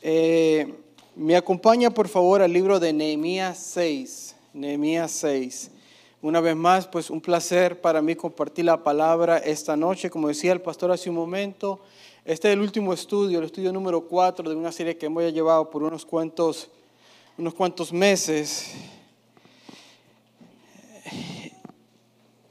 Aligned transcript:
Eh, 0.00 0.74
me 1.16 1.34
acompaña 1.34 1.90
por 1.90 2.06
favor 2.06 2.40
al 2.40 2.52
libro 2.52 2.78
de 2.78 2.92
Nehemías 2.92 3.58
6. 3.58 4.36
Nehemías 4.52 5.10
6. 5.12 5.72
Una 6.22 6.40
vez 6.40 6.54
más, 6.54 6.86
pues 6.86 7.10
un 7.10 7.20
placer 7.20 7.80
para 7.80 8.00
mí 8.00 8.14
compartir 8.14 8.64
la 8.64 8.82
palabra 8.82 9.38
esta 9.38 9.76
noche. 9.76 10.10
Como 10.10 10.28
decía 10.28 10.52
el 10.52 10.60
pastor 10.60 10.92
hace 10.92 11.10
un 11.10 11.16
momento, 11.16 11.80
este 12.24 12.48
es 12.48 12.54
el 12.54 12.60
último 12.60 12.92
estudio, 12.92 13.38
el 13.38 13.46
estudio 13.46 13.72
número 13.72 14.02
4 14.02 14.48
de 14.48 14.54
una 14.54 14.70
serie 14.70 14.96
que 14.96 15.06
hemos 15.06 15.32
llevado 15.32 15.68
por 15.70 15.82
unos 15.82 16.04
cuantos, 16.04 16.70
unos 17.36 17.54
cuantos 17.54 17.92
meses. 17.92 18.72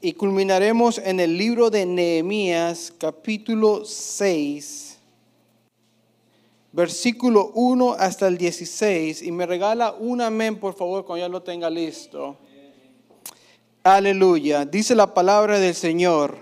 Y 0.00 0.12
culminaremos 0.12 0.98
en 0.98 1.20
el 1.20 1.36
libro 1.36 1.70
de 1.70 1.86
Nehemías, 1.86 2.92
capítulo 2.98 3.84
6 3.84 4.87
versículo 6.72 7.50
1 7.54 7.94
hasta 7.98 8.28
el 8.28 8.38
16, 8.38 9.22
y 9.22 9.32
me 9.32 9.46
regala 9.46 9.92
un 9.92 10.20
amén, 10.20 10.58
por 10.58 10.74
favor, 10.74 11.04
cuando 11.04 11.24
ya 11.24 11.28
lo 11.28 11.42
tenga 11.42 11.70
listo. 11.70 12.36
Aleluya. 13.82 14.64
Dice 14.64 14.94
la 14.94 15.14
palabra 15.14 15.58
del 15.58 15.74
Señor. 15.74 16.36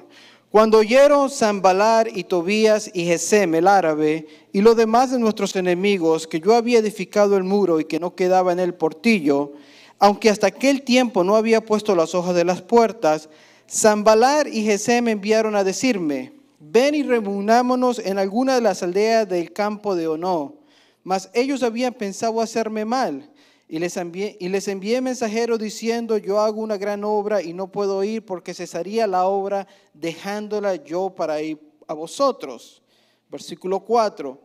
Cuando 0.51 0.79
oyeron 0.79 1.29
Zambalar 1.29 2.09
y 2.09 2.25
Tobías 2.25 2.91
y 2.95 3.05
Gesem, 3.05 3.55
el 3.55 3.69
árabe, 3.69 4.27
y 4.53 4.63
los 4.63 4.77
demás 4.77 5.11
de 5.11 5.19
nuestros 5.19 5.55
enemigos, 5.55 6.27
que 6.27 6.41
yo 6.41 6.55
había 6.55 6.79
edificado 6.79 7.37
el 7.37 7.45
muro 7.45 7.79
y 7.79 7.85
que 7.85 8.01
no 8.01 8.15
quedaba 8.15 8.53
en 8.53 8.61
el 8.61 8.75
portillo, 8.75 9.53
aunque 9.99 10.31
hasta 10.31 10.47
aquel 10.47 10.83
tiempo 10.83 11.25
no 11.25 11.37
había 11.37 11.61
puesto 11.61 11.95
las 11.95 12.15
hojas 12.15 12.35
de 12.35 12.45
las 12.45 12.63
puertas, 12.63 13.29
Zambalar 13.71 14.49
y 14.49 14.63
Gesem 14.65 15.09
enviaron 15.09 15.57
a 15.57 15.65
decirme, 15.65 16.33
ven 16.59 16.95
y 16.95 17.03
reunámonos 17.03 17.99
en 17.99 18.19
alguna 18.19 18.55
de 18.55 18.61
las 18.61 18.83
aldeas 18.83 19.29
del 19.29 19.53
campo 19.53 19.95
de 19.95 20.09
Ono. 20.09 20.55
Mas 21.03 21.31
ellos 21.35 21.63
habían 21.63 21.95
pensado 21.95 22.41
hacerme 22.41 22.85
mal. 22.85 23.31
Y 23.69 23.81
les, 23.81 23.97
envié, 23.97 24.37
y 24.39 24.49
les 24.49 24.69
envié 24.69 25.01
mensajeros 25.01 25.59
diciendo, 25.59 26.19
yo 26.19 26.41
hago 26.41 26.61
una 26.61 26.77
gran 26.77 27.03
obra 27.03 27.43
y 27.43 27.53
no 27.53 27.71
puedo 27.71 28.03
ir 28.05 28.25
porque 28.25 28.55
cesaría 28.55 29.09
la 29.09 29.27
obra 29.27 29.67
dejándola 29.93 30.77
yo 30.77 31.11
para 31.11 31.43
ir 31.43 31.59
a 31.89 31.95
vosotros. 31.95 32.83
Versículo 33.29 33.81
4. 33.81 34.41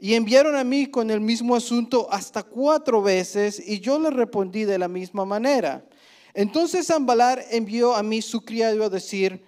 Y 0.00 0.14
enviaron 0.14 0.56
a 0.56 0.64
mí 0.64 0.86
con 0.86 1.10
el 1.10 1.20
mismo 1.20 1.54
asunto 1.54 2.08
hasta 2.10 2.42
cuatro 2.42 3.00
veces 3.00 3.62
y 3.64 3.78
yo 3.78 3.98
les 3.98 4.12
respondí 4.12 4.64
de 4.64 4.78
la 4.78 4.88
misma 4.88 5.24
manera. 5.24 5.84
Entonces 6.34 6.88
Zambalar 6.88 7.44
envió 7.50 7.94
a 7.94 8.02
mí 8.02 8.20
su 8.20 8.44
criado 8.44 8.84
a 8.84 8.88
decir, 8.88 9.44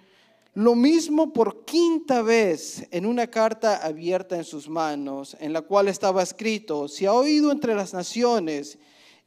lo 0.57 0.73
mismo 0.73 1.33
por 1.33 1.65
quinta 1.65 2.23
vez 2.23 2.87
en 2.89 3.05
una 3.05 3.27
carta 3.27 3.77
abierta 3.77 4.37
en 4.37 4.43
sus 4.43 4.67
manos, 4.67 5.37
en 5.39 5.53
la 5.53 5.61
cual 5.61 5.87
estaba 5.87 6.23
escrito, 6.23 6.87
se 6.87 7.05
ha 7.05 7.13
oído 7.13 7.51
entre 7.51 7.75
las 7.75 7.93
naciones, 7.93 8.79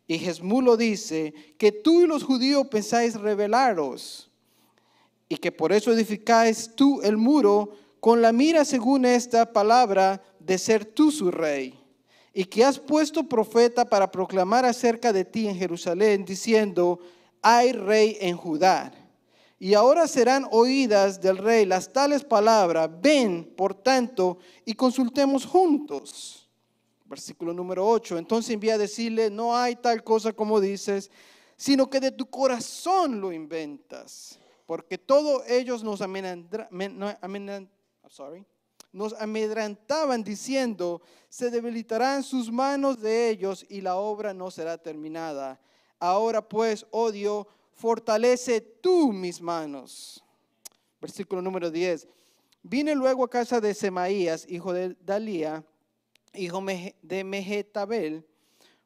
y 0.09 0.19
Jesmulo 0.19 0.77
dice, 0.77 1.33
que 1.57 1.71
tú 1.71 2.01
y 2.01 2.09
los 2.09 2.25
judíos 2.25 2.67
pensáis 2.67 3.15
rebelaros, 3.15 4.29
y 5.29 5.37
que 5.37 5.53
por 5.53 5.73
eso 5.73 5.93
edificáis 5.93 6.75
tú 6.75 7.01
el 7.01 7.17
muro 7.17 7.77
con 8.01 8.21
la 8.21 8.33
mira 8.33 8.65
según 8.65 9.05
esta 9.05 9.53
palabra 9.53 10.21
de 10.41 10.59
ser 10.59 10.85
tú 10.85 11.13
su 11.13 11.31
rey, 11.31 11.79
y 12.35 12.45
que 12.47 12.65
has 12.65 12.81
puesto 12.81 13.29
profeta 13.29 13.85
para 13.85 14.11
proclamar 14.11 14.65
acerca 14.65 15.13
de 15.13 15.25
ti 15.25 15.47
en 15.47 15.55
Jerusalén, 15.55 16.25
diciendo, 16.25 16.99
hay 17.41 17.71
rey 17.71 18.17
en 18.21 18.37
Judá. 18.37 19.00
Y 19.63 19.75
ahora 19.75 20.09
serán 20.09 20.47
oídas 20.51 21.21
del 21.21 21.37
rey 21.37 21.67
las 21.67 21.93
tales 21.93 22.25
palabras, 22.25 22.89
ven, 22.99 23.45
por 23.55 23.75
tanto, 23.75 24.39
y 24.65 24.73
consultemos 24.73 25.45
juntos. 25.45 26.49
Versículo 27.05 27.53
número 27.53 27.87
8. 27.87 28.17
Entonces 28.17 28.55
envía 28.55 28.77
a 28.77 28.79
decirle, 28.79 29.29
no 29.29 29.55
hay 29.55 29.77
tal 29.77 30.03
cosa 30.03 30.33
como 30.33 30.61
dices, 30.61 31.11
sino 31.59 31.91
que 31.91 32.01
de 32.01 32.11
tu 32.11 32.25
corazón 32.25 33.21
lo 33.21 33.33
inventas. 33.33 34.39
Porque 34.65 34.97
todos 34.97 35.43
ellos 35.47 35.85
nos, 35.85 36.01
nos 38.93 39.13
amedrantaban 39.21 40.25
diciendo, 40.25 41.03
se 41.29 41.51
debilitarán 41.51 42.23
sus 42.23 42.51
manos 42.51 42.99
de 42.99 43.29
ellos 43.29 43.67
y 43.69 43.83
la 43.83 43.97
obra 43.97 44.33
no 44.33 44.51
será 44.51 44.79
terminada. 44.79 45.61
Ahora 45.99 46.41
pues, 46.49 46.87
odio, 46.93 47.41
oh 47.41 47.60
fortalece 47.81 48.61
tú 48.61 49.11
mis 49.11 49.41
manos. 49.41 50.23
Versículo 51.01 51.41
número 51.41 51.71
10. 51.71 52.07
Vine 52.63 52.95
luego 52.95 53.25
a 53.25 53.31
casa 53.31 53.59
de 53.59 53.73
Semaías, 53.73 54.47
hijo 54.51 54.75
de 54.75 54.95
Dalía, 55.01 55.65
hijo 56.35 56.63
de 57.01 57.25
Mehetabel, 57.25 58.27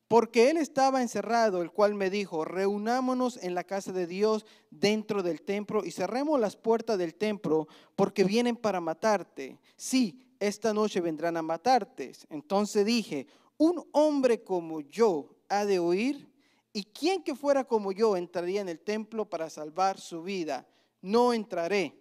porque 0.07 0.49
él 0.49 0.59
estaba 0.59 1.03
encerrado, 1.03 1.61
el 1.61 1.73
cual 1.73 1.95
me 1.95 2.09
dijo, 2.09 2.45
reunámonos 2.45 3.37
en 3.43 3.57
la 3.57 3.65
casa 3.65 3.91
de 3.91 4.07
Dios 4.07 4.47
dentro 4.71 5.25
del 5.25 5.43
templo 5.43 5.85
y 5.85 5.91
cerremos 5.91 6.39
las 6.39 6.55
puertas 6.55 6.97
del 6.97 7.17
templo, 7.17 7.67
porque 7.97 8.23
vienen 8.23 8.55
para 8.55 8.81
matarte. 8.81 9.59
Sí, 9.77 10.25
esta 10.39 10.73
noche 10.73 11.01
vendrán 11.01 11.37
a 11.37 11.43
matarte. 11.43 12.13
Entonces 12.31 12.87
dije, 12.87 13.27
un 13.59 13.85
hombre 13.91 14.45
como 14.45 14.83
yo 14.83 15.35
ha 15.49 15.65
de 15.65 15.81
oír 15.81 16.34
¿Y 16.77 16.83
quién 16.83 17.23
que 17.23 17.37
fuera 17.37 17.63
como 17.63 17.93
yo 17.93 18.17
entraría 18.17 18.61
en 18.61 18.69
el 18.69 18.81
templo 18.81 19.31
para 19.31 19.49
salvar 19.49 20.01
su 20.01 20.25
vida? 20.25 20.67
No 21.01 21.33
entraré. 21.33 21.97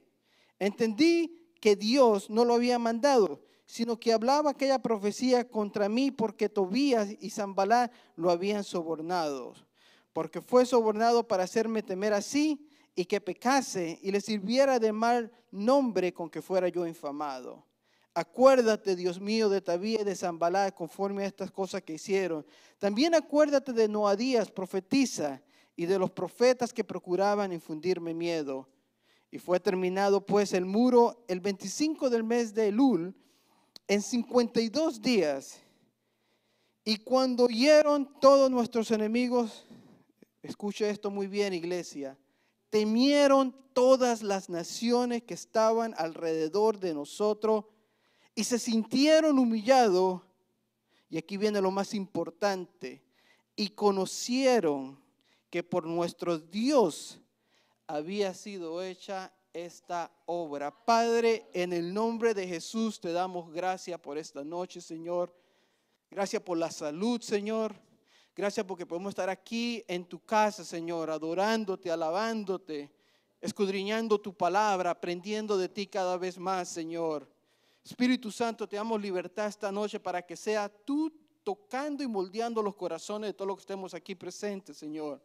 Entendí 0.57 1.53
que 1.61 1.75
Dios 1.75 2.27
no 2.31 2.43
lo 2.43 2.55
había 2.55 2.79
mandado, 2.79 3.43
sino 3.67 3.99
que 3.99 4.11
hablaba 4.11 4.49
aquella 4.49 4.81
profecía 4.81 5.47
contra 5.47 5.89
mí 5.89 6.09
porque 6.09 6.49
Tobías 6.49 7.09
y 7.21 7.29
Zambalá 7.29 7.91
lo 8.15 8.31
habían 8.31 8.63
sobornado. 8.63 9.53
Porque 10.11 10.41
fue 10.41 10.65
sobornado 10.65 11.27
para 11.27 11.43
hacerme 11.43 11.83
temer 11.83 12.13
así 12.13 12.67
y 12.95 13.05
que 13.05 13.21
pecase 13.21 13.99
y 14.01 14.11
le 14.11 14.21
sirviera 14.21 14.79
de 14.79 14.91
mal 14.91 15.31
nombre 15.51 16.15
con 16.15 16.31
que 16.31 16.41
fuera 16.41 16.67
yo 16.67 16.87
infamado. 16.87 17.63
Acuérdate, 18.15 18.95
Dios 18.95 19.19
mío, 19.19 19.49
de 19.49 19.61
Tabía 19.61 20.01
y 20.01 20.03
de 20.03 20.15
Zambalá 20.15 20.71
conforme 20.71 21.23
a 21.23 21.27
estas 21.27 21.51
cosas 21.51 21.81
que 21.81 21.93
hicieron. 21.93 22.45
También 22.77 23.15
acuérdate 23.15 23.73
de 23.73 23.87
Noadías, 23.87 24.51
profetiza, 24.51 25.41
y 25.75 25.85
de 25.85 25.99
los 25.99 26.11
profetas 26.11 26.73
que 26.73 26.83
procuraban 26.83 27.51
infundirme 27.51 28.13
miedo. 28.13 28.67
Y 29.31 29.39
fue 29.39 29.59
terminado 29.59 30.25
pues 30.25 30.53
el 30.53 30.65
muro 30.65 31.23
el 31.27 31.39
25 31.39 32.09
del 32.09 32.23
mes 32.23 32.53
de 32.53 32.67
Elul, 32.67 33.15
en 33.87 34.01
52 34.01 35.01
días. 35.01 35.59
Y 36.85 36.97
cuando 36.97 37.45
oyeron 37.45 38.19
todos 38.19 38.51
nuestros 38.51 38.91
enemigos, 38.91 39.65
escucha 40.43 40.87
esto 40.87 41.09
muy 41.09 41.27
bien, 41.27 41.53
iglesia, 41.53 42.17
temieron 42.69 43.55
todas 43.73 44.21
las 44.21 44.49
naciones 44.49 45.23
que 45.23 45.33
estaban 45.33 45.95
alrededor 45.97 46.79
de 46.79 46.93
nosotros 46.93 47.65
y 48.35 48.43
se 48.43 48.59
sintieron 48.59 49.37
humillados, 49.37 50.21
y 51.09 51.17
aquí 51.17 51.37
viene 51.37 51.61
lo 51.61 51.71
más 51.71 51.93
importante, 51.93 53.03
y 53.55 53.69
conocieron 53.69 54.99
que 55.49 55.61
por 55.63 55.85
nuestro 55.85 56.39
Dios 56.39 57.19
había 57.85 58.33
sido 58.33 58.81
hecha 58.81 59.31
esta 59.53 60.11
obra. 60.25 60.71
Padre, 60.71 61.47
en 61.53 61.73
el 61.73 61.93
nombre 61.93 62.33
de 62.33 62.47
Jesús 62.47 62.99
te 62.99 63.11
damos 63.11 63.51
gracias 63.51 63.99
por 63.99 64.17
esta 64.17 64.43
noche, 64.43 64.81
Señor. 64.81 65.31
Gracias 66.09 66.41
por 66.41 66.57
la 66.57 66.71
salud, 66.71 67.21
Señor. 67.21 67.75
Gracias 68.35 68.65
porque 68.65 68.85
podemos 68.85 69.11
estar 69.11 69.29
aquí 69.29 69.83
en 69.87 70.05
tu 70.05 70.19
casa, 70.19 70.63
Señor, 70.63 71.11
adorándote, 71.11 71.91
alabándote, 71.91 72.91
escudriñando 73.39 74.19
tu 74.19 74.33
palabra, 74.35 74.89
aprendiendo 74.89 75.55
de 75.55 75.69
ti 75.69 75.85
cada 75.85 76.17
vez 76.17 76.39
más, 76.39 76.69
Señor. 76.69 77.32
Espíritu 77.83 78.31
Santo, 78.31 78.67
te 78.67 78.77
damos 78.77 79.01
libertad 79.01 79.47
esta 79.47 79.71
noche 79.71 79.99
para 79.99 80.21
que 80.21 80.37
sea 80.37 80.69
tú 80.69 81.11
tocando 81.43 82.01
y 82.01 82.07
moldeando 82.07 82.63
los 82.63 82.75
corazones 82.75 83.29
de 83.29 83.33
todos 83.33 83.47
los 83.47 83.57
que 83.57 83.61
estemos 83.61 83.93
aquí 83.93 84.15
presentes, 84.15 84.77
Señor. 84.77 85.21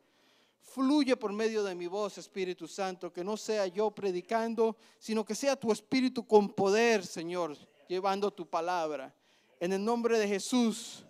Fluye 0.61 1.17
por 1.17 1.32
medio 1.32 1.62
de 1.62 1.75
mi 1.75 1.87
voz, 1.87 2.19
Espíritu 2.19 2.67
Santo, 2.67 3.12
que 3.12 3.23
no 3.23 3.37
sea 3.37 3.67
yo 3.69 3.91
predicando, 3.93 4.77
sino 4.99 5.25
que 5.25 5.35
sea 5.35 5.55
tu 5.56 5.71
Espíritu 5.71 6.27
con 6.27 6.49
poder, 6.49 7.06
Señor, 7.06 7.56
llevando 7.88 8.31
tu 8.32 8.47
palabra. 8.47 9.15
En 9.61 9.73
el 9.73 9.85
nombre 9.85 10.19
de 10.19 10.27
Jesús. 10.27 11.05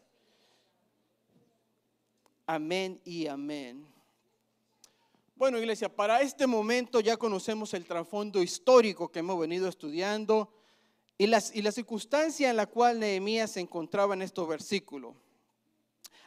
Amén 2.47 3.01
y 3.05 3.27
amén. 3.27 3.87
Bueno, 5.35 5.59
iglesia, 5.59 5.95
para 5.95 6.21
este 6.21 6.47
momento 6.47 7.01
ya 7.01 7.17
conocemos 7.17 7.73
el 7.73 7.85
trasfondo 7.85 8.43
histórico 8.43 9.11
que 9.11 9.21
hemos 9.21 9.39
venido 9.39 9.69
estudiando 9.69 10.58
y, 11.19 11.27
las, 11.27 11.55
y 11.55 11.63
la 11.63 11.73
circunstancia 11.73 12.49
en 12.49 12.57
la 12.57 12.67
cual 12.67 13.01
Nehemías 13.01 13.51
se 13.51 13.61
encontraba 13.61 14.15
en 14.15 14.23
estos 14.23 14.49
versículos. 14.49 15.15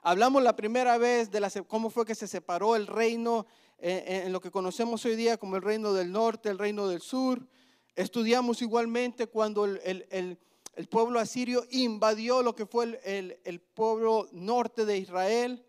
Hablamos 0.03 0.43
la 0.43 0.55
primera 0.55 0.97
vez 0.97 1.31
de 1.31 1.63
cómo 1.67 1.89
fue 1.89 2.05
que 2.05 2.15
se 2.15 2.27
separó 2.27 2.75
el 2.75 2.87
reino 2.87 3.45
eh, 3.79 4.23
en 4.25 4.33
lo 4.33 4.41
que 4.41 4.51
conocemos 4.51 5.05
hoy 5.05 5.15
día 5.15 5.37
como 5.37 5.55
el 5.55 5.61
reino 5.61 5.93
del 5.93 6.11
norte, 6.11 6.49
el 6.49 6.59
reino 6.59 6.87
del 6.87 7.01
sur. 7.01 7.47
Estudiamos 7.95 8.61
igualmente 8.61 9.27
cuando 9.27 9.65
el, 9.65 10.37
el 10.75 10.87
pueblo 10.87 11.19
asirio 11.19 11.65
invadió 11.69 12.41
lo 12.41 12.55
que 12.55 12.65
fue 12.65 12.99
el, 13.03 13.59
pueblo 13.59 14.29
norte 14.31 14.85
de 14.85 14.97
Israel. 14.97 15.65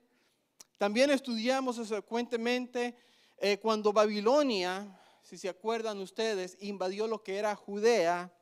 También 0.79 1.11
estudiamos 1.11 1.77
frecuentemente 1.89 2.97
eh, 3.39 3.59
cuando 3.59 3.93
Babilonia, 3.93 4.99
si 5.23 5.37
se 5.39 5.49
acuerdan 5.49 5.99
ustedes, 5.99 6.57
invadió 6.61 7.07
lo 7.07 7.23
que 7.23 7.37
era 7.37 7.55
Judea, 7.55 8.33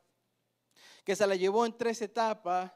que 1.11 1.15
se 1.17 1.27
la 1.27 1.35
llevó 1.35 1.65
en 1.65 1.77
tres 1.77 2.01
etapas. 2.01 2.71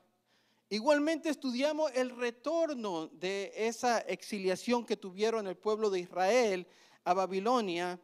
Igualmente 0.68 1.30
estudiamos 1.30 1.90
el 1.96 2.10
retorno 2.10 3.08
de 3.08 3.54
esa 3.56 4.00
exiliación 4.00 4.86
que 4.86 4.98
tuvieron 4.98 5.48
el 5.48 5.56
pueblo 5.56 5.90
de 5.90 6.02
Israel 6.02 6.68
a 7.06 7.14
Babilonia. 7.14 7.98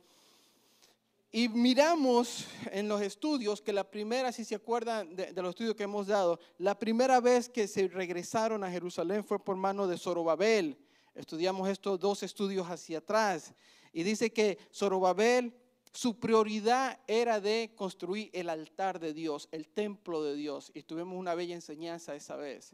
Y 1.34 1.50
miramos 1.50 2.48
en 2.72 2.88
los 2.88 3.02
estudios 3.02 3.62
que 3.62 3.74
la 3.74 3.84
primera, 3.84 4.32
si 4.32 4.46
se 4.46 4.56
acuerdan 4.56 5.18
de, 5.18 5.34
los 5.34 5.50
estudios 5.50 5.76
que 5.76 5.84
hemos 5.84 6.08
dado, 6.08 6.40
la 6.60 6.80
primera 6.80 7.20
vez 7.20 7.50
que 7.50 7.68
se 7.68 7.90
regresaron 7.90 8.64
a 8.64 8.72
Jerusalén 8.72 9.26
fue 9.26 9.38
por 9.38 9.58
mano 9.58 9.86
de 9.86 9.98
Zorobabel. 9.98 10.78
Estudiamos 11.14 11.68
estos 11.68 12.00
dos 12.00 12.24
estudios 12.24 12.68
hacia 12.68 13.00
atrás. 13.00 13.54
Y 13.92 14.04
dice 14.04 14.32
que 14.32 14.60
Zorobabel 14.74 15.54
su 15.94 16.20
prioridad 16.20 17.00
era 17.08 17.40
de 17.42 17.74
construir 17.76 18.30
el 18.34 18.50
altar 18.50 19.00
de 19.00 19.14
Dios, 19.14 19.50
el 19.52 19.68
templo 19.68 20.24
de 20.24 20.36
Dios. 20.36 20.72
Y 20.74 20.84
tuvimos 20.84 21.18
una 21.18 21.36
bella 21.36 21.56
enseñanza 21.56 22.16
esa 22.16 22.36
vez. 22.36 22.74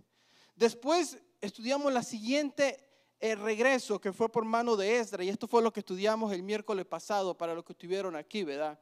Después 0.55 1.17
estudiamos 1.41 1.91
la 1.91 2.03
siguiente 2.03 2.83
el 3.19 3.39
regreso 3.39 3.99
que 3.99 4.13
fue 4.13 4.29
por 4.29 4.45
mano 4.45 4.75
de 4.75 4.99
Esdra, 4.99 5.23
y 5.23 5.29
esto 5.29 5.47
fue 5.47 5.63
lo 5.63 5.73
que 5.73 5.79
estudiamos 5.79 6.31
el 6.31 6.43
miércoles 6.43 6.85
pasado 6.85 7.35
para 7.35 7.55
los 7.55 7.63
que 7.63 7.73
estuvieron 7.73 8.15
aquí, 8.15 8.43
¿verdad? 8.43 8.79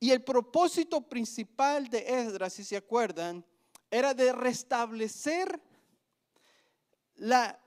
Y 0.00 0.10
el 0.10 0.22
propósito 0.22 1.02
principal 1.02 1.88
de 1.88 1.98
Esdra, 2.20 2.50
si 2.50 2.64
se 2.64 2.76
acuerdan, 2.76 3.44
era 3.90 4.14
de 4.14 4.32
restablecer 4.32 5.60
la, 7.16 7.60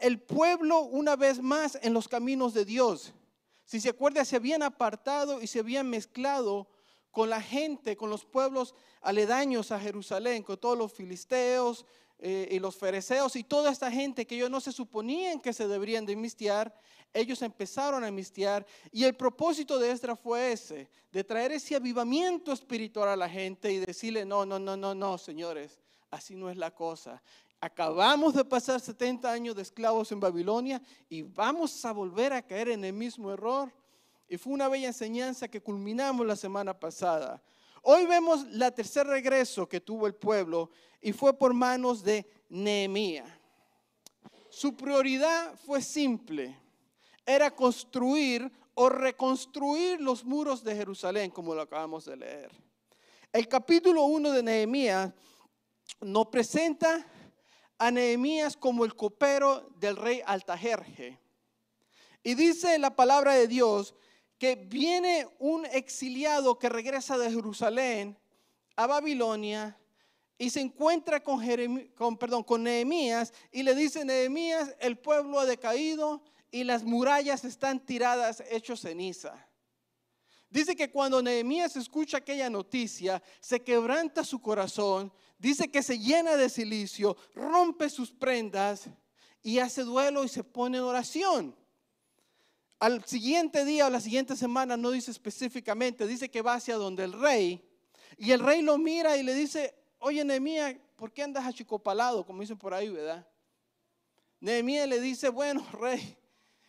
el 0.00 0.20
pueblo 0.20 0.82
una 0.82 1.16
vez 1.16 1.40
más 1.40 1.78
en 1.82 1.94
los 1.94 2.06
caminos 2.06 2.52
de 2.52 2.64
Dios. 2.64 3.14
Si 3.64 3.80
se 3.80 3.90
acuerda, 3.90 4.24
se 4.24 4.36
habían 4.36 4.62
apartado 4.62 5.40
y 5.40 5.46
se 5.46 5.60
habían 5.60 5.88
mezclado 5.88 6.68
con 7.10 7.30
la 7.30 7.40
gente, 7.40 7.96
con 7.96 8.10
los 8.10 8.24
pueblos 8.24 8.74
aledaños 9.00 9.70
a 9.70 9.78
Jerusalén, 9.78 10.42
con 10.42 10.58
todos 10.58 10.76
los 10.76 10.92
filisteos 10.92 11.86
eh, 12.18 12.48
y 12.50 12.58
los 12.58 12.76
fereceos 12.76 13.36
y 13.36 13.44
toda 13.44 13.70
esta 13.70 13.90
gente 13.90 14.26
que 14.26 14.34
ellos 14.34 14.50
no 14.50 14.60
se 14.60 14.72
suponían 14.72 15.40
que 15.40 15.52
se 15.52 15.68
deberían 15.68 16.06
de 16.06 16.16
mistiar, 16.16 16.74
ellos 17.12 17.42
empezaron 17.42 18.02
a 18.02 18.10
mistiar 18.10 18.66
y 18.90 19.04
el 19.04 19.14
propósito 19.14 19.78
de 19.78 19.92
Esdra 19.92 20.16
fue 20.16 20.52
ese, 20.52 20.88
de 21.12 21.22
traer 21.22 21.52
ese 21.52 21.76
avivamiento 21.76 22.52
espiritual 22.52 23.08
a 23.08 23.16
la 23.16 23.28
gente 23.28 23.72
y 23.72 23.78
decirle, 23.78 24.24
no, 24.24 24.44
no, 24.44 24.58
no, 24.58 24.76
no, 24.76 24.94
no, 24.94 25.16
señores, 25.16 25.78
así 26.10 26.34
no 26.34 26.50
es 26.50 26.56
la 26.56 26.72
cosa. 26.72 27.22
Acabamos 27.60 28.34
de 28.34 28.44
pasar 28.44 28.80
70 28.80 29.30
años 29.30 29.56
de 29.56 29.62
esclavos 29.62 30.12
en 30.12 30.20
Babilonia 30.20 30.82
y 31.08 31.22
vamos 31.22 31.84
a 31.84 31.92
volver 31.92 32.32
a 32.32 32.42
caer 32.42 32.68
en 32.68 32.84
el 32.84 32.92
mismo 32.92 33.32
error. 33.32 33.72
Y 34.28 34.36
fue 34.36 34.52
una 34.52 34.68
bella 34.68 34.88
enseñanza 34.88 35.48
que 35.48 35.62
culminamos 35.62 36.26
la 36.26 36.36
semana 36.36 36.78
pasada. 36.78 37.42
Hoy 37.82 38.06
vemos 38.06 38.46
la 38.48 38.70
tercer 38.70 39.06
regreso 39.06 39.68
que 39.68 39.80
tuvo 39.80 40.06
el 40.06 40.14
pueblo 40.14 40.70
y 41.00 41.12
fue 41.12 41.38
por 41.38 41.52
manos 41.52 42.02
de 42.02 42.26
Nehemías. 42.48 43.28
Su 44.48 44.76
prioridad 44.76 45.54
fue 45.66 45.82
simple, 45.82 46.56
era 47.26 47.50
construir 47.50 48.50
o 48.74 48.88
reconstruir 48.88 50.00
los 50.00 50.24
muros 50.24 50.62
de 50.62 50.74
Jerusalén, 50.74 51.30
como 51.30 51.54
lo 51.54 51.62
acabamos 51.62 52.04
de 52.04 52.16
leer. 52.16 52.50
El 53.32 53.48
capítulo 53.48 54.04
1 54.04 54.30
de 54.30 54.42
Nehemías 54.42 55.12
nos 56.00 56.26
presenta 56.28 57.06
a 57.78 57.90
Nehemías 57.90 58.56
como 58.56 58.84
el 58.84 58.94
copero 58.94 59.70
del 59.76 59.96
rey 59.96 60.22
Altajerje. 60.24 61.18
Y 62.22 62.34
dice 62.34 62.78
la 62.78 62.94
palabra 62.94 63.34
de 63.34 63.46
Dios 63.46 63.94
que 64.38 64.56
viene 64.56 65.28
un 65.38 65.66
exiliado 65.66 66.58
que 66.58 66.68
regresa 66.68 67.18
de 67.18 67.30
Jerusalén 67.30 68.18
a 68.76 68.86
Babilonia 68.86 69.78
y 70.38 70.50
se 70.50 70.60
encuentra 70.60 71.22
con, 71.22 71.40
con, 71.94 72.16
perdón, 72.16 72.42
con 72.42 72.62
Nehemías 72.62 73.32
y 73.52 73.62
le 73.62 73.74
dice, 73.74 74.04
Nehemías, 74.04 74.74
el 74.80 74.98
pueblo 74.98 75.38
ha 75.38 75.46
decaído 75.46 76.22
y 76.50 76.64
las 76.64 76.84
murallas 76.84 77.44
están 77.44 77.84
tiradas, 77.84 78.42
hechos 78.50 78.80
ceniza. 78.80 79.48
Dice 80.50 80.76
que 80.76 80.90
cuando 80.90 81.20
Nehemías 81.20 81.74
escucha 81.76 82.18
aquella 82.18 82.48
noticia, 82.48 83.22
se 83.40 83.62
quebranta 83.62 84.22
su 84.22 84.40
corazón, 84.40 85.12
dice 85.38 85.70
que 85.70 85.82
se 85.82 85.98
llena 85.98 86.36
de 86.36 86.48
silicio, 86.48 87.16
rompe 87.34 87.90
sus 87.90 88.10
prendas 88.10 88.88
y 89.42 89.58
hace 89.58 89.82
duelo 89.82 90.24
y 90.24 90.28
se 90.28 90.44
pone 90.44 90.78
en 90.78 90.84
oración. 90.84 91.56
Al 92.78 93.04
siguiente 93.04 93.64
día 93.64 93.86
o 93.86 93.90
la 93.90 94.00
siguiente 94.00 94.36
semana, 94.36 94.76
no 94.76 94.90
dice 94.90 95.10
específicamente, 95.10 96.06
dice 96.06 96.30
que 96.30 96.42
va 96.42 96.54
hacia 96.54 96.76
donde 96.76 97.04
el 97.04 97.12
rey 97.12 97.62
y 98.16 98.32
el 98.32 98.40
rey 98.40 98.62
lo 98.62 98.78
mira 98.78 99.16
y 99.16 99.22
le 99.22 99.34
dice, 99.34 99.74
oye 99.98 100.24
Nehemías, 100.24 100.76
¿por 100.96 101.12
qué 101.12 101.22
andas 101.22 101.46
achicopalado? 101.46 102.24
Como 102.24 102.40
dicen 102.40 102.58
por 102.58 102.74
ahí, 102.74 102.88
¿verdad? 102.88 103.26
Nehemías 104.40 104.88
le 104.88 105.00
dice, 105.00 105.28
bueno, 105.28 105.66
rey, 105.72 106.16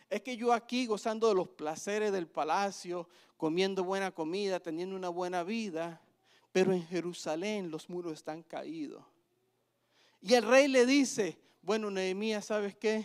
es 0.10 0.22
que 0.22 0.38
yo 0.38 0.54
aquí 0.54 0.86
gozando 0.86 1.28
de 1.28 1.36
los 1.36 1.50
placeres 1.50 2.12
del 2.12 2.28
palacio, 2.28 3.10
comiendo 3.38 3.84
buena 3.84 4.12
comida, 4.12 4.60
teniendo 4.60 4.96
una 4.96 5.10
buena 5.10 5.44
vida, 5.44 6.02
pero 6.56 6.72
en 6.72 6.88
Jerusalén 6.88 7.70
los 7.70 7.90
muros 7.90 8.14
están 8.14 8.42
caídos. 8.42 9.04
Y 10.22 10.36
el 10.36 10.44
rey 10.48 10.70
le 10.70 10.86
dice, 10.86 11.38
bueno, 11.62 11.92
Nehemías, 11.92 12.46
¿sabes 12.46 12.78
qué? 12.78 13.04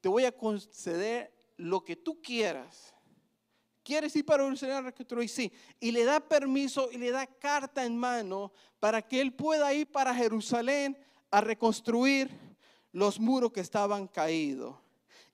Te 0.00 0.08
voy 0.08 0.24
a 0.24 0.36
conceder 0.36 1.32
lo 1.58 1.84
que 1.84 1.94
tú 1.94 2.20
quieras. 2.20 2.92
¿Quieres 3.84 4.16
ir 4.16 4.26
para 4.26 4.42
Jerusalén 4.42 4.84
reconstruir? 4.84 5.28
Sí. 5.28 5.52
Y 5.78 5.92
le 5.92 6.02
da 6.02 6.18
permiso 6.18 6.90
y 6.90 6.98
le 6.98 7.12
da 7.12 7.24
carta 7.24 7.84
en 7.84 7.96
mano 7.96 8.50
para 8.80 9.00
que 9.00 9.20
él 9.20 9.32
pueda 9.32 9.72
ir 9.72 9.86
para 9.86 10.12
Jerusalén 10.12 10.98
a 11.30 11.40
reconstruir 11.40 12.32
los 12.90 13.20
muros 13.20 13.52
que 13.52 13.60
estaban 13.60 14.08
caídos. 14.08 14.74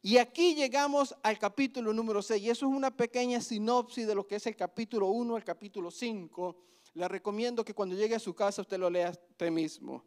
Y 0.03 0.19
aquí 0.19 0.55
llegamos 0.55 1.17
al 1.23 1.39
capítulo 1.39 1.95
número 1.95 2.21
6. 2.21 2.43
Y 2.43 2.51
eso 2.51 2.67
es 2.67 2.73
una 2.75 2.95
pequeña 2.95 3.41
sinopsis 3.41 4.07
de 4.07 4.15
lo 4.15 4.27
que 4.27 4.37
es 4.37 4.47
el 4.47 4.55
capítulo 4.55 5.07
1 5.07 5.35
al 5.35 5.45
capítulo 5.45 5.91
5. 5.91 6.67
Le 6.97 7.09
recomiendo 7.09 7.63
que 7.63 7.75
cuando 7.75 7.95
llegue 7.95 8.15
a 8.15 8.19
su 8.19 8.35
casa 8.35 8.63
usted 8.63 8.79
lo 8.79 8.89
lea 8.89 9.11
usted 9.11 9.51
mismo. 9.51 10.03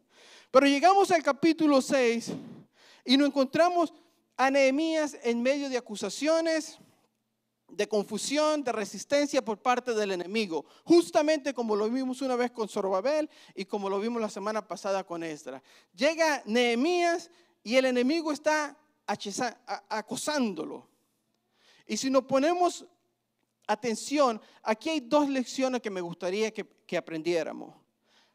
Pero 0.50 0.66
llegamos 0.66 1.08
al 1.12 1.22
capítulo 1.22 1.80
6 1.80 2.32
y 3.04 3.16
nos 3.16 3.28
encontramos 3.28 3.94
a 4.36 4.50
Nehemías 4.50 5.16
en 5.22 5.40
medio 5.40 5.68
de 5.68 5.76
acusaciones, 5.76 6.78
de 7.68 7.86
confusión, 7.86 8.64
de 8.64 8.72
resistencia 8.72 9.40
por 9.40 9.58
parte 9.58 9.94
del 9.94 10.10
enemigo. 10.10 10.64
Justamente 10.82 11.54
como 11.54 11.76
lo 11.76 11.88
vimos 11.88 12.22
una 12.22 12.34
vez 12.34 12.50
con 12.50 12.68
Zorobabel 12.68 13.30
y 13.54 13.66
como 13.66 13.88
lo 13.88 14.00
vimos 14.00 14.20
la 14.20 14.28
semana 14.28 14.66
pasada 14.66 15.04
con 15.04 15.22
Esdra. 15.22 15.62
Llega 15.94 16.42
Nehemías 16.44 17.30
y 17.62 17.76
el 17.76 17.84
enemigo 17.84 18.32
está 18.32 18.76
acosándolo. 19.06 20.88
Y 21.86 21.96
si 21.96 22.10
nos 22.10 22.24
ponemos 22.24 22.84
atención, 23.70 24.40
aquí 24.62 24.90
hay 24.90 25.00
dos 25.00 25.28
lecciones 25.28 25.80
que 25.80 25.90
me 25.90 26.00
gustaría 26.00 26.50
que, 26.50 26.64
que 26.90 26.96
aprendiéramos. 26.96 27.72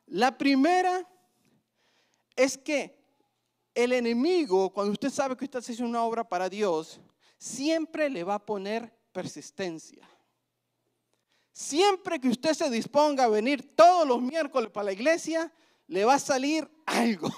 La 0.05 0.37
primera 0.37 1.05
es 2.37 2.57
que 2.57 2.97
el 3.73 3.91
enemigo, 3.91 4.71
cuando 4.71 4.93
usted 4.93 5.09
sabe 5.09 5.35
que 5.35 5.43
usted 5.43 5.59
hace 5.59 5.83
una 5.83 6.01
obra 6.01 6.23
para 6.23 6.47
Dios, 6.47 7.01
siempre 7.37 8.09
le 8.09 8.23
va 8.23 8.35
a 8.35 8.45
poner 8.45 8.97
persistencia. 9.11 10.07
Siempre 11.51 12.17
que 12.17 12.29
usted 12.29 12.53
se 12.53 12.69
disponga 12.69 13.25
a 13.25 13.27
venir 13.27 13.75
todos 13.75 14.07
los 14.07 14.21
miércoles 14.21 14.69
para 14.71 14.85
la 14.85 14.93
iglesia, 14.93 15.51
le 15.87 16.05
va 16.05 16.13
a 16.13 16.19
salir 16.19 16.65
algo. 16.85 17.29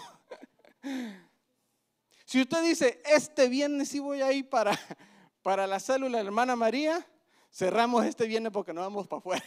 Si 2.25 2.41
usted 2.41 2.61
dice, 2.61 3.01
este 3.05 3.47
viernes 3.47 3.87
sí 3.87 3.99
voy 3.99 4.21
a 4.21 4.33
ir 4.33 4.49
para, 4.49 4.77
para 5.41 5.65
la 5.65 5.79
célula 5.79 6.17
de 6.17 6.25
la 6.25 6.27
hermana 6.27 6.57
María, 6.57 7.07
cerramos 7.49 8.05
este 8.05 8.27
viernes 8.27 8.51
porque 8.51 8.73
no 8.73 8.81
vamos 8.81 9.07
para 9.07 9.19
afuera. 9.19 9.45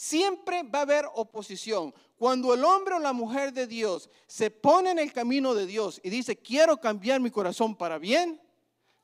Siempre 0.00 0.62
va 0.62 0.78
a 0.78 0.82
haber 0.82 1.04
oposición. 1.12 1.92
Cuando 2.16 2.54
el 2.54 2.64
hombre 2.64 2.94
o 2.94 2.98
la 2.98 3.12
mujer 3.12 3.52
de 3.52 3.66
Dios 3.66 4.08
se 4.26 4.50
pone 4.50 4.92
en 4.92 4.98
el 4.98 5.12
camino 5.12 5.54
de 5.54 5.66
Dios 5.66 6.00
y 6.02 6.08
dice, 6.08 6.38
quiero 6.38 6.78
cambiar 6.78 7.20
mi 7.20 7.30
corazón 7.30 7.76
para 7.76 7.98
bien, 7.98 8.40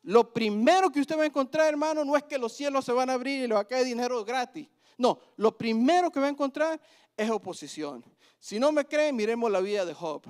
lo 0.04 0.32
primero 0.32 0.90
que 0.90 1.00
usted 1.00 1.18
va 1.18 1.24
a 1.24 1.26
encontrar, 1.26 1.68
hermano, 1.68 2.02
no 2.02 2.16
es 2.16 2.22
que 2.22 2.38
los 2.38 2.54
cielos 2.54 2.86
se 2.86 2.92
van 2.92 3.10
a 3.10 3.12
abrir 3.12 3.44
y 3.44 3.46
le 3.46 3.52
va 3.52 3.60
a 3.60 3.68
caer 3.68 3.84
dinero 3.84 4.24
gratis. 4.24 4.68
No, 4.96 5.20
lo 5.36 5.58
primero 5.58 6.10
que 6.10 6.18
va 6.18 6.28
a 6.28 6.30
encontrar 6.30 6.80
es 7.14 7.28
oposición. 7.28 8.02
Si 8.40 8.58
no 8.58 8.72
me 8.72 8.86
creen, 8.86 9.16
miremos 9.16 9.50
la 9.50 9.60
vida 9.60 9.84
de 9.84 9.92
Job. 9.92 10.22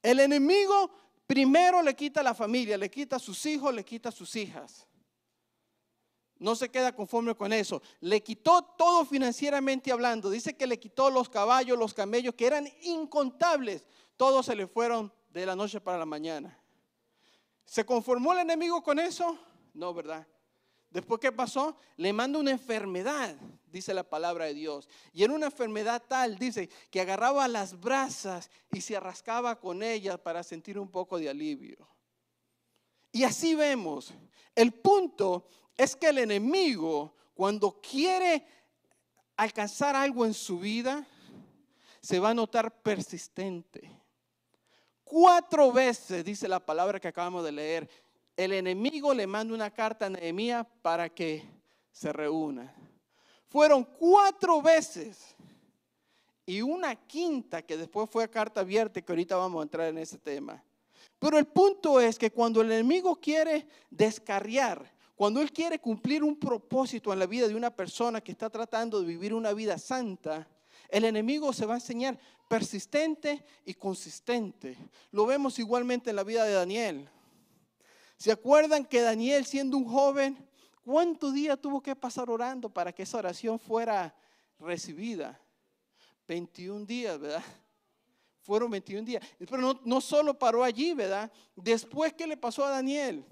El 0.00 0.20
enemigo 0.20 0.88
primero 1.26 1.82
le 1.82 1.96
quita 1.96 2.20
a 2.20 2.22
la 2.22 2.32
familia, 2.32 2.78
le 2.78 2.88
quita 2.88 3.16
a 3.16 3.18
sus 3.18 3.44
hijos, 3.44 3.74
le 3.74 3.84
quita 3.84 4.10
a 4.10 4.12
sus 4.12 4.36
hijas. 4.36 4.87
No 6.38 6.54
se 6.54 6.68
queda 6.68 6.94
conforme 6.94 7.34
con 7.34 7.52
eso. 7.52 7.82
Le 8.00 8.22
quitó 8.22 8.62
todo 8.62 9.04
financieramente 9.04 9.90
hablando. 9.90 10.30
Dice 10.30 10.56
que 10.56 10.66
le 10.66 10.78
quitó 10.78 11.10
los 11.10 11.28
caballos, 11.28 11.78
los 11.78 11.94
camellos, 11.94 12.34
que 12.34 12.46
eran 12.46 12.68
incontables. 12.82 13.84
Todos 14.16 14.46
se 14.46 14.54
le 14.54 14.66
fueron 14.66 15.12
de 15.30 15.46
la 15.46 15.56
noche 15.56 15.80
para 15.80 15.98
la 15.98 16.06
mañana. 16.06 16.58
¿Se 17.64 17.84
conformó 17.84 18.32
el 18.32 18.40
enemigo 18.40 18.82
con 18.82 18.98
eso? 18.98 19.38
No, 19.74 19.92
¿verdad? 19.92 20.26
Después, 20.90 21.20
¿qué 21.20 21.30
pasó? 21.30 21.76
Le 21.96 22.12
manda 22.12 22.38
una 22.38 22.50
enfermedad, 22.50 23.36
dice 23.66 23.92
la 23.92 24.04
palabra 24.04 24.46
de 24.46 24.54
Dios. 24.54 24.88
Y 25.12 25.22
en 25.22 25.32
una 25.32 25.46
enfermedad 25.46 26.02
tal, 26.08 26.38
dice, 26.38 26.70
que 26.90 27.00
agarraba 27.00 27.46
las 27.46 27.78
brasas 27.78 28.50
y 28.72 28.80
se 28.80 28.96
arrascaba 28.96 29.60
con 29.60 29.82
ellas 29.82 30.18
para 30.18 30.42
sentir 30.42 30.78
un 30.78 30.88
poco 30.88 31.18
de 31.18 31.28
alivio. 31.28 31.86
Y 33.12 33.24
así 33.24 33.54
vemos. 33.54 34.14
El 34.54 34.72
punto 34.72 35.46
es 35.78 35.94
que 35.94 36.08
el 36.08 36.18
enemigo, 36.18 37.14
cuando 37.34 37.80
quiere 37.80 38.44
alcanzar 39.36 39.94
algo 39.94 40.26
en 40.26 40.34
su 40.34 40.58
vida, 40.58 41.06
se 42.00 42.18
va 42.18 42.30
a 42.30 42.34
notar 42.34 42.82
persistente. 42.82 43.88
Cuatro 45.04 45.72
veces, 45.72 46.24
dice 46.24 46.48
la 46.48 46.58
palabra 46.58 46.98
que 46.98 47.08
acabamos 47.08 47.44
de 47.44 47.52
leer, 47.52 47.88
el 48.36 48.52
enemigo 48.52 49.14
le 49.14 49.26
manda 49.26 49.54
una 49.54 49.70
carta 49.70 50.06
a 50.06 50.10
Nehemías 50.10 50.66
para 50.82 51.08
que 51.08 51.44
se 51.92 52.12
reúna. 52.12 52.74
Fueron 53.46 53.84
cuatro 53.84 54.60
veces 54.60 55.36
y 56.44 56.60
una 56.60 56.96
quinta 56.96 57.62
que 57.62 57.76
después 57.76 58.10
fue 58.10 58.24
a 58.24 58.28
carta 58.28 58.60
abierta, 58.60 59.00
que 59.00 59.12
ahorita 59.12 59.36
vamos 59.36 59.60
a 59.60 59.62
entrar 59.62 59.86
en 59.88 59.98
ese 59.98 60.18
tema. 60.18 60.62
Pero 61.20 61.38
el 61.38 61.46
punto 61.46 62.00
es 62.00 62.18
que 62.18 62.32
cuando 62.32 62.60
el 62.60 62.72
enemigo 62.72 63.16
quiere 63.16 63.66
descarriar, 63.90 64.97
cuando 65.18 65.42
él 65.42 65.50
quiere 65.50 65.80
cumplir 65.80 66.22
un 66.22 66.38
propósito 66.38 67.12
en 67.12 67.18
la 67.18 67.26
vida 67.26 67.48
de 67.48 67.56
una 67.56 67.74
persona 67.74 68.20
que 68.20 68.30
está 68.30 68.48
tratando 68.48 69.00
de 69.00 69.06
vivir 69.08 69.34
una 69.34 69.52
vida 69.52 69.76
santa, 69.76 70.46
el 70.88 71.04
enemigo 71.04 71.52
se 71.52 71.66
va 71.66 71.74
a 71.74 71.78
enseñar 71.78 72.16
persistente 72.48 73.44
y 73.64 73.74
consistente. 73.74 74.78
Lo 75.10 75.26
vemos 75.26 75.58
igualmente 75.58 76.10
en 76.10 76.14
la 76.14 76.22
vida 76.22 76.44
de 76.44 76.52
Daniel. 76.52 77.08
¿Se 78.16 78.30
acuerdan 78.30 78.84
que 78.84 79.00
Daniel 79.00 79.44
siendo 79.44 79.76
un 79.76 79.86
joven, 79.86 80.38
cuántos 80.84 81.34
días 81.34 81.60
tuvo 81.60 81.82
que 81.82 81.96
pasar 81.96 82.30
orando 82.30 82.72
para 82.72 82.92
que 82.92 83.02
esa 83.02 83.18
oración 83.18 83.58
fuera 83.58 84.14
recibida? 84.60 85.36
21 86.28 86.86
días, 86.86 87.18
¿verdad? 87.18 87.42
Fueron 88.42 88.70
21 88.70 89.04
días. 89.04 89.24
Pero 89.36 89.58
no, 89.58 89.80
no 89.84 90.00
solo 90.00 90.38
paró 90.38 90.62
allí, 90.62 90.94
¿verdad? 90.94 91.28
Después, 91.56 92.12
¿qué 92.12 92.24
le 92.24 92.36
pasó 92.36 92.64
a 92.64 92.70
Daniel? 92.70 93.24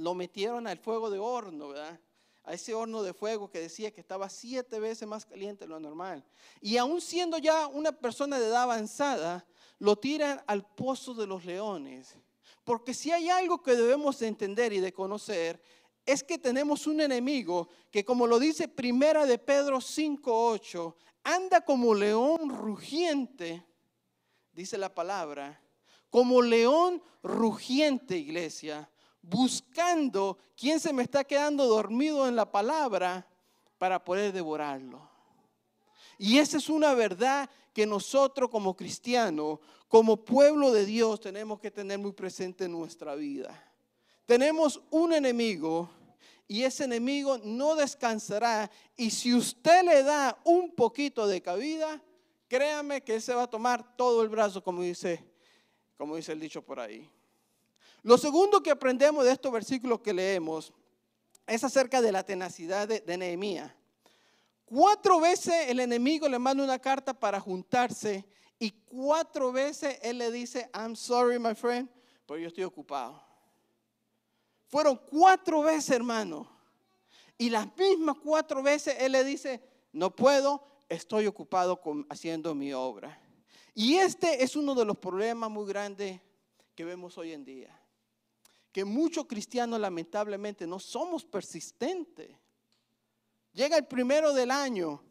Lo 0.00 0.14
metieron 0.14 0.66
al 0.66 0.78
fuego 0.78 1.10
de 1.10 1.18
horno, 1.18 1.68
¿verdad? 1.68 2.00
a 2.44 2.54
ese 2.54 2.74
horno 2.74 3.02
de 3.02 3.12
fuego 3.12 3.50
que 3.50 3.60
decía 3.60 3.90
que 3.90 4.00
estaba 4.00 4.28
siete 4.28 4.80
veces 4.80 5.06
más 5.06 5.26
caliente 5.26 5.64
de 5.64 5.68
lo 5.68 5.78
normal. 5.78 6.24
Y 6.60 6.78
aún 6.78 7.00
siendo 7.00 7.38
ya 7.38 7.66
una 7.66 7.92
persona 7.92 8.38
de 8.38 8.46
edad 8.46 8.62
avanzada, 8.62 9.46
lo 9.78 9.96
tiran 9.96 10.42
al 10.46 10.66
pozo 10.66 11.14
de 11.14 11.26
los 11.26 11.44
leones. 11.44 12.16
Porque 12.64 12.94
si 12.94 13.10
hay 13.10 13.28
algo 13.28 13.62
que 13.62 13.76
debemos 13.76 14.18
de 14.18 14.28
entender 14.28 14.72
y 14.72 14.80
de 14.80 14.92
conocer, 14.92 15.62
es 16.06 16.24
que 16.24 16.38
tenemos 16.38 16.86
un 16.86 17.00
enemigo 17.00 17.68
que 17.90 18.04
como 18.04 18.26
lo 18.26 18.38
dice 18.38 18.68
Primera 18.68 19.26
de 19.26 19.38
Pedro 19.38 19.80
5:8, 19.80 20.96
anda 21.22 21.60
como 21.60 21.94
león 21.94 22.48
rugiente, 22.48 23.64
dice 24.52 24.78
la 24.78 24.94
palabra, 24.94 25.62
como 26.08 26.42
león 26.42 27.02
rugiente, 27.22 28.16
iglesia, 28.16 28.90
buscando 29.22 30.38
quién 30.56 30.80
se 30.80 30.92
me 30.92 31.02
está 31.02 31.24
quedando 31.24 31.66
dormido 31.66 32.26
en 32.26 32.36
la 32.36 32.50
palabra 32.50 33.26
para 33.78 34.02
poder 34.04 34.32
devorarlo. 34.32 35.08
Y 36.18 36.38
esa 36.38 36.58
es 36.58 36.68
una 36.68 36.94
verdad 36.94 37.48
que 37.72 37.86
nosotros 37.86 38.50
como 38.50 38.76
cristianos, 38.76 39.58
como 39.88 40.24
pueblo 40.24 40.70
de 40.70 40.84
Dios, 40.84 41.20
tenemos 41.20 41.60
que 41.60 41.70
tener 41.70 41.98
muy 41.98 42.12
presente 42.12 42.64
en 42.64 42.72
nuestra 42.72 43.14
vida. 43.14 43.72
Tenemos 44.26 44.80
un 44.90 45.12
enemigo 45.12 45.88
y 46.46 46.64
ese 46.64 46.84
enemigo 46.84 47.38
no 47.38 47.74
descansará. 47.74 48.70
Y 48.96 49.10
si 49.10 49.34
usted 49.34 49.82
le 49.84 50.02
da 50.02 50.38
un 50.44 50.74
poquito 50.74 51.26
de 51.26 51.40
cabida, 51.40 52.02
créame 52.48 53.02
que 53.02 53.14
él 53.14 53.22
se 53.22 53.34
va 53.34 53.44
a 53.44 53.50
tomar 53.50 53.96
todo 53.96 54.22
el 54.22 54.28
brazo, 54.28 54.62
como 54.62 54.82
dice, 54.82 55.24
como 55.96 56.16
dice 56.16 56.32
el 56.32 56.40
dicho 56.40 56.60
por 56.60 56.80
ahí. 56.80 57.10
Lo 58.02 58.16
segundo 58.18 58.62
que 58.62 58.70
aprendemos 58.70 59.24
de 59.24 59.32
estos 59.32 59.52
versículos 59.52 60.00
que 60.00 60.12
leemos 60.12 60.72
es 61.46 61.64
acerca 61.64 62.00
de 62.00 62.12
la 62.12 62.24
tenacidad 62.24 62.88
de, 62.88 63.00
de 63.00 63.16
Nehemías. 63.16 63.72
Cuatro 64.64 65.20
veces 65.20 65.68
el 65.68 65.80
enemigo 65.80 66.28
le 66.28 66.38
manda 66.38 66.62
una 66.62 66.78
carta 66.78 67.12
para 67.12 67.40
juntarse 67.40 68.24
y 68.58 68.70
cuatro 68.70 69.50
veces 69.50 69.98
él 70.02 70.18
le 70.18 70.30
dice, 70.30 70.70
I'm 70.74 70.94
sorry, 70.94 71.38
my 71.38 71.54
friend, 71.54 71.88
pero 72.26 72.38
yo 72.38 72.48
estoy 72.48 72.64
ocupado. 72.64 73.20
Fueron 74.68 75.00
cuatro 75.10 75.62
veces, 75.62 75.90
hermano. 75.90 76.48
Y 77.36 77.50
las 77.50 77.66
mismas 77.76 78.16
cuatro 78.22 78.62
veces 78.62 78.94
él 79.00 79.12
le 79.12 79.24
dice, 79.24 79.60
no 79.92 80.14
puedo, 80.14 80.62
estoy 80.88 81.26
ocupado 81.26 81.80
con, 81.80 82.06
haciendo 82.08 82.54
mi 82.54 82.72
obra. 82.72 83.18
Y 83.74 83.96
este 83.96 84.44
es 84.44 84.54
uno 84.54 84.74
de 84.74 84.84
los 84.84 84.98
problemas 84.98 85.50
muy 85.50 85.66
grandes 85.66 86.20
que 86.80 86.84
vemos 86.86 87.18
hoy 87.18 87.34
en 87.34 87.44
día. 87.44 87.78
Que 88.72 88.86
muchos 88.86 89.26
cristianos 89.26 89.78
lamentablemente 89.78 90.66
no 90.66 90.78
somos 90.78 91.26
persistentes. 91.26 92.34
Llega 93.52 93.76
el 93.76 93.86
primero 93.86 94.32
del 94.32 94.50
año, 94.50 95.04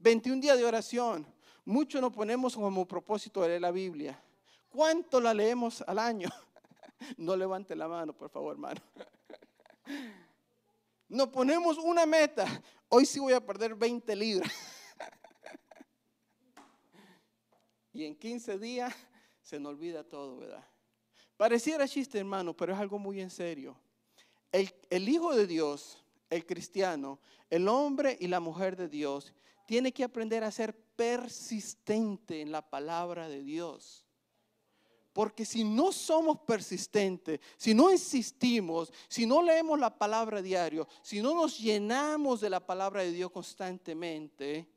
21 0.00 0.40
días 0.40 0.58
de 0.58 0.64
oración. 0.64 1.24
Muchos 1.64 2.00
nos 2.00 2.12
ponemos 2.12 2.56
como 2.56 2.88
propósito 2.88 3.42
de 3.42 3.50
leer 3.50 3.60
la 3.60 3.70
Biblia. 3.70 4.20
¿Cuánto 4.68 5.20
la 5.20 5.32
leemos 5.32 5.82
al 5.82 6.00
año? 6.00 6.28
No 7.16 7.36
levante 7.36 7.76
la 7.76 7.86
mano, 7.86 8.12
por 8.12 8.28
favor, 8.28 8.54
hermano. 8.54 8.80
Nos 11.08 11.28
ponemos 11.28 11.78
una 11.78 12.06
meta. 12.06 12.44
Hoy 12.88 13.06
sí 13.06 13.20
voy 13.20 13.34
a 13.34 13.44
perder 13.44 13.76
20 13.76 14.16
libras. 14.16 14.52
Y 17.92 18.04
en 18.04 18.16
15 18.16 18.58
días 18.58 18.92
se 19.42 19.60
nos 19.60 19.74
olvida 19.74 20.02
todo, 20.02 20.38
¿verdad? 20.38 20.73
Pareciera 21.36 21.88
chiste, 21.88 22.18
hermano, 22.18 22.54
pero 22.54 22.72
es 22.72 22.78
algo 22.78 22.98
muy 22.98 23.20
en 23.20 23.30
serio. 23.30 23.76
El, 24.52 25.08
Hijo 25.08 25.34
de 25.34 25.46
Dios 25.46 25.98
el 26.30 26.46
cristiano, 26.46 27.20
el 27.50 27.68
hombre 27.68 28.16
y 28.20 28.26
la 28.26 28.40
mujer 28.40 28.76
de 28.76 28.88
Dios, 28.88 29.32
tiene 29.66 29.92
que 29.92 30.04
aprender 30.04 30.44
a 30.44 30.50
ser 30.50 30.74
persistente 30.96 32.40
en 32.40 32.50
la 32.50 32.68
palabra 32.68 33.28
de 33.28 33.42
Dios. 33.42 34.04
Porque 35.12 35.44
si 35.44 35.62
no 35.62 35.92
somos 35.92 36.40
persistentes, 36.40 37.40
si 37.56 37.72
no 37.72 37.90
insistimos, 37.90 38.92
si 39.08 39.26
no 39.26 39.42
leemos 39.42 39.78
la 39.78 39.96
palabra 39.96 40.42
diario, 40.42 40.88
si 41.02 41.22
no 41.22 41.34
nos 41.34 41.58
llenamos 41.58 42.40
de 42.40 42.50
la 42.50 42.64
palabra 42.64 43.02
de 43.02 43.12
Dios 43.12 43.30
constantemente, 43.30 44.68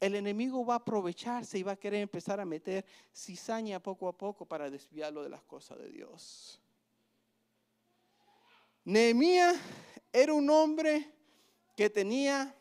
el 0.00 0.14
enemigo 0.14 0.64
va 0.64 0.74
a 0.74 0.78
aprovecharse 0.78 1.58
y 1.58 1.62
va 1.62 1.72
a 1.72 1.76
querer 1.76 2.00
empezar 2.00 2.40
a 2.40 2.44
meter 2.44 2.84
cizaña 3.12 3.80
poco 3.80 4.08
a 4.08 4.16
poco 4.16 4.46
para 4.46 4.70
desviarlo 4.70 5.22
de 5.22 5.30
las 5.30 5.42
cosas 5.42 5.78
de 5.78 5.88
Dios. 5.90 6.60
Nehemías 8.84 9.56
era 10.12 10.34
un 10.34 10.48
hombre 10.50 11.10
que 11.76 11.88
tenía 11.88 12.54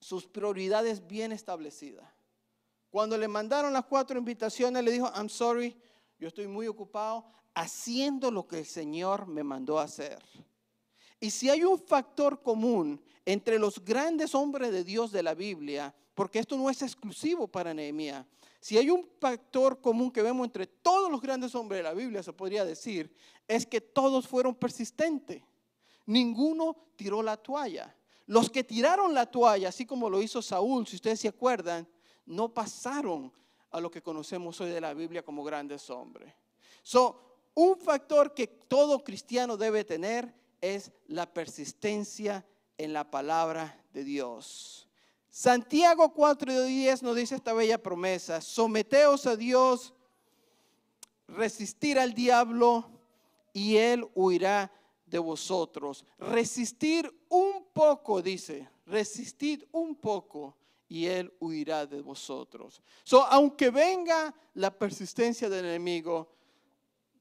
sus 0.00 0.26
prioridades 0.26 1.06
bien 1.06 1.32
establecidas. 1.32 2.08
Cuando 2.90 3.16
le 3.16 3.28
mandaron 3.28 3.72
las 3.72 3.84
cuatro 3.84 4.18
invitaciones, 4.18 4.82
le 4.82 4.90
dijo, 4.90 5.10
I'm 5.14 5.28
sorry, 5.28 5.76
yo 6.18 6.28
estoy 6.28 6.46
muy 6.46 6.66
ocupado 6.66 7.24
haciendo 7.54 8.30
lo 8.30 8.46
que 8.46 8.58
el 8.58 8.66
Señor 8.66 9.26
me 9.26 9.44
mandó 9.44 9.78
hacer. 9.78 10.22
Y 11.20 11.30
si 11.30 11.50
hay 11.50 11.64
un 11.64 11.78
factor 11.78 12.42
común 12.42 13.02
entre 13.24 13.58
los 13.58 13.84
grandes 13.84 14.34
hombres 14.34 14.72
de 14.72 14.84
Dios 14.84 15.12
de 15.12 15.22
la 15.22 15.34
Biblia, 15.34 15.94
porque 16.14 16.38
esto 16.38 16.56
no 16.56 16.68
es 16.68 16.82
exclusivo 16.82 17.46
para 17.48 17.72
Nehemías, 17.72 18.26
si 18.60 18.78
hay 18.78 18.90
un 18.90 19.08
factor 19.20 19.80
común 19.80 20.10
que 20.10 20.22
vemos 20.22 20.44
entre 20.44 20.66
todos 20.66 21.10
los 21.10 21.20
grandes 21.20 21.54
hombres 21.54 21.80
de 21.80 21.82
la 21.82 21.94
Biblia, 21.94 22.22
se 22.22 22.32
podría 22.32 22.64
decir, 22.64 23.12
es 23.48 23.66
que 23.66 23.80
todos 23.80 24.28
fueron 24.28 24.54
persistentes 24.54 25.42
ninguno 26.06 26.76
tiró 26.96 27.22
la 27.22 27.36
toalla. 27.36 27.94
Los 28.26 28.50
que 28.50 28.64
tiraron 28.64 29.14
la 29.14 29.26
toalla, 29.26 29.68
así 29.68 29.84
como 29.84 30.08
lo 30.08 30.22
hizo 30.22 30.40
Saúl, 30.42 30.86
si 30.86 30.96
ustedes 30.96 31.20
se 31.20 31.28
acuerdan, 31.28 31.88
no 32.24 32.52
pasaron 32.52 33.32
a 33.70 33.80
lo 33.80 33.90
que 33.90 34.02
conocemos 34.02 34.60
hoy 34.60 34.70
de 34.70 34.80
la 34.80 34.94
Biblia 34.94 35.24
como 35.24 35.42
grandes 35.42 35.88
hombres. 35.90 36.32
So, 36.82 37.20
un 37.54 37.76
factor 37.76 38.34
que 38.34 38.46
todo 38.46 39.04
cristiano 39.04 39.56
debe 39.56 39.84
tener 39.84 40.34
es 40.60 40.92
la 41.06 41.32
persistencia 41.32 42.46
en 42.78 42.92
la 42.92 43.10
palabra 43.10 43.82
de 43.92 44.04
Dios. 44.04 44.88
Santiago 45.28 46.12
4:10 46.14 47.02
nos 47.02 47.16
dice 47.16 47.34
esta 47.34 47.52
bella 47.52 47.82
promesa, 47.82 48.40
someteos 48.40 49.26
a 49.26 49.36
Dios, 49.36 49.94
resistir 51.26 51.98
al 51.98 52.12
diablo 52.12 52.90
y 53.52 53.76
él 53.76 54.06
huirá 54.14 54.70
de 55.06 55.18
vosotros. 55.18 56.04
Resistir 56.18 57.12
un 57.28 57.66
poco, 57.72 58.20
dice, 58.20 58.68
resistid 58.86 59.64
un 59.72 59.94
poco 59.94 60.56
y 60.88 61.06
él 61.06 61.32
huirá 61.40 61.86
de 61.86 62.02
vosotros. 62.02 62.82
So, 63.02 63.24
aunque 63.24 63.70
venga 63.70 64.34
la 64.54 64.70
persistencia 64.70 65.48
del 65.48 65.64
enemigo, 65.64 66.30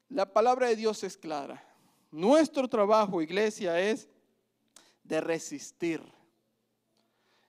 la 0.09 0.25
palabra 0.25 0.67
de 0.67 0.75
Dios 0.75 1.03
es 1.03 1.15
clara. 1.15 1.63
Nuestro 2.11 2.67
trabajo, 2.67 3.21
iglesia, 3.21 3.79
es 3.79 4.09
de 5.03 5.21
resistir. 5.21 6.01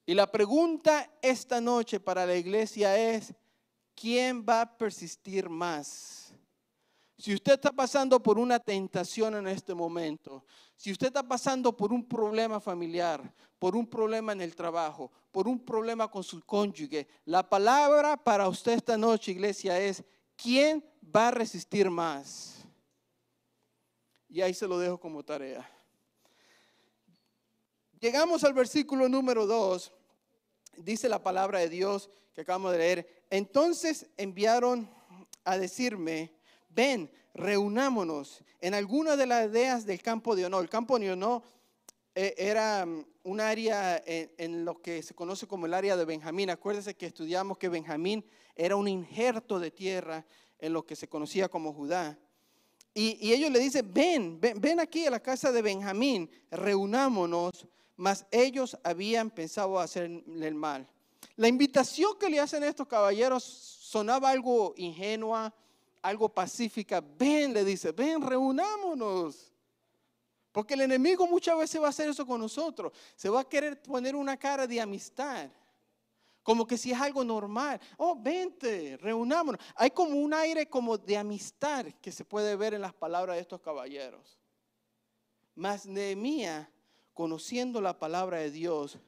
Y 0.05 0.15
la 0.15 0.27
pregunta 0.31 1.11
esta 1.23 1.61
noche 1.61 2.01
para 2.01 2.27
la 2.27 2.37
iglesia 2.37 2.97
es, 2.97 3.33
¿quién 3.95 4.45
va 4.47 4.63
a 4.63 4.77
persistir 4.77 5.49
más? 5.49 6.35
Si 7.19 7.33
usted 7.33 7.53
está 7.53 7.71
pasando 7.71 8.21
por 8.21 8.37
una 8.37 8.59
tentación 8.59 9.37
en 9.37 9.47
este 9.47 9.75
momento, 9.75 10.45
si 10.77 10.91
usted 10.91 11.07
está 11.07 11.23
pasando 11.23 11.77
por 11.77 11.93
un 11.93 12.05
problema 12.05 12.59
familiar, 12.59 13.33
por 13.61 13.77
un 13.77 13.87
problema 13.87 14.33
en 14.33 14.41
el 14.41 14.57
trabajo, 14.57 15.13
por 15.31 15.47
un 15.47 15.61
problema 15.61 16.11
con 16.11 16.25
su 16.25 16.41
cónyuge, 16.45 17.07
la 17.25 17.49
palabra 17.49 18.17
para 18.17 18.49
usted 18.49 18.73
esta 18.73 18.97
noche, 18.97 19.31
iglesia, 19.31 19.79
es, 19.79 20.03
¿quién 20.35 20.85
va 21.15 21.29
a 21.29 21.31
resistir 21.31 21.89
más? 21.89 22.65
Y 24.29 24.41
ahí 24.41 24.53
se 24.53 24.67
lo 24.67 24.77
dejo 24.81 24.99
como 24.99 25.23
tarea. 25.23 25.71
Llegamos 28.03 28.43
al 28.43 28.53
versículo 28.53 29.09
número 29.09 29.47
2. 29.47 29.93
Dice 30.79 31.09
la 31.09 31.23
palabra 31.23 31.61
de 31.61 31.69
Dios 31.69 32.11
que 32.35 32.41
acabamos 32.41 32.73
de 32.73 32.79
leer. 32.79 33.25
Entonces 33.31 34.09
enviaron 34.17 34.91
a 35.45 35.57
decirme, 35.57 36.33
ven, 36.69 37.09
reunámonos 37.33 38.43
en 38.61 38.75
alguna 38.75 39.17
de 39.17 39.27
las 39.27 39.49
ideas 39.49 39.87
del 39.87 40.03
campo 40.03 40.35
de 40.35 40.45
honor. 40.47 40.65
El 40.65 40.69
campo 40.69 40.99
de 40.99 41.13
honor 41.13 41.43
eh, 42.17 42.35
era 42.37 42.85
mm, 42.85 43.07
un 43.23 43.41
área 43.41 44.03
en, 44.05 44.33
en, 44.37 44.65
lo 44.65 44.83
que 44.83 45.01
se 45.05 45.15
conoce 45.15 45.47
como 45.47 45.67
el 45.67 45.73
área 45.75 45.97
de 45.97 46.05
Benjamín. 46.05 46.51
Acuérdense 46.51 46.97
que 46.97 47.07
estudiamos 47.07 47.57
que 47.57 47.69
Benjamín 47.69 48.25
era 48.57 48.75
un 48.75 48.89
injerto 48.89 49.61
de 49.61 49.71
tierra 49.71 50.27
en 50.59 50.73
lo 50.73 50.85
que 50.85 50.97
se 50.97 51.07
conocía 51.07 51.49
como 51.49 51.73
Judá. 51.73 52.19
Y, 52.95 53.33
ellos 53.33 53.51
le 53.51 53.59
dicen, 53.59 53.91
ven, 53.93 54.41
ven, 54.41 54.81
aquí 54.81 55.07
a 55.07 55.11
la 55.11 55.21
casa 55.21 55.51
de 55.51 55.63
Benjamín, 55.63 56.29
reunámonos, 56.51 57.67
mas 58.03 58.27
ellos 58.33 58.77
habían 58.83 59.31
pensado 59.31 59.79
hacerle 59.79 60.49
el 60.49 60.57
mal. 60.57 60.89
La 61.37 61.47
invitación 61.47 62.19
que 62.19 62.29
le 62.29 62.41
hacen 62.41 62.65
estos 62.65 62.89
caballeros 62.89 63.45
sonaba 63.45 64.29
algo 64.29 64.75
ingenua, 64.77 65.55
algo 66.03 66.29
pacífica. 66.29 67.01
Ven, 67.01 67.55
le 67.55 67.65
dice, 67.65 67.93
ven, 67.93 68.21
reunámonos. 68.21 69.53
Porque 70.51 70.75
el 70.75 70.81
enemigo 70.81 71.29
muchas 71.29 71.57
veces 71.57 71.81
va 71.81 71.87
a 71.87 71.91
hacer 71.91 72.09
eso 72.09 72.27
con 72.27 72.41
nosotros. 72.41 72.93
Se 73.15 73.29
va 73.29 73.43
a 73.43 73.49
querer 73.49 73.81
poner 73.81 74.17
una 74.17 74.37
cara 74.37 74.67
de 74.67 74.81
amistad. 74.81 75.49
Como 76.43 76.67
que 76.67 76.77
si 76.77 76.91
es 76.91 77.01
algo 77.01 77.23
normal. 77.23 77.81
Oh, 77.99 78.17
vente, 78.21 78.97
reunámonos. 78.97 79.61
Hay 79.77 79.93
como 79.93 80.17
un 80.17 80.35
aire 80.35 80.69
como 80.69 80.99
de 80.99 81.17
amistad 81.17 81.87
que 82.01 82.11
se 82.11 82.25
puede 82.25 82.57
ver 82.57 82.75
en 82.75 82.81
las 82.81 82.95
palabras 82.95 83.37
de 83.37 83.43
estos 83.43 83.61
caballeros. 83.61 84.41
Mas 85.55 85.87
Nehemías, 85.87 86.67
conociendo 87.15 87.81
la 87.81 87.99
palabra 87.99 88.39
de 88.39 88.51
Dios, 88.51 88.99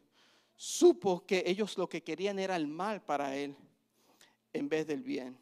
supo 0.57 1.25
que 1.27 1.45
ellos 1.47 1.79
lo 1.79 1.89
que 1.89 2.03
querían 2.03 2.39
era 2.39 2.57
el 2.57 2.67
mal 2.67 3.03
para 3.03 3.37
él 3.37 3.57
en 4.53 4.69
vez 4.69 4.87
del 4.87 5.03
bien. 5.03 5.39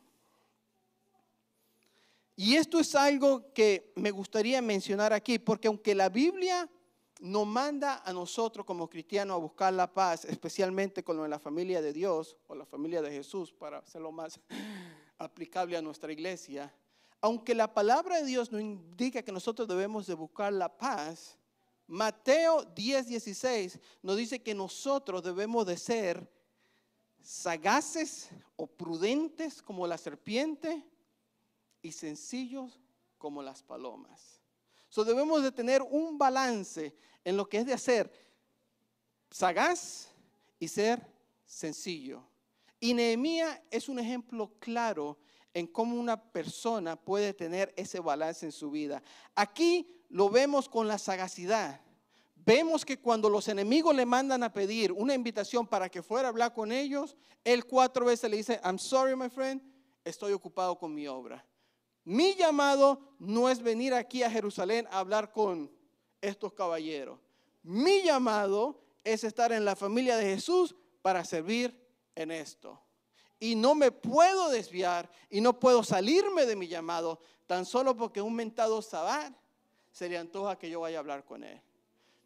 Y 2.35 2.57
esto 2.57 2.81
es 2.81 2.95
algo 2.95 3.53
que 3.53 3.93
me 3.95 4.11
gustaría 4.11 4.63
mencionar 4.63 5.13
aquí, 5.13 5.39
porque 5.39 5.69
aunque 5.69 5.95
la 5.95 6.09
Biblia 6.09 6.69
nos 7.21 7.47
manda 7.47 8.03
a 8.05 8.13
nosotros 8.13 8.67
como 8.67 8.91
cristianos 8.91 9.37
a 9.37 9.39
buscar 9.39 9.73
la 9.73 9.93
paz, 9.93 10.25
especialmente 10.25 11.05
con 11.05 11.31
la 11.31 11.39
familia 11.39 11.81
de 11.81 11.93
Dios 11.93 12.37
o 12.49 12.55
la 12.55 12.67
familia 12.67 13.01
de 13.01 13.13
Jesús, 13.13 13.53
para 13.53 13.79
hacerlo 13.79 14.11
más 14.11 14.41
aplicable 15.19 15.77
a 15.77 15.83
nuestra 15.83 16.11
iglesia. 16.11 16.75
Aunque 17.21 17.55
la 17.55 17.73
palabra 17.73 18.17
de 18.17 18.27
Dios 18.27 18.51
nos 18.51 18.61
indica 18.61 19.23
que 19.23 19.31
nosotros 19.31 19.69
debemos 19.69 20.07
de 20.07 20.15
buscar 20.15 20.53
la 20.53 20.77
paz, 20.77 21.39
Mateo 21.93 22.65
10, 22.65 23.07
16 23.07 23.79
nos 24.03 24.17
dice 24.17 24.43
que 24.43 24.55
nosotros 24.55 25.23
debemos 25.23 25.67
de 25.67 25.77
ser 25.77 26.27
sagaces 27.21 28.31
o 28.57 28.67
prudentes 28.67 29.61
como 29.61 29.87
la 29.87 29.99
serpiente 29.99 30.87
y 31.83 31.93
sencillos 31.93 32.81
como 33.19 33.43
las 33.43 33.63
palomas. 33.63 34.41
So 34.89 35.05
debemos 35.05 35.43
de 35.43 35.53
tener 35.53 35.83
un 35.83 36.17
balance 36.17 36.97
en 37.25 37.37
lo 37.37 37.47
que 37.47 37.59
es 37.59 37.67
de 37.67 37.75
hacer 37.75 38.11
sagaz 39.31 40.09
y 40.59 40.69
ser 40.69 41.07
sencillo. 41.45 42.27
Y 42.81 42.95
Nehemías 42.95 43.61
es 43.71 43.91
un 43.91 43.99
ejemplo 43.99 44.51
claro 44.61 45.19
en 45.53 45.67
cómo 45.67 46.01
una 46.01 46.19
persona 46.33 46.97
puede 46.97 47.35
tener 47.35 47.71
ese 47.77 48.01
balance 48.01 48.47
en 48.47 48.53
su 48.53 48.71
vida. 48.71 49.03
Aquí 49.35 50.02
lo 50.13 50.29
vemos 50.29 50.69
con 50.69 50.87
la 50.87 50.99
sagacidad. 50.99 51.81
Vemos 52.45 52.85
que 52.85 52.99
cuando 52.99 53.31
los 53.31 53.49
enemigos 53.49 53.95
le 53.95 54.05
mandan 54.05 54.43
a 54.43 54.53
pedir 54.53 54.93
una 54.93 55.15
invitación 55.15 55.67
para 55.67 55.89
que 55.89 56.03
fuera 56.03 56.29
a 56.29 56.31
hablar 56.31 56.53
con 56.53 56.71
ellos, 56.71 57.17
él 57.45 57.65
cuatro 57.65 58.05
veces 58.05 58.31
le 58.31 58.37
dice, 58.37 58.61
I'm 58.63 58.79
sorry, 58.79 59.17
my 59.17 59.31
friend, 59.31 59.63
estoy 60.05 60.33
ocupado 60.33 60.79
con 60.79 60.95
mi 60.95 61.09
obra. 61.09 61.45
Mi 62.05 62.35
llamado 62.35 63.15
no 63.19 63.49
es 63.49 63.63
venir 63.63 63.95
aquí 63.95 64.23
a 64.23 64.31
Jerusalén 64.31 64.87
a 64.91 64.99
hablar 64.99 65.33
con 65.33 65.71
estos 66.21 66.53
caballeros. 66.53 67.19
Mi 67.63 68.03
llamado 68.03 68.83
es 69.05 69.25
estar 69.25 69.51
en 69.51 69.65
la 69.65 69.77
familia 69.77 70.17
de 70.17 70.25
Jesús 70.25 70.75
para 71.01 71.25
servir 71.25 71.81
en 72.15 72.33
esto. 72.33 72.79
Y 73.41 73.55
no 73.55 73.75
me 73.75 73.91
puedo 73.91 74.51
desviar 74.51 75.11
y 75.31 75.41
no 75.41 75.59
puedo 75.59 75.83
salirme 75.83 76.45
de 76.45 76.57
mi 76.57 76.69
llamado 76.69 77.21
tan 77.47 77.65
solo 77.65 77.97
porque 77.97 78.21
un 78.21 78.35
mentado 78.35 78.83
sabar 78.83 79.42
se 79.93 80.09
le 80.09 80.19
antoja 80.19 80.59
que 80.59 80.69
yo 80.69 80.81
vaya 80.81 80.97
a 80.97 81.01
hablar 81.01 81.25
con 81.25 81.45
él. 81.45 81.61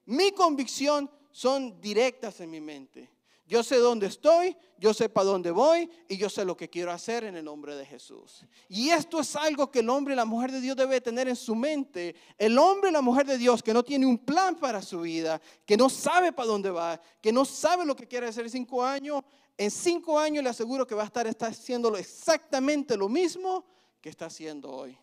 Mi 0.06 0.30
convicción 0.32 1.10
son 1.32 1.80
directas 1.80 2.40
en 2.40 2.50
mi 2.50 2.60
mente. 2.60 3.10
Yo 3.48 3.62
sé 3.62 3.76
dónde 3.76 4.06
estoy, 4.06 4.56
yo 4.76 4.92
sé 4.92 5.08
para 5.08 5.26
dónde 5.26 5.52
voy 5.52 5.88
y 6.08 6.16
yo 6.16 6.28
sé 6.28 6.44
lo 6.44 6.56
que 6.56 6.68
quiero 6.68 6.90
hacer 6.90 7.22
en 7.22 7.36
el 7.36 7.44
nombre 7.44 7.76
de 7.76 7.86
Jesús. 7.86 8.44
Y 8.68 8.88
esto 8.88 9.20
es 9.20 9.36
algo 9.36 9.70
que 9.70 9.80
el 9.80 9.88
hombre 9.88 10.14
y 10.14 10.16
la 10.16 10.24
mujer 10.24 10.50
de 10.50 10.60
Dios 10.60 10.76
debe 10.76 11.00
tener 11.00 11.28
en 11.28 11.36
su 11.36 11.54
mente. 11.54 12.16
El 12.38 12.58
hombre 12.58 12.90
y 12.90 12.92
la 12.92 13.02
mujer 13.02 13.24
de 13.24 13.38
Dios 13.38 13.62
que 13.62 13.72
no 13.72 13.84
tiene 13.84 14.04
un 14.04 14.18
plan 14.18 14.56
para 14.56 14.82
su 14.82 15.02
vida, 15.02 15.40
que 15.64 15.76
no 15.76 15.88
sabe 15.88 16.32
para 16.32 16.48
dónde 16.48 16.70
va, 16.70 17.00
que 17.20 17.32
no 17.32 17.44
sabe 17.44 17.84
lo 17.84 17.94
que 17.94 18.08
quiere 18.08 18.26
hacer 18.26 18.46
en 18.46 18.50
cinco 18.50 18.84
años, 18.84 19.22
en 19.56 19.70
cinco 19.70 20.18
años 20.18 20.42
le 20.42 20.50
aseguro 20.50 20.84
que 20.84 20.96
va 20.96 21.02
a 21.02 21.06
estar 21.06 21.26
está 21.28 21.46
haciendo 21.46 21.96
exactamente 21.96 22.96
lo 22.96 23.08
mismo 23.08 23.64
que 24.00 24.08
está 24.08 24.26
haciendo 24.26 24.70
hoy. 24.72 24.98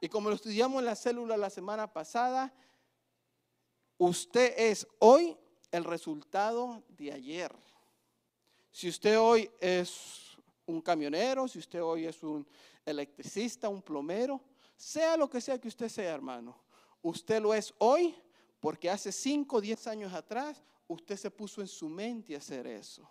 Y 0.00 0.08
como 0.08 0.30
lo 0.30 0.34
estudiamos 0.34 0.80
en 0.80 0.86
la 0.86 0.96
célula 0.96 1.36
la 1.36 1.50
semana 1.50 1.92
pasada, 1.92 2.52
usted 3.98 4.54
es 4.56 4.86
hoy 4.98 5.36
el 5.70 5.84
resultado 5.84 6.82
de 6.88 7.12
ayer. 7.12 7.54
Si 8.70 8.88
usted 8.88 9.18
hoy 9.18 9.50
es 9.60 10.36
un 10.64 10.80
camionero, 10.80 11.46
si 11.48 11.58
usted 11.58 11.82
hoy 11.82 12.06
es 12.06 12.22
un 12.22 12.46
electricista, 12.86 13.68
un 13.68 13.82
plomero, 13.82 14.40
sea 14.76 15.16
lo 15.16 15.28
que 15.28 15.40
sea 15.40 15.60
que 15.60 15.68
usted 15.68 15.88
sea, 15.88 16.14
hermano, 16.14 16.62
usted 17.02 17.42
lo 17.42 17.52
es 17.52 17.74
hoy 17.78 18.14
porque 18.58 18.88
hace 18.88 19.12
5 19.12 19.56
o 19.56 19.60
10 19.60 19.86
años 19.86 20.12
atrás 20.14 20.62
usted 20.88 21.16
se 21.16 21.30
puso 21.30 21.60
en 21.60 21.68
su 21.68 21.88
mente 21.88 22.34
hacer 22.34 22.66
eso. 22.66 23.08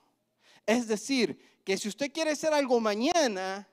Es 0.66 0.88
decir, 0.88 1.62
que 1.64 1.78
si 1.78 1.88
usted 1.88 2.12
quiere 2.12 2.32
hacer 2.32 2.54
algo 2.54 2.80
mañana, 2.80 3.68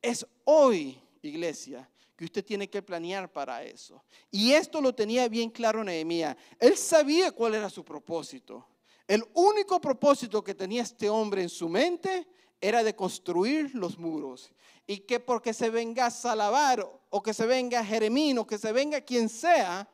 es 0.00 0.26
hoy, 0.44 1.00
iglesia, 1.22 1.88
que 2.16 2.24
usted 2.24 2.44
tiene 2.44 2.68
que 2.68 2.82
planear 2.82 3.32
para 3.32 3.62
eso. 3.62 4.02
Y 4.30 4.52
esto 4.52 4.80
lo 4.80 4.94
tenía 4.94 5.28
bien 5.28 5.50
claro 5.50 5.82
Nehemías. 5.82 6.36
Él 6.58 6.76
sabía 6.76 7.32
cuál 7.32 7.54
era 7.54 7.70
su 7.70 7.84
propósito. 7.84 8.66
El 9.06 9.24
único 9.34 9.80
propósito 9.80 10.42
que 10.44 10.54
tenía 10.54 10.82
este 10.82 11.08
hombre 11.08 11.42
en 11.42 11.48
su 11.48 11.68
mente 11.68 12.26
era 12.60 12.84
de 12.84 12.94
construir 12.94 13.74
los 13.74 13.98
muros. 13.98 14.52
Y 14.86 14.98
que 14.98 15.20
porque 15.20 15.52
se 15.52 15.70
venga 15.70 16.10
Salabar 16.10 16.88
o 17.10 17.22
que 17.22 17.34
se 17.34 17.46
venga 17.46 17.84
Jeremín 17.84 18.38
o 18.38 18.46
que 18.46 18.58
se 18.58 18.72
venga 18.72 19.00
quien 19.00 19.28
sea, 19.28 19.88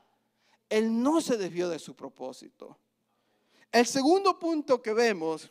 él 0.68 1.02
no 1.02 1.20
se 1.20 1.36
desvió 1.36 1.68
de 1.68 1.78
su 1.78 1.94
propósito. 1.94 2.78
El 3.72 3.86
segundo 3.86 4.38
punto 4.38 4.80
que 4.82 4.92
vemos 4.92 5.50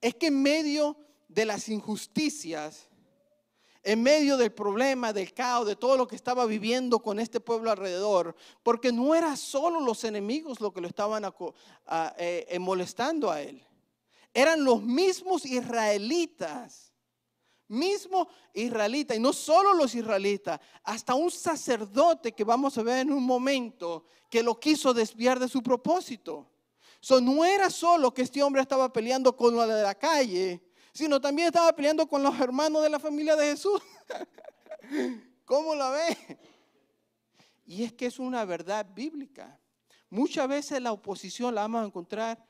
es 0.00 0.14
que 0.14 0.26
en 0.26 0.42
medio 0.42 0.96
de 1.28 1.44
las 1.44 1.68
injusticias, 1.68 2.88
en 3.86 4.02
medio 4.02 4.36
del 4.36 4.52
problema, 4.52 5.12
del 5.12 5.32
caos, 5.32 5.64
de 5.64 5.76
todo 5.76 5.96
lo 5.96 6.08
que 6.08 6.16
estaba 6.16 6.44
viviendo 6.44 6.98
con 6.98 7.20
este 7.20 7.38
pueblo 7.38 7.70
alrededor, 7.70 8.34
porque 8.64 8.90
no 8.90 9.14
era 9.14 9.36
solo 9.36 9.80
los 9.80 10.02
enemigos 10.02 10.60
lo 10.60 10.72
que 10.72 10.80
lo 10.80 10.88
estaban 10.88 11.22
eh, 12.18 12.56
molestando 12.58 13.30
a 13.30 13.40
él, 13.40 13.62
eran 14.34 14.64
los 14.64 14.82
mismos 14.82 15.46
israelitas 15.46 16.92
mismo 17.68 18.28
israelita, 18.54 19.14
y 19.14 19.18
no 19.18 19.32
solo 19.32 19.74
los 19.74 19.94
israelitas, 19.94 20.60
hasta 20.84 21.14
un 21.14 21.30
sacerdote 21.30 22.32
que 22.32 22.44
vamos 22.44 22.78
a 22.78 22.82
ver 22.82 22.98
en 23.00 23.12
un 23.12 23.24
momento 23.24 24.04
que 24.30 24.42
lo 24.42 24.58
quiso 24.58 24.94
desviar 24.94 25.40
de 25.40 25.48
su 25.48 25.62
propósito. 25.62 26.48
So, 27.00 27.20
no 27.20 27.44
era 27.44 27.68
solo 27.70 28.14
que 28.14 28.22
este 28.22 28.42
hombre 28.42 28.62
estaba 28.62 28.92
peleando 28.92 29.36
con 29.36 29.54
lo 29.54 29.66
de 29.66 29.82
la 29.82 29.94
calle, 29.94 30.60
sino 30.96 31.20
también 31.20 31.48
estaba 31.48 31.74
peleando 31.74 32.06
con 32.08 32.22
los 32.22 32.40
hermanos 32.40 32.82
de 32.82 32.88
la 32.88 32.98
familia 32.98 33.36
de 33.36 33.50
Jesús. 33.50 33.82
¿Cómo 35.44 35.74
la 35.74 35.90
ve? 35.90 36.38
Y 37.66 37.84
es 37.84 37.92
que 37.92 38.06
es 38.06 38.18
una 38.18 38.46
verdad 38.46 38.86
bíblica. 38.94 39.60
Muchas 40.08 40.48
veces 40.48 40.80
la 40.80 40.92
oposición 40.92 41.54
la 41.54 41.60
vamos 41.62 41.82
a 41.82 41.86
encontrar 41.86 42.42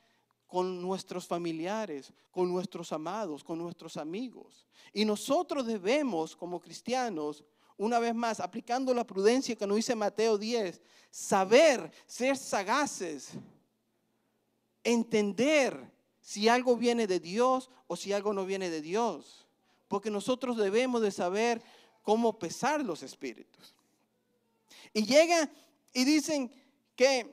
con 0.47 0.81
nuestros 0.81 1.27
familiares, 1.27 2.13
con 2.31 2.49
nuestros 2.49 2.93
amados, 2.93 3.43
con 3.43 3.59
nuestros 3.59 3.97
amigos. 3.97 4.65
Y 4.93 5.05
nosotros 5.05 5.67
debemos, 5.67 6.37
como 6.37 6.61
cristianos, 6.61 7.43
una 7.77 7.99
vez 7.99 8.15
más, 8.15 8.39
aplicando 8.39 8.95
la 8.95 9.05
prudencia 9.05 9.57
que 9.57 9.67
nos 9.67 9.77
dice 9.77 9.97
Mateo 9.97 10.39
10, 10.39 10.81
saber, 11.11 11.91
ser 12.07 12.37
sagaces, 12.37 13.31
entender 14.85 15.96
si 16.27 16.49
algo 16.49 16.77
viene 16.77 17.07
de 17.07 17.21
Dios 17.21 17.71
o 17.87 17.95
si 17.95 18.13
algo 18.13 18.33
no 18.33 18.45
viene 18.45 18.69
de 18.69 18.83
Dios. 18.83 19.47
Porque 19.87 20.11
nosotros 20.11 20.57
debemos 20.57 21.01
de 21.01 21.13
saber 21.13 21.63
cómo 22.03 22.37
pesar 22.37 22.85
los 22.85 23.05
espíritus. 23.05 23.77
Y 24.93 25.07
llega 25.07 25.49
y 25.93 26.05
dicen 26.05 26.51
que 26.97 27.33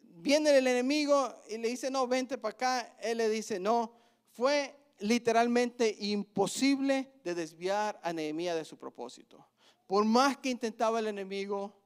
viene 0.00 0.56
el 0.56 0.66
enemigo 0.66 1.30
y 1.50 1.58
le 1.58 1.68
dice, 1.68 1.90
no, 1.90 2.08
vente 2.08 2.38
para 2.38 2.54
acá. 2.54 2.96
Él 3.02 3.18
le 3.18 3.28
dice, 3.28 3.60
no, 3.60 3.92
fue 4.32 4.74
literalmente 5.00 5.94
imposible 6.00 7.12
de 7.22 7.34
desviar 7.34 8.00
a 8.02 8.14
Nehemías 8.14 8.56
de 8.56 8.64
su 8.64 8.78
propósito. 8.78 9.46
Por 9.86 10.06
más 10.06 10.38
que 10.38 10.48
intentaba 10.48 11.00
el 11.00 11.08
enemigo, 11.08 11.76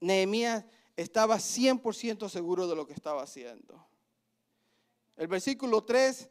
Nehemías 0.00 0.64
estaba 0.96 1.36
100% 1.36 2.28
seguro 2.28 2.66
de 2.66 2.74
lo 2.76 2.86
que 2.86 2.94
estaba 2.94 3.22
haciendo. 3.22 3.86
El 5.16 5.28
versículo 5.28 5.84
3 5.84 6.28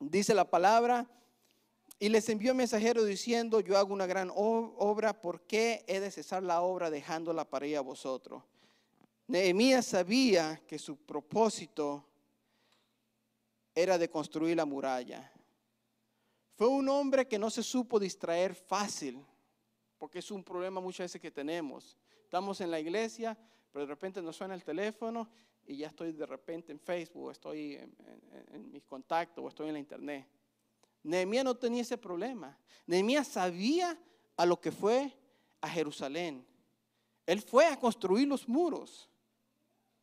dice 0.00 0.34
la 0.34 0.48
palabra, 0.48 1.08
y 1.98 2.10
les 2.10 2.28
envió 2.28 2.54
mensajero 2.54 3.04
diciendo, 3.04 3.60
yo 3.60 3.78
hago 3.78 3.92
una 3.92 4.06
gran 4.06 4.30
obra, 4.34 5.18
¿por 5.20 5.40
qué 5.42 5.82
he 5.86 5.98
de 5.98 6.10
cesar 6.10 6.42
la 6.42 6.60
obra 6.60 6.90
dejándola 6.90 7.48
para 7.48 7.66
ir 7.66 7.76
a 7.78 7.80
vosotros? 7.80 8.42
Nehemías 9.26 9.86
sabía 9.86 10.60
que 10.66 10.78
su 10.78 10.96
propósito 10.96 12.04
era 13.74 13.96
de 13.98 14.10
construir 14.10 14.56
la 14.56 14.66
muralla. 14.66 15.32
Fue 16.54 16.68
un 16.68 16.88
hombre 16.88 17.26
que 17.26 17.38
no 17.38 17.50
se 17.50 17.62
supo 17.62 17.98
distraer 17.98 18.54
fácil, 18.54 19.24
porque 19.98 20.18
es 20.18 20.30
un 20.30 20.44
problema 20.44 20.80
muchas 20.80 21.04
veces 21.04 21.20
que 21.20 21.30
tenemos. 21.30 21.96
Estamos 22.24 22.60
en 22.60 22.70
la 22.70 22.78
iglesia, 22.78 23.38
pero 23.76 23.84
de 23.84 23.92
repente 23.92 24.22
nos 24.22 24.34
suena 24.34 24.54
el 24.54 24.64
teléfono 24.64 25.28
y 25.66 25.76
ya 25.76 25.88
estoy 25.88 26.12
de 26.12 26.24
repente 26.24 26.72
en 26.72 26.80
Facebook, 26.80 27.30
estoy 27.30 27.74
en, 27.74 28.72
mis 28.72 28.82
contactos, 28.84 29.44
o 29.44 29.48
estoy 29.48 29.66
en 29.66 29.74
la 29.74 29.78
internet. 29.78 30.26
Nehemías 31.02 31.44
no 31.44 31.54
tenía 31.54 31.82
ese 31.82 31.98
problema. 31.98 32.58
Nehemías 32.86 33.28
sabía 33.28 34.00
a 34.34 34.46
lo 34.46 34.58
que 34.58 34.72
fue 34.72 35.12
a 35.60 35.68
Jerusalén. 35.68 36.46
Él 37.26 37.42
fue 37.42 37.66
a 37.66 37.78
construir 37.78 38.26
los 38.26 38.48
muros. 38.48 39.10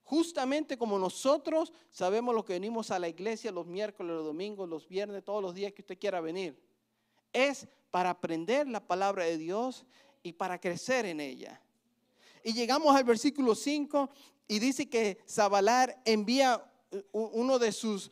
Justamente 0.03 0.77
como 0.77 0.99
nosotros 0.99 1.73
sabemos 1.89 2.35
lo 2.35 2.45
que 2.45 2.53
venimos 2.53 2.91
a 2.91 2.99
la 2.99 3.09
iglesia 3.09 3.51
los 3.51 3.65
miércoles, 3.65 4.15
los 4.15 4.25
domingos, 4.25 4.69
los 4.69 4.87
viernes, 4.87 5.23
todos 5.23 5.41
los 5.41 5.55
días 5.55 5.73
que 5.73 5.81
usted 5.81 5.97
quiera 5.97 6.21
venir. 6.21 6.63
Es 7.31 7.67
para 7.89 8.11
aprender 8.11 8.67
la 8.67 8.85
palabra 8.85 9.23
de 9.25 9.39
Dios 9.39 9.83
y 10.21 10.33
para 10.33 10.61
crecer 10.61 11.07
en 11.07 11.19
ella. 11.19 11.59
Y 12.43 12.53
llegamos 12.53 12.95
al 12.95 13.03
versículo 13.03 13.55
5 13.55 14.09
y 14.47 14.59
dice 14.59 14.89
que 14.89 15.19
Zabalar 15.27 16.01
envía 16.05 16.63
uno 17.11 17.57
de 17.57 17.71
sus, 17.71 18.11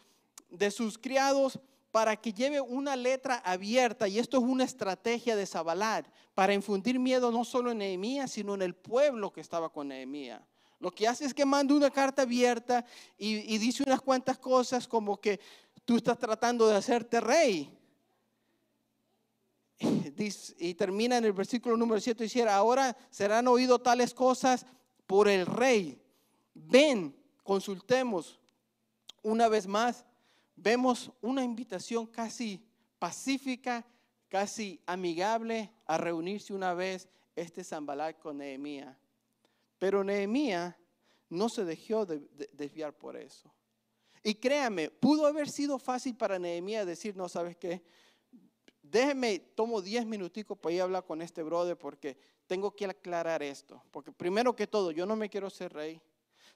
de 0.49 0.71
sus 0.71 0.97
criados 0.97 1.59
para 1.91 2.15
que 2.15 2.31
lleve 2.31 2.61
una 2.61 2.95
letra 2.95 3.35
abierta, 3.45 4.07
y 4.07 4.17
esto 4.17 4.37
es 4.37 4.43
una 4.43 4.63
estrategia 4.63 5.35
de 5.35 5.45
Zabalar, 5.45 6.09
para 6.33 6.53
infundir 6.53 6.97
miedo 6.97 7.31
no 7.31 7.43
solo 7.43 7.71
en 7.71 7.79
Nehemías, 7.79 8.31
sino 8.31 8.55
en 8.55 8.61
el 8.61 8.73
pueblo 8.73 9.31
que 9.33 9.41
estaba 9.41 9.69
con 9.69 9.89
Nehemías. 9.89 10.41
Lo 10.79 10.89
que 10.89 11.07
hace 11.07 11.25
es 11.25 11.33
que 11.33 11.45
manda 11.45 11.75
una 11.75 11.91
carta 11.91 12.23
abierta 12.23 12.83
y, 13.17 13.57
dice 13.59 13.83
unas 13.85 14.01
cuantas 14.01 14.39
cosas 14.39 14.87
como 14.87 15.19
que 15.19 15.39
tú 15.85 15.97
estás 15.97 16.17
tratando 16.17 16.67
de 16.67 16.75
hacerte 16.75 17.19
rey. 17.19 17.77
y 20.59 20.73
termina 20.75 21.17
en 21.17 21.25
el 21.25 21.33
versículo 21.33 21.75
número 21.75 21.99
7 21.99 22.23
dice, 22.23 22.47
ahora 22.47 22.95
serán 23.09 23.47
oído 23.47 23.79
tales 23.79 24.13
cosas 24.13 24.65
por 25.07 25.27
el 25.27 25.45
rey. 25.45 26.01
Ven, 26.53 27.15
consultemos 27.43 28.39
una 29.23 29.47
vez 29.47 29.67
más. 29.67 30.05
Vemos 30.55 31.11
una 31.21 31.43
invitación 31.43 32.05
casi 32.05 32.63
pacífica, 32.99 33.85
casi 34.29 34.79
amigable 34.85 35.71
a 35.85 35.97
reunirse 35.97 36.53
una 36.53 36.73
vez 36.73 37.07
este 37.35 37.63
Zambalat 37.63 38.19
con 38.19 38.37
Nehemías. 38.37 38.95
Pero 39.79 40.03
Nehemías 40.03 40.75
no 41.29 41.49
se 41.49 41.65
dejó 41.65 42.05
de, 42.05 42.19
desviar 42.53 42.93
por 42.93 43.17
eso. 43.17 43.51
Y 44.23 44.35
créame, 44.35 44.91
pudo 44.91 45.25
haber 45.25 45.49
sido 45.49 45.79
fácil 45.79 46.15
para 46.15 46.37
Nehemías 46.37 46.85
decir, 46.85 47.15
no, 47.17 47.27
¿sabes 47.27 47.57
qué? 47.57 47.81
Déjeme, 48.91 49.39
tomo 49.55 49.81
10 49.81 50.05
minuticos 50.05 50.57
para 50.57 50.75
ir 50.75 50.81
a 50.81 50.83
hablar 50.83 51.05
con 51.05 51.21
este 51.21 51.41
brother 51.43 51.77
porque 51.77 52.17
tengo 52.45 52.75
que 52.75 52.83
aclarar 52.83 53.41
esto. 53.41 53.81
Porque 53.89 54.11
primero 54.11 54.53
que 54.53 54.67
todo, 54.67 54.91
yo 54.91 55.05
no 55.05 55.15
me 55.15 55.29
quiero 55.29 55.49
ser 55.49 55.71
rey. 55.71 56.01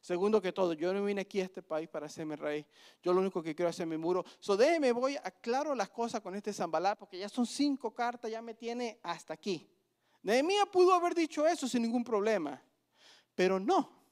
Segundo 0.01 0.41
que 0.41 0.51
todo, 0.51 0.73
yo 0.73 0.93
no 0.93 1.05
vine 1.05 1.21
aquí 1.21 1.39
a 1.39 1.45
este 1.45 1.63
país 1.63 1.87
para 1.87 2.07
hacerme 2.07 2.35
rey. 2.35 2.65
Yo 3.01 3.13
lo 3.13 3.21
único 3.21 3.41
que 3.41 3.55
quiero 3.55 3.69
es 3.69 3.77
hacer 3.77 3.87
mi 3.87 3.95
muro. 3.95 4.25
So 4.41 4.57
déjeme, 4.57 4.91
voy, 4.91 5.15
aclaro 5.15 5.73
las 5.73 5.89
cosas 5.89 6.19
con 6.19 6.35
este 6.35 6.51
Zambalat 6.51 6.99
porque 6.99 7.17
ya 7.17 7.29
son 7.29 7.45
cinco 7.45 7.93
cartas, 7.93 8.29
ya 8.29 8.41
me 8.41 8.53
tiene 8.53 8.99
hasta 9.01 9.33
aquí. 9.33 9.71
Nehemías 10.21 10.67
pudo 10.67 10.93
haber 10.93 11.15
dicho 11.15 11.47
eso 11.47 11.69
sin 11.69 11.83
ningún 11.83 12.03
problema. 12.03 12.61
Pero 13.33 13.61
no. 13.61 14.03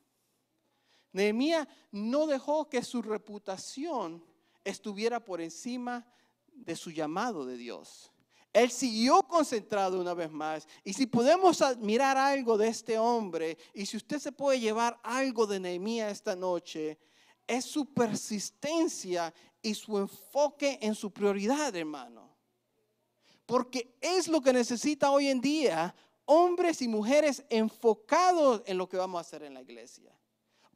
Nehemías 1.11 1.67
no 1.91 2.25
dejó 2.25 2.69
que 2.69 2.81
su 2.83 3.01
reputación 3.01 4.23
estuviera 4.63 5.19
por 5.19 5.41
encima 5.41 6.07
de 6.53 6.77
su 6.77 6.89
llamado 6.89 7.45
de 7.45 7.57
Dios. 7.57 8.12
Él 8.53 8.69
siguió 8.69 9.23
concentrado 9.23 9.99
una 9.99 10.13
vez 10.13 10.31
más. 10.31 10.67
Y 10.83 10.93
si 10.93 11.07
podemos 11.07 11.61
admirar 11.61 12.17
algo 12.17 12.55
de 12.55 12.67
este 12.67 12.99
hombre, 12.99 13.57
y 13.73 13.87
si 13.87 13.97
usted 13.97 14.19
se 14.19 14.31
puede 14.31 14.59
llevar 14.59 14.99
algo 15.01 15.47
de 15.47 15.59
Nehemías 15.59 16.11
esta 16.11 16.35
noche, 16.35 16.99
es 17.47 17.65
su 17.65 17.91
persistencia 17.91 19.33
y 19.61 19.73
su 19.73 19.97
enfoque 19.97 20.77
en 20.81 20.93
su 20.93 21.11
prioridad, 21.11 21.75
hermano. 21.75 22.29
Porque 23.47 23.97
es 23.99 24.27
lo 24.27 24.39
que 24.39 24.53
necesita 24.53 25.09
hoy 25.09 25.27
en 25.27 25.41
día 25.41 25.93
hombres 26.25 26.81
y 26.81 26.87
mujeres 26.87 27.43
enfocados 27.49 28.61
en 28.65 28.77
lo 28.77 28.87
que 28.87 28.97
vamos 28.97 29.17
a 29.17 29.21
hacer 29.21 29.43
en 29.43 29.55
la 29.55 29.61
iglesia. 29.61 30.15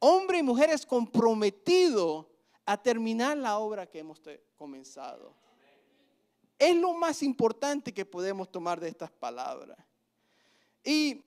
Hombres 0.00 0.40
y 0.40 0.42
mujeres 0.42 0.84
comprometidos 0.84 2.26
a 2.66 2.76
terminar 2.76 3.36
la 3.36 3.58
obra 3.58 3.86
que 3.86 4.00
hemos 4.00 4.20
comenzado. 4.56 5.37
Es 6.58 6.76
lo 6.76 6.92
más 6.94 7.22
importante 7.22 7.94
que 7.94 8.04
podemos 8.04 8.50
tomar 8.50 8.80
de 8.80 8.88
estas 8.88 9.10
palabras. 9.10 9.78
Y, 10.84 11.22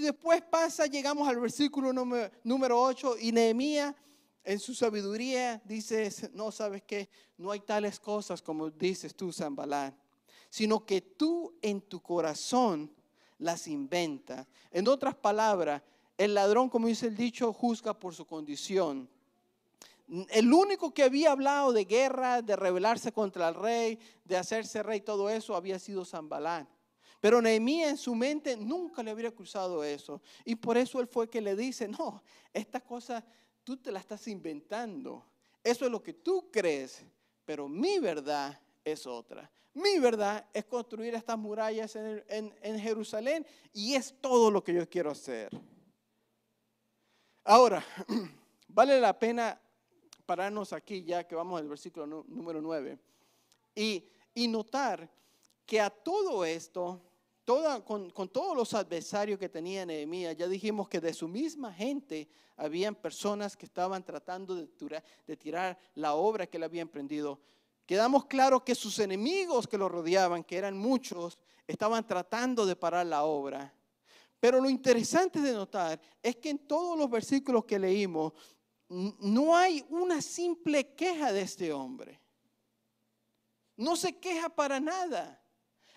después 0.00 0.42
pasa, 0.42 0.86
llegamos 0.86 1.28
al 1.28 1.40
versículo 1.40 1.92
número, 1.92 2.30
número 2.44 2.80
8 2.80 3.16
y 3.20 3.32
Nehemías 3.32 3.94
en 4.44 4.58
su 4.58 4.74
sabiduría 4.74 5.60
dice, 5.64 6.10
no 6.32 6.50
sabes 6.50 6.82
qué, 6.82 7.08
no 7.36 7.50
hay 7.50 7.60
tales 7.60 8.00
cosas 8.00 8.40
como 8.40 8.70
dices 8.70 9.14
tú, 9.14 9.32
Zambalán, 9.32 9.94
sino 10.48 10.84
que 10.84 11.00
tú 11.00 11.56
en 11.60 11.80
tu 11.80 12.00
corazón 12.00 12.90
las 13.38 13.68
inventa. 13.68 14.46
En 14.70 14.88
otras 14.88 15.14
palabras, 15.14 15.82
el 16.16 16.34
ladrón, 16.34 16.68
como 16.68 16.88
dice 16.88 17.06
el 17.06 17.16
dicho, 17.16 17.52
juzga 17.52 17.98
por 17.98 18.14
su 18.14 18.26
condición. 18.26 19.08
El 20.30 20.52
único 20.52 20.92
que 20.92 21.04
había 21.04 21.32
hablado 21.32 21.72
de 21.72 21.84
guerra, 21.84 22.42
de 22.42 22.56
rebelarse 22.56 23.12
contra 23.12 23.48
el 23.48 23.54
rey, 23.54 23.98
de 24.24 24.36
hacerse 24.36 24.82
rey, 24.82 25.00
todo 25.00 25.30
eso 25.30 25.54
había 25.54 25.78
sido 25.78 26.04
Zambalán. 26.04 26.68
Pero 27.20 27.40
Nehemías 27.40 27.90
en 27.90 27.96
su 27.98 28.14
mente 28.14 28.56
nunca 28.56 29.02
le 29.02 29.10
habría 29.10 29.30
cruzado 29.30 29.84
eso. 29.84 30.20
Y 30.44 30.56
por 30.56 30.76
eso 30.76 31.00
él 31.00 31.06
fue 31.06 31.28
que 31.28 31.40
le 31.40 31.54
dice, 31.54 31.86
no, 31.86 32.22
esta 32.52 32.80
cosa 32.80 33.24
tú 33.62 33.76
te 33.76 33.92
la 33.92 34.00
estás 34.00 34.26
inventando. 34.26 35.24
Eso 35.62 35.84
es 35.84 35.90
lo 35.90 36.02
que 36.02 36.14
tú 36.14 36.50
crees, 36.50 37.02
pero 37.44 37.68
mi 37.68 37.98
verdad 37.98 38.58
es 38.82 39.06
otra. 39.06 39.50
Mi 39.74 39.98
verdad 39.98 40.44
es 40.52 40.64
construir 40.64 41.14
estas 41.14 41.38
murallas 41.38 41.94
en, 41.94 42.80
Jerusalén 42.80 43.46
y 43.72 43.94
es 43.94 44.14
todo 44.20 44.50
lo 44.50 44.64
que 44.64 44.74
yo 44.74 44.88
quiero 44.88 45.10
hacer. 45.10 45.50
Ahora, 47.44 47.84
vale 48.68 49.00
la 49.00 49.16
pena 49.16 49.60
pararnos 50.30 50.72
aquí 50.72 51.02
ya 51.02 51.26
que 51.26 51.34
vamos 51.34 51.60
al 51.60 51.68
versículo 51.68 52.06
número 52.06 52.62
9 52.62 52.96
y, 53.74 54.08
y 54.32 54.46
notar 54.46 55.10
que 55.66 55.80
a 55.80 55.90
todo 55.90 56.44
esto, 56.44 57.02
toda, 57.44 57.84
con, 57.84 58.10
con, 58.10 58.28
todos 58.28 58.56
los 58.56 58.72
adversarios 58.74 59.40
que 59.40 59.48
tenía 59.48 59.84
Nehemías, 59.84 60.36
ya 60.36 60.46
dijimos 60.46 60.88
que 60.88 61.00
de 61.00 61.12
su 61.12 61.26
misma 61.26 61.72
gente 61.72 62.28
habían 62.56 62.94
personas 62.94 63.56
que 63.56 63.66
estaban 63.66 64.04
tratando 64.04 64.54
de, 64.54 64.68
de 65.26 65.36
tirar 65.36 65.76
la 65.96 66.14
obra 66.14 66.46
que 66.46 66.58
él 66.58 66.62
había 66.62 66.82
emprendido. 66.82 67.40
Quedamos 67.84 68.26
claros 68.26 68.62
que 68.62 68.76
sus 68.76 69.00
enemigos 69.00 69.66
que 69.66 69.78
lo 69.78 69.88
rodeaban, 69.88 70.44
que 70.44 70.58
eran 70.58 70.78
muchos, 70.78 71.40
estaban 71.66 72.06
tratando 72.06 72.66
de 72.66 72.76
parar 72.76 73.04
la 73.04 73.24
obra. 73.24 73.74
Pero 74.38 74.60
lo 74.60 74.70
interesante 74.70 75.40
de 75.40 75.52
notar 75.52 76.00
es 76.22 76.36
que 76.36 76.50
en 76.50 76.58
todos 76.68 76.96
los 76.96 77.10
versículos 77.10 77.64
que 77.64 77.80
leímos, 77.80 78.32
no 78.90 79.56
hay 79.56 79.84
una 79.88 80.20
simple 80.20 80.94
queja 80.94 81.32
de 81.32 81.42
este 81.42 81.72
hombre. 81.72 82.20
No 83.76 83.96
se 83.96 84.18
queja 84.18 84.48
para 84.48 84.80
nada. 84.80 85.40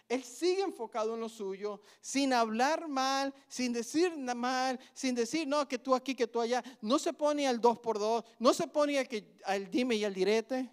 Él 0.07 0.23
sigue 0.23 0.61
enfocado 0.61 1.15
en 1.15 1.21
lo 1.21 1.27
suyo, 1.27 1.81
sin 1.99 2.33
hablar 2.33 2.87
mal, 2.87 3.33
sin 3.47 3.73
decir 3.73 4.15
mal, 4.15 4.79
sin 4.93 5.15
decir, 5.15 5.47
no, 5.47 5.67
que 5.67 5.79
tú 5.79 5.95
aquí, 5.95 6.13
que 6.13 6.27
tú 6.27 6.39
allá. 6.39 6.63
No 6.81 6.99
se 6.99 7.13
pone 7.13 7.47
al 7.47 7.59
dos 7.59 7.79
por 7.79 7.97
dos, 7.97 8.23
no 8.37 8.53
se 8.53 8.67
pone 8.67 8.99
al, 8.99 9.07
que, 9.07 9.37
al 9.43 9.71
dime 9.71 9.95
y 9.95 10.05
al 10.05 10.13
direte, 10.13 10.69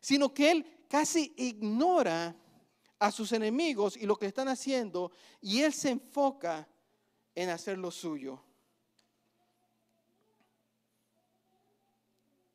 sino 0.00 0.32
que 0.32 0.50
él 0.50 0.84
casi 0.88 1.34
ignora 1.36 2.34
a 2.98 3.12
sus 3.12 3.32
enemigos 3.32 3.96
y 3.96 4.06
lo 4.06 4.16
que 4.16 4.26
están 4.26 4.48
haciendo 4.48 5.12
y 5.40 5.60
él 5.60 5.72
se 5.72 5.90
enfoca 5.90 6.66
en 7.34 7.50
hacer 7.50 7.76
lo 7.76 7.90
suyo. 7.90 8.42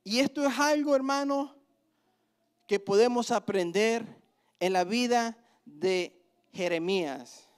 Y 0.08 0.20
esto 0.20 0.46
es 0.46 0.58
algo, 0.60 0.96
hermano, 0.96 1.56
que 2.68 2.80
podemos 2.80 3.32
aprender 3.32 4.06
en 4.60 4.72
la 4.72 4.84
vida 4.84 5.36
de 5.66 6.24
Jeremías. 6.54 7.50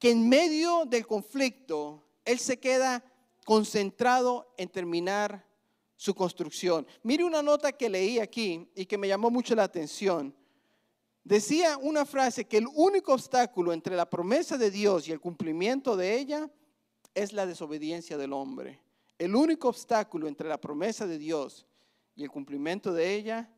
Que 0.00 0.10
en 0.10 0.28
medio 0.28 0.86
del 0.86 1.06
conflicto, 1.06 2.04
él 2.24 2.40
se 2.40 2.58
queda 2.58 3.04
concentrado 3.44 4.52
en 4.56 4.68
terminar 4.68 5.46
su 5.94 6.16
construcción. 6.16 6.84
Mire 7.04 7.22
una 7.22 7.40
nota 7.40 7.70
que 7.70 7.88
leí 7.88 8.18
aquí 8.18 8.68
y 8.74 8.86
que 8.86 8.98
me 8.98 9.06
llamó 9.06 9.30
mucho 9.30 9.54
la 9.54 9.62
atención. 9.64 10.34
Decía 11.22 11.78
una 11.78 12.04
frase 12.04 12.44
que 12.44 12.56
el 12.56 12.66
único 12.74 13.12
obstáculo 13.12 13.72
entre 13.72 13.94
la 13.94 14.10
promesa 14.10 14.58
de 14.58 14.72
Dios 14.72 15.06
y 15.06 15.12
el 15.12 15.20
cumplimiento 15.20 15.96
de 15.96 16.18
ella 16.18 16.50
es 17.14 17.32
la 17.32 17.46
desobediencia 17.46 18.16
del 18.16 18.32
hombre. 18.32 18.80
El 19.20 19.36
único 19.36 19.68
obstáculo 19.68 20.26
entre 20.28 20.48
la 20.48 20.58
promesa 20.58 21.06
de 21.06 21.18
Dios 21.18 21.66
y 22.16 22.22
el 22.22 22.30
cumplimiento 22.30 22.90
de 22.94 23.12
ella 23.12 23.50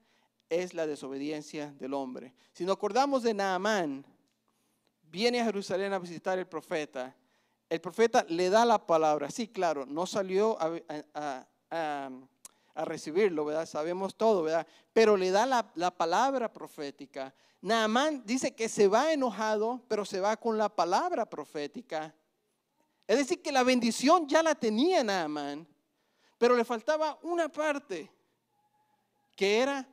es 0.49 0.75
la 0.75 0.89
desobediencia 0.89 1.71
del 1.79 1.95
hombre. 1.95 2.35
Si 2.53 2.65
nos 2.65 2.75
acordamos 2.75 3.23
de 3.23 3.33
Naamán, 3.33 4.05
viene 5.05 5.41
a 5.41 5.45
Jerusalén 5.45 5.93
a 5.93 6.01
visitar 6.01 6.37
el 6.37 6.49
profeta. 6.49 7.15
El 7.71 7.81
profeta 7.81 8.27
le 8.29 8.51
da 8.51 8.65
la 8.65 8.85
palabra. 8.85 9.31
Sí, 9.31 9.47
claro, 9.47 9.87
no 9.87 10.05
salió 10.05 10.59
a, 10.59 11.47
recibirlo, 12.75 13.45
¿verdad? 13.45 13.67
Sabemos 13.67 14.17
todo, 14.17 14.43
¿verdad? 14.43 14.67
Pero 14.93 15.17
le 15.17 15.31
da 15.31 15.47
la, 15.47 15.71
la 15.77 15.93
palabra 15.93 16.53
profética. 16.53 17.33
Naamán 17.61 18.25
dice 18.27 18.53
que 18.53 18.69
se 18.69 18.89
va 18.89 19.13
enojado, 19.13 19.81
pero 19.87 20.05
se 20.05 20.19
va 20.19 20.37
con 20.37 20.59
la 20.59 20.69
palabra 20.69 21.25
profética. 21.25 22.13
Es 23.13 23.19
decir, 23.19 23.43
que 23.43 23.53
la 23.53 23.63
bendición 23.63 24.27
ya 24.27 24.43
la 24.43 24.55
tenía 24.55 25.05
Naamán, 25.05 25.69
pero 26.39 26.57
le 26.57 26.65
faltaba 26.65 27.19
una 27.21 27.47
parte, 27.47 28.11
que 29.37 29.59
era 29.59 29.87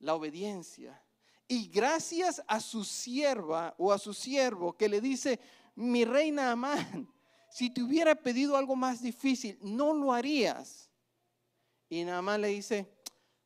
la 0.00 0.16
obediencia. 0.16 1.00
Y 1.46 1.68
gracias 1.68 2.42
a 2.48 2.58
su 2.58 2.82
sierva 2.82 3.76
o 3.78 3.92
a 3.92 3.98
su 4.00 4.12
siervo 4.12 4.76
que 4.76 4.88
le 4.88 5.00
dice, 5.00 5.38
mi 5.76 6.04
reina 6.04 6.50
Amán, 6.50 7.08
si 7.48 7.70
te 7.70 7.80
hubiera 7.80 8.16
pedido 8.16 8.56
algo 8.56 8.74
más 8.74 9.00
difícil, 9.00 9.56
no 9.62 9.94
lo 9.94 10.12
harías. 10.12 10.90
Y 11.88 12.02
Naamán 12.02 12.40
le 12.40 12.48
dice, 12.48 12.92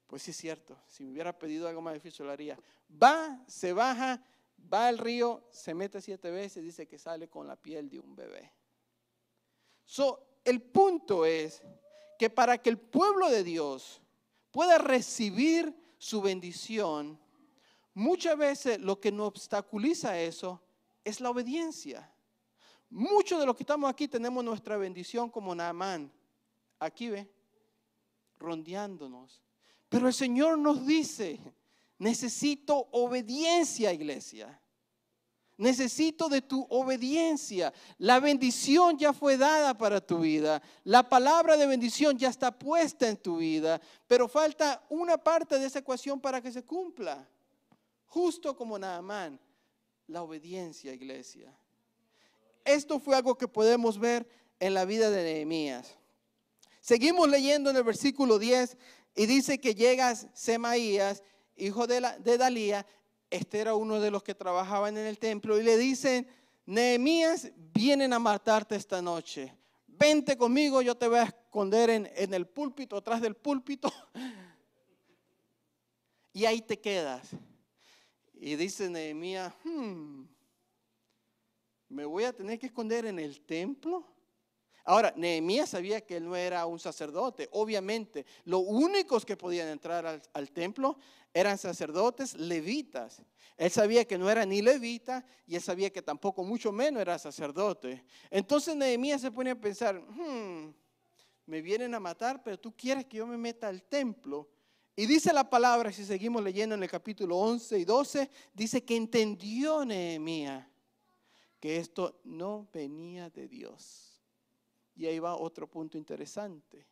pues 0.06 0.22
sí 0.22 0.30
es 0.30 0.38
cierto, 0.38 0.80
si 0.86 1.04
me 1.04 1.12
hubiera 1.12 1.38
pedido 1.38 1.68
algo 1.68 1.82
más 1.82 1.92
difícil 1.92 2.24
lo 2.24 2.32
haría. 2.32 2.58
Va, 2.90 3.44
se 3.46 3.74
baja, 3.74 4.24
va 4.72 4.88
al 4.88 4.96
río, 4.96 5.44
se 5.50 5.74
mete 5.74 6.00
siete 6.00 6.30
veces, 6.30 6.64
dice 6.64 6.88
que 6.88 6.98
sale 6.98 7.28
con 7.28 7.46
la 7.46 7.56
piel 7.56 7.90
de 7.90 7.98
un 7.98 8.16
bebé. 8.16 8.58
So, 9.88 10.40
el 10.44 10.61
punto 10.61 11.24
es 11.24 11.62
que 12.18 12.29
para 12.29 12.59
que 12.59 12.68
el 12.68 12.79
pueblo 12.79 13.31
de 13.31 13.42
Dios 13.42 14.03
pueda 14.51 14.77
recibir 14.77 15.74
su 15.96 16.20
bendición, 16.20 17.18
muchas 17.94 18.37
veces 18.37 18.79
lo 18.81 19.01
que 19.01 19.11
nos 19.11 19.29
obstaculiza 19.29 20.20
eso 20.20 20.61
es 21.03 21.22
la 21.22 21.31
obediencia. 21.31 22.12
Muchos 22.90 23.40
de 23.40 23.46
los 23.46 23.57
que 23.57 23.62
estamos 23.62 23.88
aquí 23.88 24.09
tenemos 24.09 24.44
nuestra 24.44 24.77
bendición 24.77 25.31
como 25.31 25.55
Naamán. 25.55 26.12
Aquí 26.79 27.09
ve, 27.09 27.27
rondeándonos. 28.38 29.40
Pero 29.88 30.07
el 30.07 30.12
Señor 30.12 30.59
nos 30.59 30.87
dice, 30.87 31.40
necesito 31.96 32.88
obediencia, 32.92 33.90
iglesia. 33.90 34.61
Necesito 35.59 36.29
de 36.29 36.40
tu 36.40 36.64
obediencia. 36.71 37.75
La 37.99 38.21
bendición 38.21 38.97
ya 38.97 39.12
fue 39.12 39.37
dada 39.37 39.77
para 39.77 40.01
tu 40.01 40.21
vida. 40.21 40.62
La 40.85 41.09
palabra 41.09 41.57
de 41.57 41.66
bendición 41.66 42.16
ya 42.16 42.29
está 42.29 42.57
puesta 42.57 43.09
en 43.09 43.16
tu 43.16 43.38
vida. 43.38 43.81
Pero 44.07 44.29
falta 44.29 44.87
una 44.88 45.18
parte 45.18 45.59
de 45.59 45.66
esa 45.66 45.81
ecuación 45.81 46.21
para 46.21 46.40
que 46.40 46.53
se 46.53 46.64
cumpla. 46.64 47.29
Justo 48.07 48.57
como 48.57 48.79
Naamán. 48.79 49.40
La 50.07 50.23
obediencia, 50.23 50.94
iglesia. 50.94 51.53
Esto 52.64 53.01
fue 53.01 53.16
algo 53.16 53.37
que 53.37 53.49
podemos 53.49 53.99
ver 53.99 54.29
en 54.61 54.75
la 54.75 54.85
vida 54.85 55.11
de 55.11 55.25
Nehemías. 55.25 55.97
Seguimos 56.81 57.29
leyendo 57.29 57.71
en 57.71 57.77
el 57.77 57.83
versículo 57.83 58.38
10 58.38 58.77
y 59.16 59.27
dice 59.27 59.59
que 59.59 59.75
llegas 59.75 60.29
Semaías, 60.35 61.25
hijo 61.57 61.88
de 61.88 62.38
Dalía, 62.38 62.87
este 63.30 63.60
era 63.60 63.74
uno 63.74 64.00
de 64.00 64.10
los 64.10 64.22
que 64.22 64.34
trabajaban 64.34 64.96
en 64.96 65.06
el 65.06 65.18
templo 65.18 65.58
y 65.58 65.62
le 65.62 65.76
dicen, 65.76 66.26
Nehemías, 66.66 67.50
vienen 67.56 68.12
a 68.12 68.18
matarte 68.18 68.76
esta 68.76 69.00
noche. 69.00 69.54
Vente 69.86 70.36
conmigo, 70.36 70.82
yo 70.82 70.94
te 70.96 71.08
voy 71.08 71.18
a 71.18 71.24
esconder 71.24 71.90
en, 71.90 72.34
el 72.34 72.46
púlpito, 72.46 72.96
atrás 72.96 73.20
del 73.20 73.34
púlpito. 73.34 73.92
Y 76.30 76.44
ahí 76.44 76.60
te 76.62 76.78
quedas. 76.78 77.30
Y 78.34 78.54
dice 78.54 78.88
Nehemías, 78.88 79.52
hmm, 79.64 80.22
¿me 81.88 82.04
voy 82.04 82.24
a 82.24 82.32
tener 82.32 82.60
que 82.60 82.66
esconder 82.66 83.06
en 83.06 83.18
el 83.18 83.40
templo? 83.40 84.06
Ahora, 84.88 85.12
Nehemías 85.16 85.68
sabía 85.68 86.00
que 86.00 86.16
él 86.16 86.24
no 86.24 86.34
era 86.34 86.64
un 86.64 86.78
sacerdote. 86.78 87.46
Obviamente, 87.52 88.24
los 88.46 88.62
únicos 88.64 89.26
que 89.26 89.36
podían 89.36 89.68
entrar 89.68 90.22
al, 90.32 90.50
templo 90.50 90.96
eran 91.38 91.59
sacerdotes 91.59 92.35
levitas. 92.35 93.22
Él 93.57 93.70
sabía 93.70 94.05
que 94.05 94.18
no 94.18 94.31
era 94.31 94.44
ni 94.44 94.62
levita 94.62 95.24
y 95.46 95.57
él 95.57 95.62
sabía 95.62 95.90
que 95.90 96.03
tampoco 96.03 96.42
mucho 96.44 96.72
menos 96.72 97.01
era 97.01 97.18
sacerdote. 97.18 98.05
Entonces 98.31 98.77
Nehemías 98.77 99.20
se 99.20 99.31
pone 99.31 99.51
a 99.51 99.61
pensar, 99.61 100.01
hmm, 100.01 100.72
me 101.46 101.62
vienen 101.62 101.94
a 101.94 102.01
matar, 102.01 102.42
pero 102.42 102.59
tú 102.59 102.74
quieres 102.77 103.07
que 103.07 103.18
yo 103.18 103.27
me 103.27 103.37
meta 103.37 103.68
al 103.68 103.83
templo. 103.83 104.48
Y 104.94 105.07
dice 105.07 105.33
la 105.33 105.48
palabra, 105.48 105.92
si 105.92 106.05
seguimos 106.05 106.42
leyendo 106.42 106.74
en 106.74 106.83
el 106.83 106.90
capítulo 106.90 107.37
11 107.37 107.79
y 107.79 107.85
12, 107.85 108.31
dice 108.53 108.85
que 108.85 108.96
entendió 108.96 109.85
Nehemías 109.85 110.66
que 111.61 111.77
esto 111.77 112.20
no 112.24 112.68
venía 112.72 113.31
de 113.31 113.48
Dios. 113.48 114.22
Y 114.94 115.07
ahí 115.07 115.18
va 115.18 115.37
otro 115.37 115.68
punto 115.68 115.98
interesante. 115.98 116.87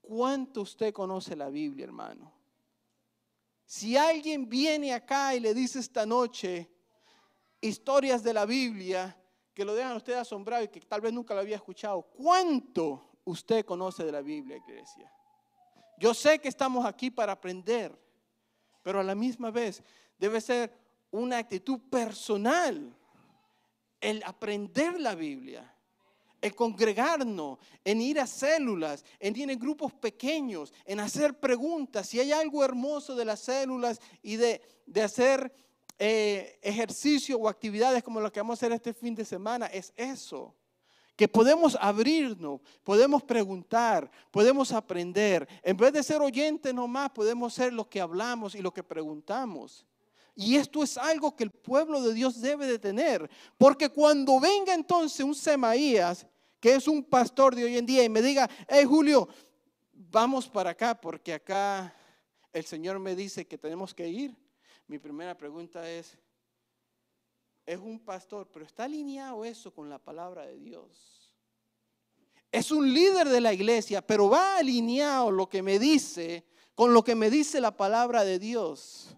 ¿Cuánto 0.00 0.62
usted 0.62 0.92
conoce 0.92 1.36
la 1.36 1.50
Biblia, 1.50 1.84
hermano? 1.84 2.39
Si 3.70 3.96
alguien 3.96 4.48
viene 4.48 4.92
acá 4.92 5.32
y 5.32 5.38
le 5.38 5.54
dice 5.54 5.78
esta 5.78 6.04
noche 6.04 6.68
historias 7.60 8.20
de 8.20 8.34
la 8.34 8.44
Biblia 8.44 9.16
que 9.54 9.64
lo 9.64 9.76
dejan 9.76 9.96
usted 9.96 10.14
asombrado 10.14 10.64
y 10.64 10.68
que 10.68 10.80
tal 10.80 11.00
vez 11.00 11.12
nunca 11.12 11.34
lo 11.34 11.40
había 11.40 11.54
escuchado, 11.54 12.02
¿cuánto 12.02 13.20
usted 13.22 13.64
conoce 13.64 14.02
de 14.02 14.10
la 14.10 14.22
Biblia, 14.22 14.56
iglesia? 14.56 15.08
Yo 16.00 16.14
sé 16.14 16.40
que 16.40 16.48
estamos 16.48 16.84
aquí 16.84 17.12
para 17.12 17.30
aprender, 17.30 17.96
pero 18.82 18.98
a 18.98 19.04
la 19.04 19.14
misma 19.14 19.52
vez 19.52 19.84
debe 20.18 20.40
ser 20.40 20.76
una 21.12 21.38
actitud 21.38 21.78
personal 21.88 22.92
el 24.00 24.20
aprender 24.24 24.98
la 24.98 25.14
Biblia 25.14 25.72
en 26.42 26.52
congregarnos, 26.52 27.58
en 27.84 28.00
ir 28.00 28.20
a 28.20 28.26
células, 28.26 29.04
en 29.18 29.36
ir 29.36 29.56
grupos 29.56 29.92
pequeños, 29.92 30.72
en 30.84 31.00
hacer 31.00 31.38
preguntas. 31.38 32.08
Si 32.08 32.20
hay 32.20 32.32
algo 32.32 32.64
hermoso 32.64 33.14
de 33.14 33.24
las 33.24 33.40
células 33.40 34.00
y 34.22 34.36
de, 34.36 34.62
hacer 35.02 35.52
eh, 35.98 36.58
ejercicio 36.62 37.38
o 37.38 37.48
actividades 37.48 38.02
como 38.02 38.20
lo 38.20 38.32
que 38.32 38.40
vamos 38.40 38.58
a 38.58 38.66
hacer 38.66 38.72
este 38.72 38.94
fin 38.94 39.14
de 39.14 39.24
semana, 39.24 39.66
es 39.66 39.92
eso. 39.96 40.54
que 41.16 41.28
podemos 41.28 41.76
abrirnos, 41.78 42.62
podemos 42.82 43.22
preguntar, 43.22 44.10
podemos 44.30 44.72
aprender. 44.72 45.46
En 45.62 45.76
vez 45.76 45.92
de 45.92 46.02
ser 46.02 46.22
oyentes 46.22 46.72
nomás, 46.72 47.10
podemos 47.10 47.52
ser 47.52 47.74
lo 47.74 47.86
que 47.86 48.00
hablamos 48.00 48.54
y 48.54 48.62
lo 48.62 48.72
que 48.72 48.82
preguntamos. 48.82 49.84
Y 50.34 50.56
esto 50.56 50.82
es 50.82 50.96
algo 50.96 51.36
que 51.36 51.44
el 51.44 51.50
pueblo 51.50 52.00
de 52.00 52.14
Dios 52.14 52.40
debe 52.40 52.66
de 52.66 52.78
tener. 52.78 53.30
Porque 53.58 53.90
cuando 53.90 54.40
venga 54.40 54.72
entonces 54.72 55.20
un 55.20 55.34
Semaías, 55.34 56.26
que 56.60 56.74
es 56.74 56.86
un 56.86 57.02
pastor 57.02 57.54
de 57.54 57.64
hoy 57.64 57.76
en 57.76 57.86
día, 57.86 58.04
y 58.04 58.08
me 58.08 58.22
diga, 58.22 58.48
hey 58.68 58.84
Julio, 58.86 59.28
vamos 59.92 60.48
para 60.48 60.70
acá, 60.70 61.00
porque 61.00 61.32
acá 61.32 61.94
el 62.52 62.64
Señor 62.64 62.98
me 62.98 63.16
dice 63.16 63.46
que 63.46 63.58
tenemos 63.58 63.94
que 63.94 64.08
ir. 64.08 64.36
Mi 64.86 64.98
primera 64.98 65.36
pregunta 65.36 65.88
es, 65.90 66.18
es 67.66 67.78
un 67.78 67.98
pastor, 68.00 68.48
pero 68.52 68.64
¿está 68.64 68.84
alineado 68.84 69.44
eso 69.44 69.72
con 69.72 69.88
la 69.88 69.98
palabra 69.98 70.46
de 70.46 70.58
Dios? 70.58 71.34
Es 72.52 72.70
un 72.70 72.92
líder 72.92 73.28
de 73.28 73.40
la 73.40 73.52
iglesia, 73.52 74.04
pero 74.04 74.28
va 74.28 74.58
alineado 74.58 75.30
lo 75.30 75.48
que 75.48 75.62
me 75.62 75.78
dice 75.78 76.44
con 76.80 76.94
lo 76.94 77.04
que 77.04 77.14
me 77.14 77.28
dice 77.28 77.60
la 77.60 77.76
palabra 77.76 78.24
de 78.24 78.38
Dios. 78.38 79.14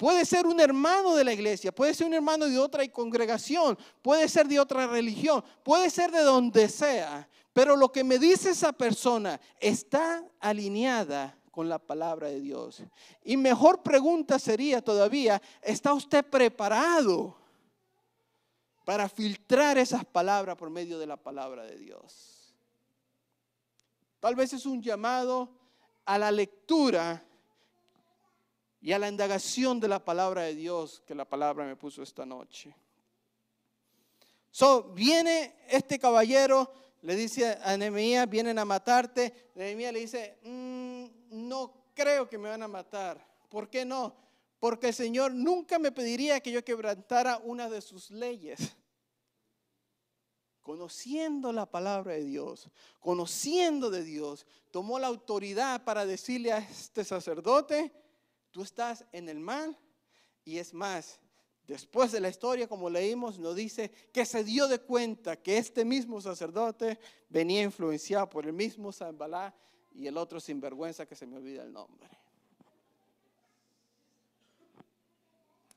Puede 0.00 0.24
ser 0.24 0.46
un 0.46 0.58
hermano 0.58 1.14
de 1.14 1.24
la 1.24 1.34
iglesia, 1.34 1.72
puede 1.72 1.92
ser 1.92 2.06
un 2.06 2.14
hermano 2.14 2.46
de 2.46 2.58
otra 2.58 2.88
congregación, 2.88 3.76
puede 4.00 4.30
ser 4.30 4.48
de 4.48 4.58
otra 4.58 4.86
religión, 4.86 5.44
puede 5.62 5.90
ser 5.90 6.10
de 6.10 6.22
donde 6.22 6.70
sea, 6.70 7.28
pero 7.52 7.76
lo 7.76 7.92
que 7.92 8.02
me 8.02 8.18
dice 8.18 8.48
esa 8.48 8.72
persona 8.72 9.38
está 9.60 10.24
alineada 10.40 11.36
con 11.50 11.68
la 11.68 11.78
palabra 11.78 12.28
de 12.28 12.40
Dios. 12.40 12.82
Y 13.22 13.36
mejor 13.36 13.82
pregunta 13.82 14.38
sería 14.38 14.80
todavía, 14.80 15.42
¿está 15.60 15.92
usted 15.92 16.24
preparado 16.24 17.36
para 18.86 19.06
filtrar 19.06 19.76
esas 19.76 20.06
palabras 20.06 20.56
por 20.56 20.70
medio 20.70 20.98
de 20.98 21.08
la 21.08 21.18
palabra 21.18 21.64
de 21.64 21.76
Dios? 21.76 22.54
Tal 24.18 24.34
vez 24.34 24.54
es 24.54 24.64
un 24.64 24.80
llamado 24.80 25.50
a 26.06 26.16
la 26.16 26.30
lectura 26.30 27.22
y 28.80 28.92
a 28.92 28.98
la 28.98 29.08
indagación 29.08 29.78
de 29.78 29.88
la 29.88 30.04
palabra 30.04 30.42
de 30.42 30.54
Dios 30.54 31.02
que 31.06 31.14
la 31.14 31.24
palabra 31.24 31.66
me 31.66 31.76
puso 31.76 32.02
esta 32.02 32.24
noche. 32.24 32.74
So, 34.50 34.92
viene 34.94 35.54
este 35.68 35.98
caballero, 35.98 36.72
le 37.02 37.14
dice 37.14 37.58
a 37.62 37.76
Nehemías, 37.76 38.28
vienen 38.28 38.58
a 38.58 38.64
matarte. 38.64 39.50
Nehemías 39.54 39.92
le 39.92 40.00
dice, 40.00 40.38
mm, 40.42 41.48
no 41.48 41.92
creo 41.94 42.28
que 42.28 42.38
me 42.38 42.48
van 42.48 42.62
a 42.62 42.68
matar. 42.68 43.24
¿Por 43.48 43.68
qué 43.68 43.84
no? 43.84 44.16
Porque 44.58 44.88
el 44.88 44.94
Señor 44.94 45.32
nunca 45.32 45.78
me 45.78 45.92
pediría 45.92 46.40
que 46.40 46.50
yo 46.50 46.64
quebrantara 46.64 47.38
una 47.38 47.68
de 47.68 47.80
sus 47.80 48.10
leyes. 48.10 48.76
Conociendo 50.62 51.52
la 51.52 51.66
palabra 51.66 52.14
de 52.14 52.24
Dios, 52.24 52.68
conociendo 52.98 53.90
de 53.90 54.04
Dios, 54.04 54.46
tomó 54.70 54.98
la 54.98 55.06
autoridad 55.06 55.84
para 55.84 56.04
decirle 56.04 56.52
a 56.52 56.58
este 56.58 57.04
sacerdote, 57.04 57.92
Tú 58.50 58.62
estás 58.62 59.04
en 59.12 59.28
el 59.28 59.38
mal 59.38 59.76
y 60.44 60.58
es 60.58 60.74
más, 60.74 61.20
después 61.66 62.12
de 62.12 62.20
la 62.20 62.28
historia, 62.28 62.68
como 62.68 62.90
leímos, 62.90 63.38
nos 63.38 63.54
dice 63.54 63.90
que 64.12 64.24
se 64.24 64.42
dio 64.42 64.66
de 64.66 64.80
cuenta 64.80 65.36
que 65.36 65.58
este 65.58 65.84
mismo 65.84 66.20
sacerdote 66.20 66.98
venía 67.28 67.62
influenciado 67.62 68.28
por 68.28 68.46
el 68.46 68.52
mismo 68.52 68.92
Zambalá 68.92 69.54
y 69.94 70.06
el 70.06 70.16
otro 70.16 70.40
sinvergüenza 70.40 71.06
que 71.06 71.16
se 71.16 71.26
me 71.26 71.36
olvida 71.36 71.62
el 71.62 71.72
nombre. 71.72 72.08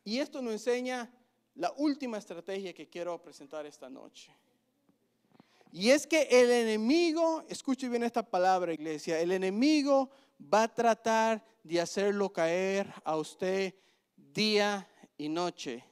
Y 0.05 0.19
esto 0.19 0.41
nos 0.41 0.53
enseña 0.53 1.09
la 1.55 1.71
última 1.77 2.17
estrategia 2.17 2.73
que 2.73 2.89
quiero 2.89 3.21
presentar 3.21 3.65
esta 3.65 3.89
noche. 3.89 4.36
Y 5.71 5.89
es 5.89 6.05
que 6.05 6.27
el 6.29 6.51
enemigo, 6.51 7.43
escuche 7.49 7.89
bien 7.89 8.03
esta 8.03 8.21
palabra 8.21 8.73
iglesia, 8.73 9.19
el 9.19 9.31
enemigo 9.31 10.09
va 10.41 10.63
a 10.63 10.74
tratar 10.74 11.43
de 11.63 11.80
hacerlo 11.80 12.32
caer 12.32 12.93
a 13.04 13.15
usted 13.17 13.74
día 14.15 14.88
y 15.17 15.30
noche. 15.30 15.84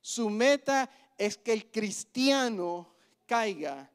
Su 0.00 0.30
meta 0.30 0.90
es 1.16 1.36
que 1.36 1.52
el 1.52 1.70
cristiano 1.70 2.94
caiga, 3.26 3.90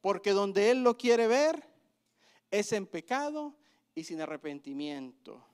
porque 0.00 0.30
donde 0.30 0.70
él 0.70 0.82
lo 0.82 0.96
quiere 0.96 1.26
ver 1.26 1.68
es 2.50 2.72
en 2.72 2.86
pecado 2.86 3.54
y 3.94 4.04
sin 4.04 4.20
arrepentimiento. 4.20 5.44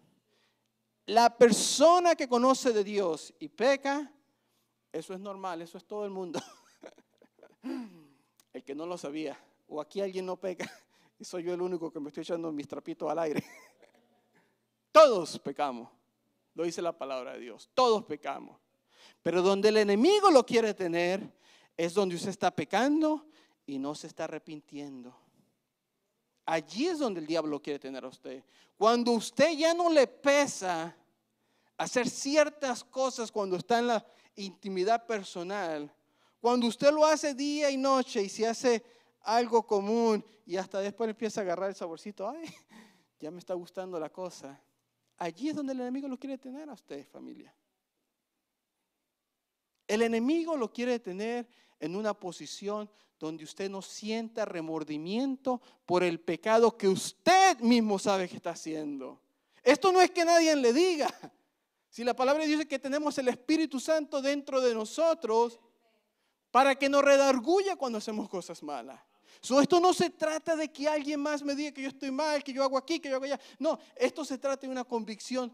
La 1.06 1.36
persona 1.36 2.14
que 2.14 2.28
conoce 2.28 2.72
de 2.72 2.84
Dios 2.84 3.34
y 3.38 3.48
peca, 3.48 4.12
eso 4.92 5.14
es 5.14 5.20
normal, 5.20 5.62
eso 5.62 5.78
es 5.78 5.84
todo 5.84 6.04
el 6.04 6.10
mundo. 6.10 6.40
El 8.52 8.62
que 8.62 8.74
no 8.74 8.86
lo 8.86 8.98
sabía, 8.98 9.38
o 9.66 9.80
aquí 9.80 10.00
alguien 10.00 10.26
no 10.26 10.36
peca, 10.36 10.70
soy 11.24 11.44
yo 11.44 11.54
el 11.54 11.62
único 11.62 11.90
que 11.90 12.00
me 12.00 12.08
estoy 12.08 12.22
echando 12.22 12.50
mis 12.52 12.68
trapitos 12.68 13.10
al 13.10 13.18
aire. 13.18 13.42
Todos 14.92 15.38
pecamos. 15.38 15.90
Lo 16.54 16.64
dice 16.64 16.82
la 16.82 16.96
palabra 16.96 17.34
de 17.34 17.40
Dios. 17.40 17.70
Todos 17.74 18.04
pecamos. 18.04 18.58
Pero 19.22 19.42
donde 19.42 19.70
el 19.70 19.78
enemigo 19.78 20.30
lo 20.30 20.44
quiere 20.44 20.74
tener 20.74 21.32
es 21.76 21.94
donde 21.94 22.16
usted 22.16 22.30
está 22.30 22.50
pecando 22.50 23.26
y 23.66 23.78
no 23.78 23.94
se 23.94 24.06
está 24.06 24.24
arrepintiendo. 24.24 25.16
Allí 26.44 26.88
es 26.88 26.98
donde 26.98 27.20
el 27.20 27.26
diablo 27.26 27.62
quiere 27.62 27.78
tener 27.78 28.04
a 28.04 28.08
usted. 28.08 28.44
Cuando 28.76 29.12
usted 29.12 29.52
ya 29.56 29.72
no 29.72 29.88
le 29.90 30.06
pesa 30.06 30.94
hacer 31.76 32.08
ciertas 32.08 32.84
cosas 32.84 33.30
cuando 33.30 33.56
está 33.56 33.78
en 33.78 33.86
la 33.86 34.06
intimidad 34.34 35.06
personal, 35.06 35.92
cuando 36.40 36.66
usted 36.66 36.92
lo 36.92 37.04
hace 37.04 37.34
día 37.34 37.70
y 37.70 37.76
noche 37.76 38.22
y 38.22 38.28
se 38.28 38.46
hace 38.46 38.82
algo 39.22 39.66
común 39.66 40.24
y 40.44 40.56
hasta 40.56 40.80
después 40.80 41.08
empieza 41.08 41.40
a 41.40 41.44
agarrar 41.44 41.68
el 41.70 41.74
saborcito, 41.74 42.28
ay, 42.28 42.44
ya 43.20 43.30
me 43.30 43.38
está 43.38 43.54
gustando 43.54 43.98
la 43.98 44.10
cosa. 44.10 44.60
Allí 45.18 45.50
es 45.50 45.54
donde 45.54 45.72
el 45.72 45.80
enemigo 45.80 46.08
lo 46.08 46.18
quiere 46.18 46.38
tener 46.38 46.68
a 46.68 46.72
usted, 46.72 47.06
familia. 47.06 47.54
El 49.86 50.02
enemigo 50.02 50.56
lo 50.56 50.72
quiere 50.72 50.98
tener 50.98 51.48
en 51.78 51.96
una 51.96 52.14
posición 52.14 52.90
donde 53.18 53.44
usted 53.44 53.70
no 53.70 53.82
sienta 53.82 54.44
remordimiento 54.44 55.60
por 55.86 56.02
el 56.02 56.18
pecado 56.18 56.76
que 56.76 56.88
usted 56.88 57.58
mismo 57.60 57.98
sabe 57.98 58.28
que 58.28 58.36
está 58.36 58.50
haciendo. 58.50 59.20
Esto 59.62 59.92
no 59.92 60.00
es 60.00 60.10
que 60.10 60.24
nadie 60.24 60.56
le 60.56 60.72
diga. 60.72 61.08
Si 61.88 62.02
la 62.02 62.14
palabra 62.14 62.44
dice 62.44 62.66
que 62.66 62.78
tenemos 62.78 63.16
el 63.18 63.28
Espíritu 63.28 63.78
Santo 63.78 64.22
dentro 64.22 64.60
de 64.60 64.74
nosotros 64.74 65.60
para 66.50 66.74
que 66.74 66.88
nos 66.88 67.04
redarguya 67.04 67.76
cuando 67.76 67.98
hacemos 67.98 68.28
cosas 68.28 68.62
malas 68.62 69.00
esto 69.40 69.80
no 69.80 69.92
se 69.92 70.10
trata 70.10 70.56
de 70.56 70.70
que 70.70 70.88
alguien 70.88 71.20
más 71.20 71.42
me 71.42 71.54
diga 71.54 71.72
que 71.72 71.82
yo 71.82 71.88
estoy 71.88 72.10
mal, 72.10 72.42
que 72.42 72.52
yo 72.52 72.62
hago 72.62 72.78
aquí, 72.78 73.00
que 73.00 73.08
yo 73.08 73.16
hago 73.16 73.24
allá. 73.24 73.40
No, 73.58 73.78
esto 73.96 74.24
se 74.24 74.38
trata 74.38 74.66
de 74.66 74.72
una 74.72 74.84
convicción 74.84 75.52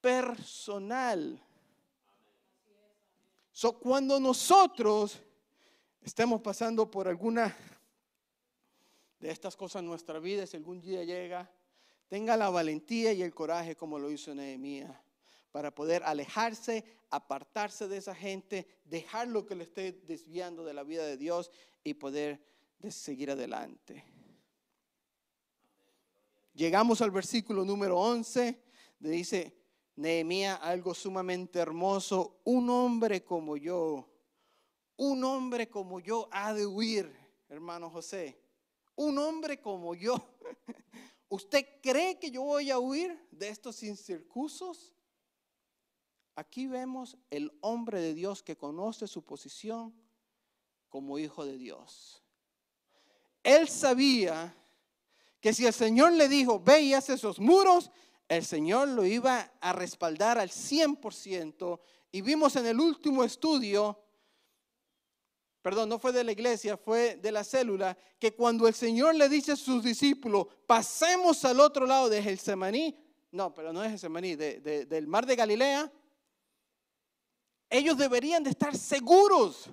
personal. 0.00 1.42
cuando 3.82 4.18
nosotros 4.18 5.18
estemos 6.02 6.40
pasando 6.40 6.90
por 6.90 7.08
alguna 7.08 7.54
de 9.18 9.30
estas 9.30 9.56
cosas 9.56 9.80
en 9.80 9.86
nuestra 9.86 10.18
vida, 10.18 10.46
si 10.46 10.56
algún 10.56 10.80
día 10.80 11.04
llega, 11.04 11.50
tenga 12.08 12.36
la 12.36 12.50
valentía 12.50 13.12
y 13.12 13.22
el 13.22 13.34
coraje 13.34 13.76
como 13.76 13.98
lo 13.98 14.10
hizo 14.10 14.34
Nehemías 14.34 14.90
para 15.52 15.74
poder 15.74 16.02
alejarse, 16.04 16.84
apartarse 17.10 17.88
de 17.88 17.96
esa 17.96 18.14
gente, 18.14 18.66
dejar 18.84 19.28
lo 19.28 19.46
que 19.46 19.54
le 19.54 19.64
esté 19.64 19.92
desviando 19.92 20.64
de 20.64 20.74
la 20.74 20.84
vida 20.84 21.04
de 21.04 21.16
Dios 21.16 21.50
y 21.82 21.94
poder 21.94 22.40
de 22.80 22.90
seguir 22.90 23.30
adelante. 23.30 24.04
Llegamos 26.54 27.00
al 27.00 27.10
versículo 27.10 27.64
número 27.64 27.98
11, 27.98 28.62
donde 28.98 29.16
dice 29.16 29.56
Nehemías 29.96 30.58
algo 30.62 30.94
sumamente 30.94 31.58
hermoso, 31.58 32.40
un 32.44 32.68
hombre 32.70 33.22
como 33.22 33.56
yo, 33.56 34.08
un 34.96 35.22
hombre 35.24 35.68
como 35.68 36.00
yo 36.00 36.28
ha 36.32 36.52
de 36.52 36.66
huir, 36.66 37.14
hermano 37.48 37.90
José, 37.90 38.40
un 38.96 39.18
hombre 39.18 39.60
como 39.60 39.94
yo. 39.94 40.16
¿Usted 41.28 41.64
cree 41.80 42.18
que 42.18 42.30
yo 42.30 42.42
voy 42.42 42.70
a 42.70 42.78
huir 42.78 43.16
de 43.30 43.48
estos 43.48 43.82
incircusos? 43.82 44.92
Aquí 46.34 46.66
vemos 46.66 47.16
el 47.28 47.52
hombre 47.60 48.00
de 48.00 48.14
Dios 48.14 48.42
que 48.42 48.56
conoce 48.56 49.06
su 49.06 49.22
posición 49.22 49.94
como 50.88 51.18
hijo 51.18 51.44
de 51.44 51.56
Dios 51.56 52.19
él 53.42 53.68
sabía 53.68 54.54
que 55.40 55.54
si 55.54 55.66
el 55.66 55.72
Señor 55.72 56.12
le 56.12 56.28
dijo, 56.28 56.60
ve 56.60 56.82
y 56.82 56.94
haz 56.94 57.08
esos 57.08 57.38
muros, 57.38 57.90
el 58.28 58.44
Señor 58.44 58.88
lo 58.88 59.04
iba 59.04 59.52
a 59.60 59.72
respaldar 59.72 60.38
al 60.38 60.50
100%. 60.50 61.80
Y 62.12 62.20
vimos 62.20 62.56
en 62.56 62.66
el 62.66 62.78
último 62.78 63.24
estudio, 63.24 63.98
perdón, 65.62 65.88
no 65.88 65.98
fue 65.98 66.12
de 66.12 66.24
la 66.24 66.32
iglesia, 66.32 66.76
fue 66.76 67.16
de 67.16 67.32
la 67.32 67.42
célula, 67.42 67.96
que 68.18 68.34
cuando 68.34 68.68
el 68.68 68.74
Señor 68.74 69.14
le 69.14 69.28
dice 69.28 69.52
a 69.52 69.56
sus 69.56 69.82
discípulos, 69.82 70.46
pasemos 70.66 71.44
al 71.44 71.60
otro 71.60 71.86
lado 71.86 72.08
de 72.08 72.22
Gelsemaní, 72.22 72.96
no, 73.32 73.54
pero 73.54 73.72
no 73.72 73.82
es 73.82 73.90
Gelsemaní, 73.90 74.36
del 74.36 75.06
mar 75.06 75.24
de 75.24 75.36
Galilea, 75.36 75.90
ellos 77.70 77.96
deberían 77.96 78.42
de 78.42 78.50
estar 78.50 78.76
seguros 78.76 79.70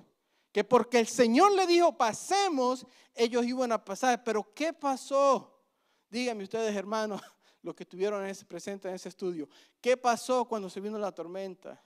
Que 0.52 0.64
porque 0.64 0.98
el 0.98 1.06
Señor 1.06 1.52
le 1.52 1.66
dijo, 1.66 1.96
pasemos, 1.96 2.86
ellos 3.14 3.44
iban 3.44 3.72
a 3.72 3.84
pasar. 3.84 4.22
Pero 4.24 4.54
¿qué 4.54 4.72
pasó? 4.72 5.62
Díganme 6.10 6.44
ustedes, 6.44 6.74
hermanos, 6.74 7.20
los 7.62 7.74
que 7.74 7.82
estuvieron 7.82 8.22
en 8.24 8.30
ese, 8.30 8.44
presente 8.44 8.88
en 8.88 8.94
ese 8.94 9.08
estudio. 9.08 9.48
¿Qué 9.80 9.96
pasó 9.96 10.46
cuando 10.46 10.70
se 10.70 10.80
vino 10.80 10.98
la 10.98 11.12
tormenta? 11.12 11.82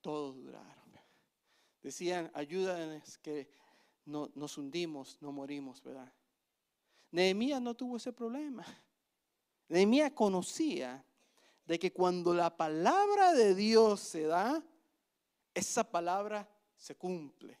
Todos 0.00 0.36
duraron. 0.36 0.80
Decían, 1.82 2.30
ayúdanos 2.34 3.16
que 3.18 3.48
no, 4.04 4.30
nos 4.34 4.58
hundimos, 4.58 5.16
no 5.20 5.32
morimos, 5.32 5.82
¿verdad? 5.82 6.12
Nehemías 7.10 7.60
no 7.60 7.74
tuvo 7.74 7.96
ese 7.96 8.12
problema. 8.12 8.64
Nehemías 9.68 10.12
conocía 10.12 11.04
de 11.64 11.78
que 11.78 11.92
cuando 11.92 12.34
la 12.34 12.54
palabra 12.56 13.32
de 13.32 13.54
Dios 13.54 14.00
se 14.00 14.24
da, 14.24 14.62
esa 15.54 15.84
palabra 15.84 16.48
se 16.76 16.94
cumple. 16.94 17.58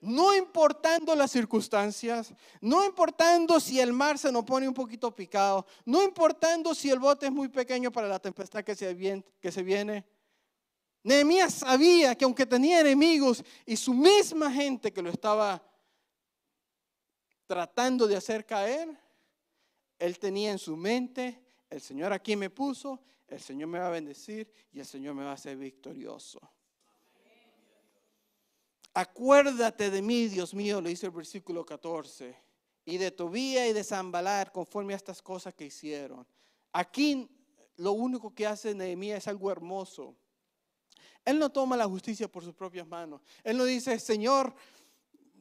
No 0.00 0.34
importando 0.34 1.14
las 1.14 1.30
circunstancias, 1.30 2.32
no 2.60 2.84
importando 2.84 3.60
si 3.60 3.80
el 3.80 3.92
mar 3.92 4.18
se 4.18 4.32
nos 4.32 4.44
pone 4.44 4.66
un 4.66 4.72
poquito 4.72 5.14
picado, 5.14 5.66
no 5.84 6.02
importando 6.02 6.74
si 6.74 6.90
el 6.90 6.98
bote 6.98 7.26
es 7.26 7.32
muy 7.32 7.48
pequeño 7.48 7.92
para 7.92 8.08
la 8.08 8.18
tempestad 8.18 8.64
que 8.64 8.74
se 8.74 8.94
viene, 9.62 10.06
Nehemías 11.02 11.54
sabía 11.54 12.14
que 12.14 12.24
aunque 12.24 12.44
tenía 12.44 12.80
enemigos 12.80 13.42
y 13.64 13.76
su 13.76 13.94
misma 13.94 14.52
gente 14.52 14.92
que 14.92 15.02
lo 15.02 15.10
estaba 15.10 15.62
tratando 17.46 18.06
de 18.06 18.16
hacer 18.16 18.44
caer, 18.44 18.88
él 19.98 20.18
tenía 20.18 20.50
en 20.50 20.58
su 20.58 20.76
mente, 20.76 21.42
el 21.70 21.80
Señor 21.80 22.12
aquí 22.12 22.36
me 22.36 22.50
puso, 22.50 23.00
el 23.28 23.40
Señor 23.40 23.68
me 23.68 23.78
va 23.78 23.86
a 23.86 23.90
bendecir 23.90 24.52
y 24.72 24.80
el 24.80 24.86
Señor 24.86 25.14
me 25.14 25.24
va 25.24 25.30
a 25.30 25.34
hacer 25.34 25.56
victorioso. 25.56 26.40
Acuérdate 28.92 29.90
de 29.90 30.02
mí, 30.02 30.26
Dios 30.26 30.52
mío, 30.52 30.80
le 30.80 30.90
dice 30.90 31.06
el 31.06 31.12
versículo 31.12 31.64
14, 31.64 32.36
y 32.84 32.98
de 32.98 33.10
Tobía 33.12 33.68
y 33.68 33.72
de 33.72 33.84
Zambalar 33.84 34.50
conforme 34.50 34.94
a 34.94 34.96
estas 34.96 35.22
cosas 35.22 35.54
que 35.54 35.66
hicieron. 35.66 36.26
Aquí 36.72 37.28
lo 37.76 37.92
único 37.92 38.34
que 38.34 38.46
hace 38.46 38.74
Nehemías 38.74 39.18
es 39.18 39.28
algo 39.28 39.50
hermoso. 39.50 40.16
Él 41.24 41.38
no 41.38 41.50
toma 41.50 41.76
la 41.76 41.86
justicia 41.86 42.26
por 42.26 42.42
sus 42.42 42.54
propias 42.54 42.86
manos. 42.86 43.20
Él 43.44 43.56
no 43.56 43.64
dice, 43.64 43.96
Señor, 44.00 44.52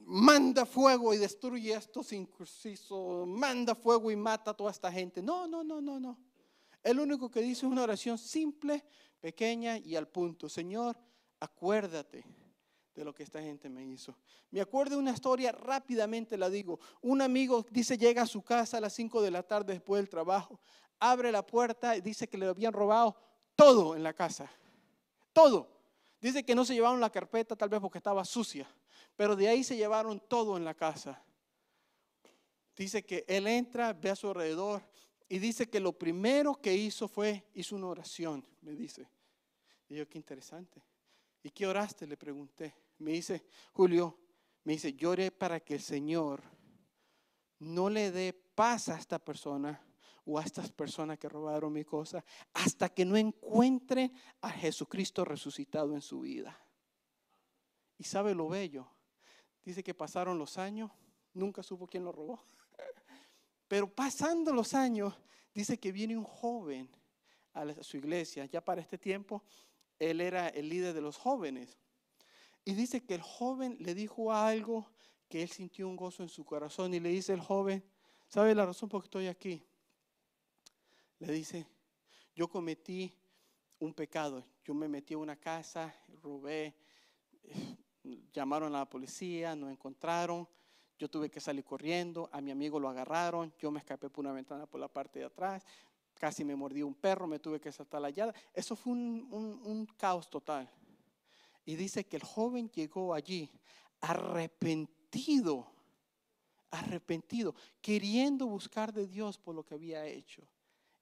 manda 0.05 0.65
fuego 0.65 1.13
y 1.13 1.17
destruye 1.17 1.73
estos 1.73 2.13
incursisos, 2.13 3.27
manda 3.27 3.73
fuego 3.73 4.11
y 4.11 4.15
mata 4.15 4.51
a 4.51 4.53
toda 4.53 4.69
esta 4.69 4.91
gente. 4.91 5.23
No, 5.23 5.47
no, 5.47 5.63
no, 5.63 5.81
no, 5.81 5.99
no. 5.99 6.19
El 6.83 6.99
único 6.99 7.31
que 7.31 7.41
dice 7.41 7.65
es 7.65 7.71
una 7.71 7.83
oración 7.83 8.17
simple, 8.17 8.85
pequeña 9.19 9.77
y 9.79 9.95
al 9.95 10.07
punto. 10.07 10.47
Señor, 10.49 10.97
acuérdate 11.39 12.38
de 12.99 13.05
lo 13.05 13.15
que 13.15 13.23
esta 13.23 13.41
gente 13.41 13.69
me 13.69 13.81
hizo. 13.85 14.13
Me 14.51 14.59
acuerdo 14.59 14.95
de 14.95 15.01
una 15.01 15.11
historia, 15.11 15.53
rápidamente 15.53 16.37
la 16.37 16.49
digo. 16.49 16.81
Un 17.01 17.21
amigo 17.21 17.65
dice 17.71 17.97
llega 17.97 18.23
a 18.23 18.27
su 18.27 18.41
casa 18.41 18.77
a 18.77 18.81
las 18.81 18.91
5 18.91 19.21
de 19.21 19.31
la 19.31 19.41
tarde 19.41 19.71
después 19.71 20.01
del 20.01 20.09
trabajo, 20.09 20.59
abre 20.99 21.31
la 21.31 21.45
puerta 21.45 21.95
y 21.95 22.01
dice 22.01 22.27
que 22.27 22.37
le 22.37 22.45
habían 22.45 22.73
robado 22.73 23.15
todo 23.55 23.95
en 23.95 24.03
la 24.03 24.11
casa. 24.11 24.51
Todo. 25.31 25.69
Dice 26.19 26.43
que 26.43 26.53
no 26.53 26.65
se 26.65 26.73
llevaron 26.73 26.99
la 26.99 27.09
carpeta 27.09 27.55
tal 27.55 27.69
vez 27.69 27.79
porque 27.79 27.99
estaba 27.99 28.25
sucia, 28.25 28.67
pero 29.15 29.33
de 29.33 29.47
ahí 29.47 29.63
se 29.63 29.77
llevaron 29.77 30.19
todo 30.19 30.57
en 30.57 30.65
la 30.65 30.73
casa. 30.73 31.23
Dice 32.75 33.05
que 33.05 33.23
él 33.29 33.47
entra, 33.47 33.93
ve 33.93 34.09
a 34.09 34.15
su 34.17 34.27
alrededor 34.27 34.83
y 35.29 35.39
dice 35.39 35.69
que 35.69 35.79
lo 35.79 35.93
primero 35.93 36.53
que 36.55 36.75
hizo 36.75 37.07
fue, 37.07 37.45
hizo 37.53 37.77
una 37.77 37.87
oración, 37.87 38.45
me 38.59 38.75
dice. 38.75 39.07
Y 39.87 39.95
yo, 39.95 40.09
qué 40.09 40.17
interesante. 40.17 40.83
¿Y 41.41 41.49
qué 41.51 41.65
oraste? 41.65 42.05
Le 42.05 42.17
pregunté. 42.17 42.75
Me 42.99 43.11
dice, 43.11 43.45
Julio, 43.73 44.17
me 44.63 44.73
dice, 44.73 44.93
lloré 44.93 45.31
para 45.31 45.59
que 45.59 45.75
el 45.75 45.81
Señor 45.81 46.43
no 47.59 47.89
le 47.89 48.11
dé 48.11 48.33
paz 48.33 48.89
a 48.89 48.97
esta 48.97 49.19
persona 49.19 49.81
o 50.25 50.37
a 50.37 50.43
estas 50.43 50.71
personas 50.71 51.17
que 51.17 51.27
robaron 51.27 51.73
mi 51.73 51.83
cosa 51.83 52.23
hasta 52.53 52.89
que 52.89 53.05
no 53.05 53.17
encuentren 53.17 54.13
a 54.41 54.49
Jesucristo 54.51 55.25
resucitado 55.25 55.93
en 55.93 56.01
su 56.01 56.21
vida. 56.21 56.57
Y 57.97 58.03
sabe 58.03 58.35
lo 58.35 58.47
bello. 58.47 58.87
Dice 59.63 59.83
que 59.83 59.93
pasaron 59.93 60.37
los 60.37 60.57
años, 60.57 60.91
nunca 61.33 61.63
supo 61.63 61.87
quién 61.87 62.03
lo 62.03 62.11
robó. 62.11 62.43
Pero 63.67 63.93
pasando 63.93 64.53
los 64.53 64.73
años, 64.73 65.13
dice 65.53 65.79
que 65.79 65.91
viene 65.91 66.17
un 66.17 66.23
joven 66.23 66.89
a 67.53 67.83
su 67.83 67.97
iglesia. 67.97 68.45
Ya 68.45 68.63
para 68.63 68.81
este 68.81 68.97
tiempo, 68.97 69.43
él 69.97 70.21
era 70.21 70.47
el 70.49 70.69
líder 70.69 70.93
de 70.93 71.01
los 71.01 71.17
jóvenes. 71.17 71.77
Y 72.66 72.74
dice 72.74 73.03
que 73.03 73.16
el 73.16 73.22
joven 73.22 73.78
le 73.80 73.95
dijo 73.95 74.34
algo 74.34 74.86
que 75.28 75.43
él 75.43 75.49
sintió 75.49 75.88
un 75.88 75.95
gozo 75.95 76.24
en 76.24 76.30
su 76.30 76.45
corazón. 76.45 76.93
Y 76.93 76.99
le 76.99 77.10
dice 77.10 77.34
el 77.34 77.39
joven, 77.41 77.84
¿sabe 78.28 78.53
la 78.55 78.66
razón 78.66 78.89
por 78.89 79.01
qué 79.01 79.05
estoy 79.07 79.28
aquí? 79.28 79.64
le 81.20 81.34
dice, 81.34 81.68
yo 82.34 82.47
cometí 82.47 83.14
un 83.80 83.93
pecado, 83.93 84.45
yo 84.64 84.74
me 84.74 84.88
metí 84.88 85.14
a 85.14 85.18
una 85.18 85.36
casa, 85.36 85.93
robé, 86.22 86.74
llamaron 88.32 88.74
a 88.76 88.80
la 88.80 88.89
policía, 88.89 89.55
no 89.55 89.70
encontraron, 89.70 90.47
yo 90.97 91.10
tuve 91.10 91.30
que 91.30 91.39
salir 91.39 91.64
corriendo, 91.64 92.30
a 92.32 92.41
mi 92.41 92.51
amigo 92.51 92.80
lo 92.80 92.89
agarraron, 92.89 93.53
yo 93.60 93.72
me 93.72 93.80
escapé 93.80 94.10
por 94.10 94.26
una 94.26 94.34
ventana 94.34 94.66
por 94.66 94.80
la 94.80 94.88
parte 94.88 95.20
de 95.20 95.26
atrás, 95.26 95.66
casi 96.14 96.43
me 96.43 96.55
mordió 96.55 96.88
un 96.88 96.95
perro, 96.95 97.28
me 97.28 97.39
tuve 97.39 97.60
que 97.60 97.72
saltar 97.72 98.01
la 98.01 98.10
llave. 98.10 98.34
Eso 98.53 98.76
fue 98.76 98.93
un 98.93 99.88
caos 99.97 100.30
total. 100.30 100.70
Y 101.70 101.76
dice 101.76 102.03
que 102.03 102.15
el 102.15 102.24
joven 102.24 102.72
llegó 102.72 103.13
allí 103.13 103.47
arrepentido, 104.01 105.72
arrepentido, 106.72 107.53
queriendo 107.80 108.47
buscar 108.47 108.91
de 108.91 109.05
Dios 109.05 109.38
por 109.38 109.53
lo 109.53 109.63
que 109.63 109.76
había 109.76 110.03
hecho. 110.07 110.41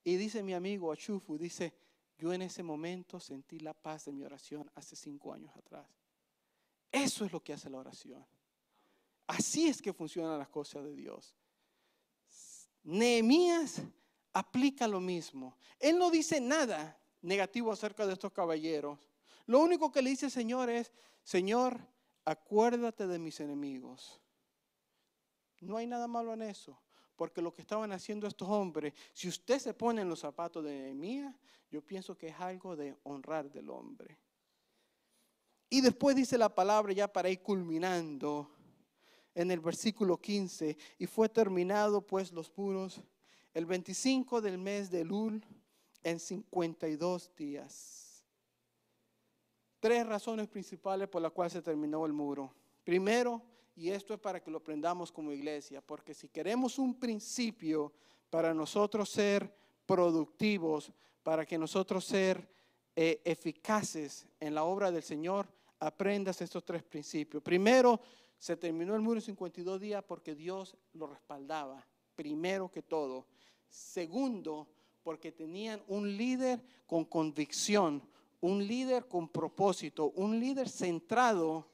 Y 0.04 0.16
dice 0.16 0.42
mi 0.42 0.52
amigo 0.52 0.92
Achufu, 0.92 1.38
dice, 1.38 1.72
yo 2.18 2.34
en 2.34 2.42
ese 2.42 2.62
momento 2.62 3.18
sentí 3.18 3.60
la 3.60 3.72
paz 3.72 4.04
de 4.04 4.12
mi 4.12 4.22
oración 4.24 4.70
hace 4.74 4.94
cinco 4.94 5.32
años 5.32 5.56
atrás. 5.56 5.88
Eso 6.92 7.24
es 7.24 7.32
lo 7.32 7.42
que 7.42 7.54
hace 7.54 7.70
la 7.70 7.78
oración. 7.78 8.26
Así 9.26 9.68
es 9.68 9.80
que 9.80 9.94
funcionan 9.94 10.38
las 10.38 10.50
cosas 10.50 10.84
de 10.84 10.94
Dios. 10.94 11.34
Nehemías 12.82 13.80
aplica 14.34 14.86
lo 14.86 15.00
mismo. 15.00 15.56
Él 15.80 15.96
no 15.96 16.10
dice 16.10 16.42
nada 16.42 17.00
negativo 17.22 17.72
acerca 17.72 18.06
de 18.06 18.12
estos 18.12 18.34
caballeros. 18.34 18.98
Lo 19.48 19.60
único 19.60 19.90
que 19.90 20.02
le 20.02 20.10
dice 20.10 20.26
el 20.26 20.32
Señor 20.32 20.68
es, 20.68 20.92
Señor, 21.24 21.80
acuérdate 22.26 23.06
de 23.06 23.18
mis 23.18 23.40
enemigos. 23.40 24.20
No 25.62 25.78
hay 25.78 25.86
nada 25.86 26.06
malo 26.06 26.34
en 26.34 26.42
eso. 26.42 26.78
Porque 27.16 27.40
lo 27.40 27.52
que 27.52 27.62
estaban 27.62 27.90
haciendo 27.90 28.26
estos 28.26 28.46
hombres, 28.46 28.92
si 29.14 29.26
usted 29.26 29.58
se 29.58 29.72
pone 29.72 30.02
en 30.02 30.08
los 30.10 30.20
zapatos 30.20 30.62
de 30.62 30.70
Nehemías, 30.70 31.34
yo 31.70 31.80
pienso 31.80 32.14
que 32.14 32.28
es 32.28 32.38
algo 32.38 32.76
de 32.76 32.94
honrar 33.04 33.50
del 33.50 33.70
hombre. 33.70 34.18
Y 35.70 35.80
después 35.80 36.14
dice 36.14 36.36
la 36.36 36.54
palabra 36.54 36.92
ya 36.92 37.10
para 37.10 37.30
ir 37.30 37.40
culminando 37.40 38.50
en 39.34 39.50
el 39.50 39.60
versículo 39.60 40.20
15, 40.20 40.76
y 40.98 41.06
fue 41.06 41.30
terminado 41.30 42.06
pues 42.06 42.32
los 42.32 42.52
muros 42.54 43.00
el 43.54 43.64
25 43.64 44.42
del 44.42 44.58
mes 44.58 44.90
de 44.90 45.04
Lul 45.04 45.42
en 46.02 46.20
52 46.20 47.34
días. 47.34 48.07
Tres 49.80 50.06
razones 50.06 50.48
principales 50.48 51.08
por 51.08 51.22
las 51.22 51.32
cuales 51.32 51.52
se 51.52 51.62
terminó 51.62 52.04
el 52.04 52.12
muro. 52.12 52.52
Primero, 52.84 53.42
y 53.76 53.90
esto 53.90 54.12
es 54.12 54.20
para 54.20 54.42
que 54.42 54.50
lo 54.50 54.58
aprendamos 54.58 55.12
como 55.12 55.32
iglesia, 55.32 55.80
porque 55.80 56.14
si 56.14 56.28
queremos 56.28 56.78
un 56.78 56.98
principio 56.98 57.92
para 58.28 58.52
nosotros 58.52 59.08
ser 59.08 59.54
productivos, 59.86 60.92
para 61.22 61.46
que 61.46 61.56
nosotros 61.56 62.04
ser 62.04 62.48
eh, 62.96 63.20
eficaces 63.24 64.26
en 64.40 64.54
la 64.54 64.64
obra 64.64 64.90
del 64.90 65.02
Señor, 65.02 65.46
aprendas 65.78 66.40
estos 66.40 66.64
tres 66.64 66.82
principios. 66.82 67.42
Primero, 67.42 68.00
se 68.38 68.56
terminó 68.56 68.94
el 68.94 69.00
muro 69.00 69.18
en 69.18 69.26
52 69.26 69.80
días 69.80 70.02
porque 70.02 70.34
Dios 70.34 70.76
lo 70.94 71.06
respaldaba, 71.06 71.86
primero 72.14 72.70
que 72.70 72.82
todo. 72.82 73.26
Segundo, 73.68 74.68
porque 75.02 75.32
tenían 75.32 75.82
un 75.88 76.16
líder 76.16 76.62
con 76.86 77.04
convicción, 77.04 78.02
un 78.40 78.66
líder 78.66 79.06
con 79.08 79.28
propósito, 79.28 80.12
un 80.16 80.38
líder 80.38 80.68
centrado 80.68 81.68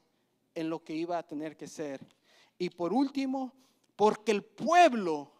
en 0.54 0.70
lo 0.70 0.82
que 0.82 0.94
iba 0.94 1.18
a 1.18 1.26
tener 1.26 1.56
que 1.56 1.66
ser. 1.66 2.00
Y 2.58 2.70
por 2.70 2.92
último, 2.92 3.52
porque 3.96 4.32
el 4.32 4.42
pueblo 4.42 5.30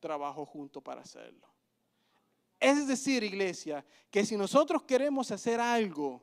trabajó 0.00 0.46
junto 0.46 0.80
para 0.80 1.02
hacerlo. 1.02 1.46
Es 2.60 2.86
decir, 2.86 3.24
iglesia, 3.24 3.84
que 4.10 4.24
si 4.24 4.36
nosotros 4.36 4.82
queremos 4.82 5.30
hacer 5.32 5.60
algo 5.60 6.22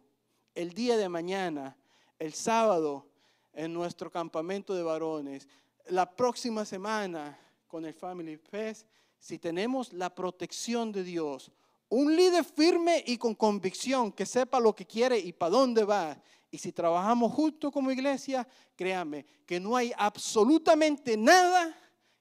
el 0.56 0.74
día 0.74 0.96
de 0.96 1.10
mañana, 1.10 1.76
el 2.18 2.34
sábado, 2.34 3.08
en 3.54 3.74
nuestro 3.74 4.10
campamento 4.10 4.74
de 4.74 4.84
varones, 4.84 5.48
la 5.88 6.10
próxima 6.16 6.64
semana 6.64 7.38
con 7.68 7.86
el 7.86 7.94
Family 7.94 8.38
Fest, 8.38 8.88
si 9.20 9.38
tenemos 9.38 9.92
la 9.92 10.14
protección 10.14 10.92
de 10.92 11.04
Dios, 11.04 11.52
un 11.90 12.16
líder 12.16 12.44
firme 12.44 13.04
y 13.06 13.18
con 13.18 13.34
convicción 13.34 14.12
que 14.12 14.26
sepa 14.26 14.60
lo 14.60 14.76
que 14.76 14.86
quiere 14.86 15.18
y 15.18 15.34
para 15.34 15.52
dónde 15.52 15.84
va, 15.84 16.22
Y 16.52 16.58
si 16.58 16.72
trabajamos 16.72 17.32
justo 17.34 17.72
como 17.72 17.92
iglesia, 17.92 18.48
créanme 18.76 19.24
que 19.46 19.60
no 19.60 19.76
hay 19.76 19.92
absolutamente 19.96 21.16
nada 21.16 21.76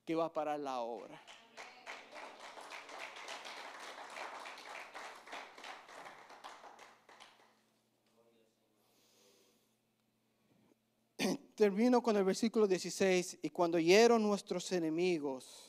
que 0.05 0.15
va 0.15 0.27
a 0.27 0.33
parar 0.33 0.61
la 0.61 0.81
obra. 0.81 1.19
Termino 11.55 12.03
con 12.03 12.17
el 12.17 12.25
versículo 12.25 12.67
16. 12.67 13.39
Y 13.43 13.51
cuando 13.51 13.79
oyeron 13.79 14.23
nuestros 14.23 14.71
enemigos, 14.73 15.68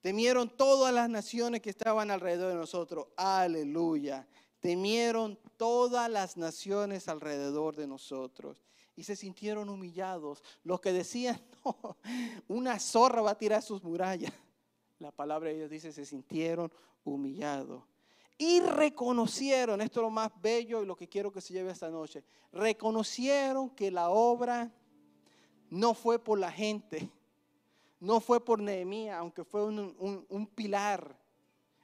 temieron 0.00 0.48
todas 0.48 0.92
las 0.92 1.08
naciones 1.08 1.60
que 1.60 1.70
estaban 1.70 2.10
alrededor 2.10 2.50
de 2.52 2.58
nosotros. 2.58 3.06
Aleluya. 3.16 4.26
Temieron 4.60 5.38
todas 5.56 6.10
las 6.10 6.36
naciones 6.36 7.08
alrededor 7.08 7.76
de 7.76 7.86
nosotros 7.86 8.62
y 8.96 9.04
se 9.04 9.16
sintieron 9.16 9.68
humillados. 9.68 10.42
Los 10.62 10.80
que 10.80 10.92
decían, 10.92 11.40
no, 11.64 11.96
una 12.48 12.78
zorra 12.78 13.22
va 13.22 13.30
a 13.30 13.38
tirar 13.38 13.62
sus 13.62 13.82
murallas. 13.82 14.32
La 14.98 15.10
palabra 15.10 15.48
de 15.48 15.56
Dios 15.56 15.70
dice, 15.70 15.92
se 15.92 16.04
sintieron 16.04 16.70
humillados. 17.04 17.82
Y 18.36 18.60
reconocieron, 18.60 19.80
esto 19.80 20.00
es 20.00 20.04
lo 20.04 20.10
más 20.10 20.30
bello 20.40 20.82
y 20.82 20.86
lo 20.86 20.96
que 20.96 21.08
quiero 21.08 21.30
que 21.30 21.40
se 21.40 21.52
lleve 21.52 21.72
esta 21.72 21.90
noche, 21.90 22.24
reconocieron 22.52 23.70
que 23.70 23.90
la 23.90 24.08
obra 24.08 24.72
no 25.68 25.94
fue 25.94 26.18
por 26.18 26.38
la 26.38 26.50
gente, 26.50 27.10
no 28.00 28.18
fue 28.18 28.42
por 28.42 28.58
Nehemías, 28.60 29.18
aunque 29.18 29.44
fue 29.44 29.62
un, 29.64 30.50
pilar. 30.54 31.16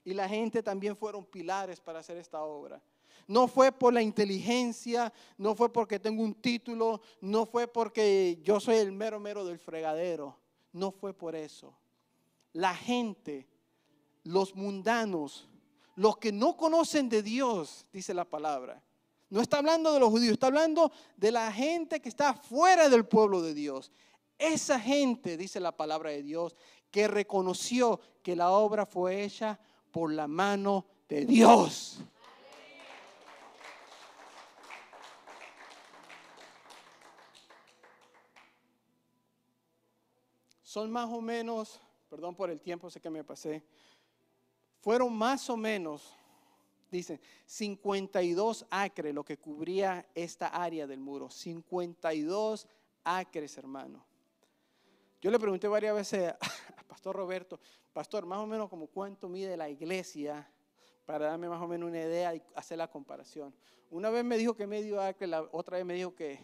Y 0.05 0.15
la 0.15 0.29
gente 0.29 0.63
también 0.63 0.97
fueron 0.97 1.25
pilares 1.25 1.81
para 1.81 1.99
hacer 1.99 2.17
esta 2.17 2.43
obra. 2.43 2.83
No 3.29 3.49
fue 3.49 3.71
por 3.73 3.93
la 3.93 4.03
inteligencia, 4.03 5.13
no 5.37 5.55
fue 5.55 5.71
porque 5.73 5.99
tengo 5.99 6.23
un 6.23 6.35
título, 6.35 7.01
no 7.21 7.45
fue 7.45 7.67
porque 7.67 8.39
yo 8.43 8.61
soy 8.61 8.77
el 8.77 8.93
mero 8.93 9.21
mero 9.21 9.45
del 9.45 9.59
fregadero. 9.59 10.37
No 10.73 10.91
fue 10.91 11.13
por 11.13 11.35
eso. 11.35 11.75
La 12.53 12.75
gente, 12.75 13.47
los 14.23 14.55
mundanos, 14.55 15.49
los 15.97 16.17
que 16.19 16.33
no 16.33 16.57
conocen 16.57 17.09
de 17.09 17.23
Dios, 17.23 17.87
dice 17.93 18.15
la 18.15 18.25
palabra, 18.25 18.83
no 19.29 19.41
está 19.41 19.59
hablando 19.59 19.93
de 19.93 20.01
los 20.01 20.09
judíos, 20.09 20.35
está 20.35 20.47
hablando 20.47 20.93
de 21.17 21.33
la 21.33 21.51
gente 21.51 22.01
que 22.01 22.09
está 22.09 22.35
fuera 22.35 22.89
del 22.89 23.07
pueblo 23.07 23.43
de 23.43 23.55
Dios. 23.55 23.91
Esa 24.39 24.79
gente, 24.79 25.37
dice 25.37 25.61
la 25.61 25.77
palabra 25.77 26.11
de 26.11 26.23
Dios, 26.23 26.57
que 26.91 27.09
reconoció 27.09 28.01
que 28.23 28.37
la 28.37 28.51
obra 28.51 28.87
fue 28.87 29.23
hecha 29.23 29.59
por 29.91 30.13
la 30.13 30.27
mano 30.27 30.87
de 31.09 31.25
Dios. 31.25 32.01
Son 40.63 40.91
más 40.91 41.09
o 41.11 41.23
menos, 41.23 41.81
perdón 42.11 42.35
por 42.35 42.51
el 42.51 42.61
tiempo, 42.61 42.91
sé 42.91 43.01
que 43.01 43.09
me 43.09 43.25
pasé, 43.25 43.65
fueron 44.81 45.17
más 45.17 45.49
o 45.49 45.57
menos 45.57 46.15
Dicen 46.91 47.21
52 47.47 48.67
acres 48.71 49.15
lo 49.15 49.25
que 49.25 49.39
cubría 49.39 50.07
esta 50.15 50.49
área 50.49 50.87
del 50.87 51.01
muro. 51.01 51.31
52 51.31 52.67
acres, 53.05 53.59
hermano. 53.59 54.05
Yo 55.27 55.33
le 55.33 55.41
pregunté 55.41 55.67
varias 55.67 55.93
veces 55.93 56.33
a 56.41 56.83
Pastor 56.87 57.17
Roberto, 57.17 57.59
Pastor, 57.93 58.25
más 58.27 58.39
o 58.39 58.47
menos 58.47 58.69
como 58.69 58.87
cuánto 58.87 59.29
mide 59.29 59.57
la 59.57 59.69
iglesia 59.69 60.49
para 61.05 61.27
darme 61.27 61.49
más 61.49 61.61
o 61.61 61.67
menos 61.67 61.89
una 61.89 61.99
idea 61.99 62.33
y 62.33 62.43
hacer 62.55 62.79
la 62.79 62.89
comparación. 62.89 63.53
Una 63.91 64.09
vez 64.09 64.25
me 64.25 64.39
dijo 64.39 64.55
que 64.55 64.69
medio 64.69 65.03
acre, 65.03 65.27
la 65.27 65.43
otra 65.51 65.79
vez 65.79 65.85
me 65.85 65.95
dijo 65.95 66.15
que 66.15 66.39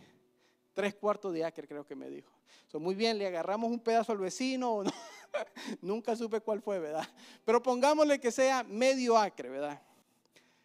tres 0.73 0.97
cuartos 0.97 1.33
de 1.33 1.45
acre, 1.45 1.69
creo 1.69 1.87
que 1.87 1.95
me 1.95 2.11
dijo. 2.11 2.33
muy 2.81 2.97
bien, 2.97 3.19
le 3.19 3.27
agarramos 3.29 3.71
un 3.71 3.79
pedazo 3.79 4.11
al 4.11 4.19
vecino, 4.19 4.83
nunca 5.81 6.17
supe 6.17 6.41
cuál 6.41 6.61
fue, 6.61 6.81
¿verdad? 6.81 7.09
Pero 7.45 7.63
pongámosle 7.63 8.19
que 8.19 8.33
sea 8.33 8.65
medio 8.65 9.17
acre, 9.17 9.49
¿verdad? 9.49 9.81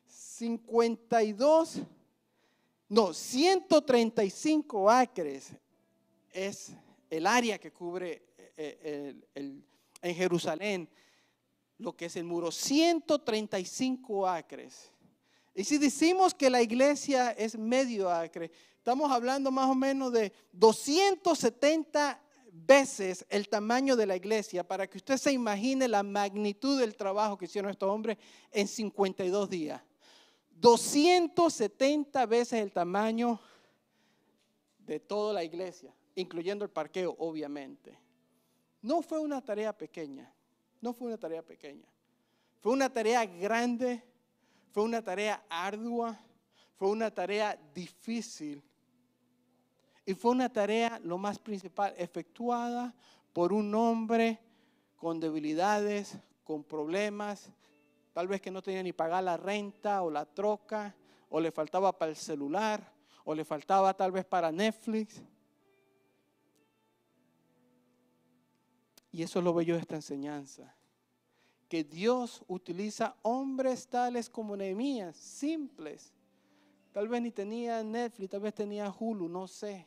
52, 0.08 1.82
no, 2.90 3.14
135 3.14 4.90
acres 4.90 5.52
es 6.32 6.76
el 7.10 7.26
área 7.26 7.58
que 7.58 7.72
cubre 7.72 8.24
eh, 8.56 9.16
en 9.36 10.16
Jerusalén 10.16 10.90
lo 11.78 11.96
que 11.96 12.06
es 12.06 12.16
el 12.16 12.24
muro. 12.24 12.52
135 12.52 14.28
acres. 14.28 14.92
Y 15.54 15.64
si 15.64 15.78
decimos 15.78 16.34
que 16.34 16.50
la 16.50 16.62
iglesia 16.62 17.32
es 17.32 17.58
medio 17.58 18.10
acre, 18.10 18.52
estamos 18.78 19.12
hablando 19.12 19.52
más 19.52 19.70
o 19.70 19.76
menos 19.76 20.12
de 20.12 20.32
270 20.52 22.22
veces 22.52 23.26
el 23.30 23.50
tamaño 23.50 23.96
de 23.96 24.06
la 24.06 24.16
iglesia 24.16 24.68
para 24.68 24.88
que 24.88 24.98
usted 24.98 25.18
se 25.18 25.32
imagine 25.32 25.88
la 25.88 26.04
magnitud 26.04 26.80
del 26.80 26.96
trabajo 26.96 27.38
que 27.38 27.46
hicieron 27.46 27.72
estos 27.72 27.90
hombres 27.90 28.18
en 28.52 28.68
52 28.68 29.50
días. 29.50 29.82
270 30.60 32.26
veces 32.26 32.62
el 32.62 32.72
tamaño 32.72 33.40
de 34.88 35.00
toda 35.00 35.34
la 35.34 35.44
iglesia, 35.44 35.94
incluyendo 36.16 36.66
el 36.66 36.72
parqueo, 36.72 37.16
obviamente. 37.20 38.00
No 38.82 39.04
fue 39.04 39.20
una 39.20 39.44
tarea 39.44 39.78
pequeña, 39.78 40.34
no 40.82 40.94
fue 40.94 41.08
una 41.08 41.18
tarea 41.18 41.44
pequeña. 41.44 41.88
Fue 42.60 42.72
una 42.72 42.92
tarea 42.92 43.24
grande, 43.26 44.04
fue 44.72 44.82
una 44.84 45.04
tarea 45.04 45.46
ardua, 45.48 46.20
fue 46.76 46.90
una 46.90 47.12
tarea 47.12 47.56
difícil. 47.76 48.64
Y 50.06 50.16
fue 50.16 50.32
una 50.32 50.52
tarea, 50.52 51.00
lo 51.04 51.20
más 51.20 51.38
principal, 51.38 51.94
efectuada 51.98 52.96
por 53.34 53.54
un 53.54 53.76
hombre 53.76 54.40
con 54.96 55.20
debilidades, 55.20 56.18
con 56.44 56.64
problemas, 56.64 57.52
Tal 58.18 58.28
vez 58.28 58.42
que 58.42 58.50
no 58.50 58.64
tenía 58.64 58.82
ni 58.82 58.94
pagar 58.94 59.24
la 59.24 59.38
renta 59.38 60.02
o 60.02 60.10
la 60.10 60.26
troca, 60.26 60.96
o 61.30 61.40
le 61.40 61.52
faltaba 61.52 61.96
para 61.96 62.10
el 62.10 62.18
celular, 62.18 62.92
o 63.30 63.36
le 63.36 63.44
faltaba 63.44 63.94
tal 63.94 64.10
vez 64.10 64.24
para 64.24 64.54
Netflix. 64.54 65.22
Y 69.12 69.22
eso 69.22 69.40
es 69.40 69.44
lo 69.44 69.54
bello 69.54 69.76
de 69.76 69.82
esta 69.82 69.96
enseñanza. 69.96 70.74
Que 71.68 71.84
Dios 71.84 72.42
utiliza 72.48 73.18
hombres 73.24 73.86
tales 73.86 74.30
como 74.30 74.56
Nehemías, 74.56 75.18
simples. 75.18 76.14
Tal 76.94 77.10
vez 77.10 77.22
ni 77.22 77.32
tenía 77.32 77.84
Netflix, 77.84 78.30
tal 78.30 78.40
vez 78.40 78.54
tenía 78.54 78.90
Hulu, 78.98 79.28
no 79.28 79.46
sé. 79.46 79.86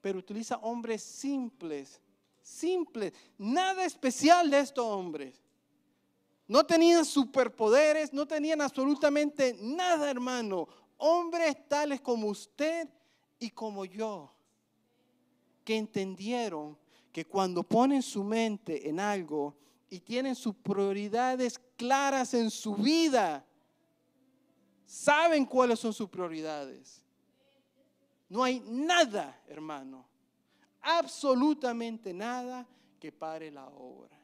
Pero 0.00 0.18
utiliza 0.18 0.56
hombres 0.62 1.02
simples, 1.02 2.00
simples. 2.40 3.12
Nada 3.36 3.84
especial 3.84 4.50
de 4.50 4.60
estos 4.60 4.86
hombres. 4.86 5.42
No 6.48 6.64
tenían 6.64 7.04
superpoderes, 7.04 8.14
no 8.14 8.26
tenían 8.26 8.62
absolutamente 8.62 9.54
nada, 9.60 10.10
hermano. 10.10 10.68
Hombres 11.04 11.56
tales 11.66 12.00
como 12.00 12.28
usted 12.28 12.88
y 13.40 13.50
como 13.50 13.84
yo, 13.84 14.32
que 15.64 15.76
entendieron 15.76 16.78
que 17.10 17.24
cuando 17.24 17.64
ponen 17.64 18.02
su 18.02 18.22
mente 18.22 18.88
en 18.88 19.00
algo 19.00 19.56
y 19.90 19.98
tienen 19.98 20.36
sus 20.36 20.54
prioridades 20.54 21.58
claras 21.76 22.34
en 22.34 22.52
su 22.52 22.76
vida, 22.76 23.44
saben 24.86 25.44
cuáles 25.44 25.80
son 25.80 25.92
sus 25.92 26.08
prioridades. 26.08 27.04
No 28.28 28.44
hay 28.44 28.60
nada, 28.60 29.42
hermano, 29.48 30.06
absolutamente 30.80 32.14
nada 32.14 32.64
que 33.00 33.10
pare 33.10 33.50
la 33.50 33.66
obra. 33.66 34.21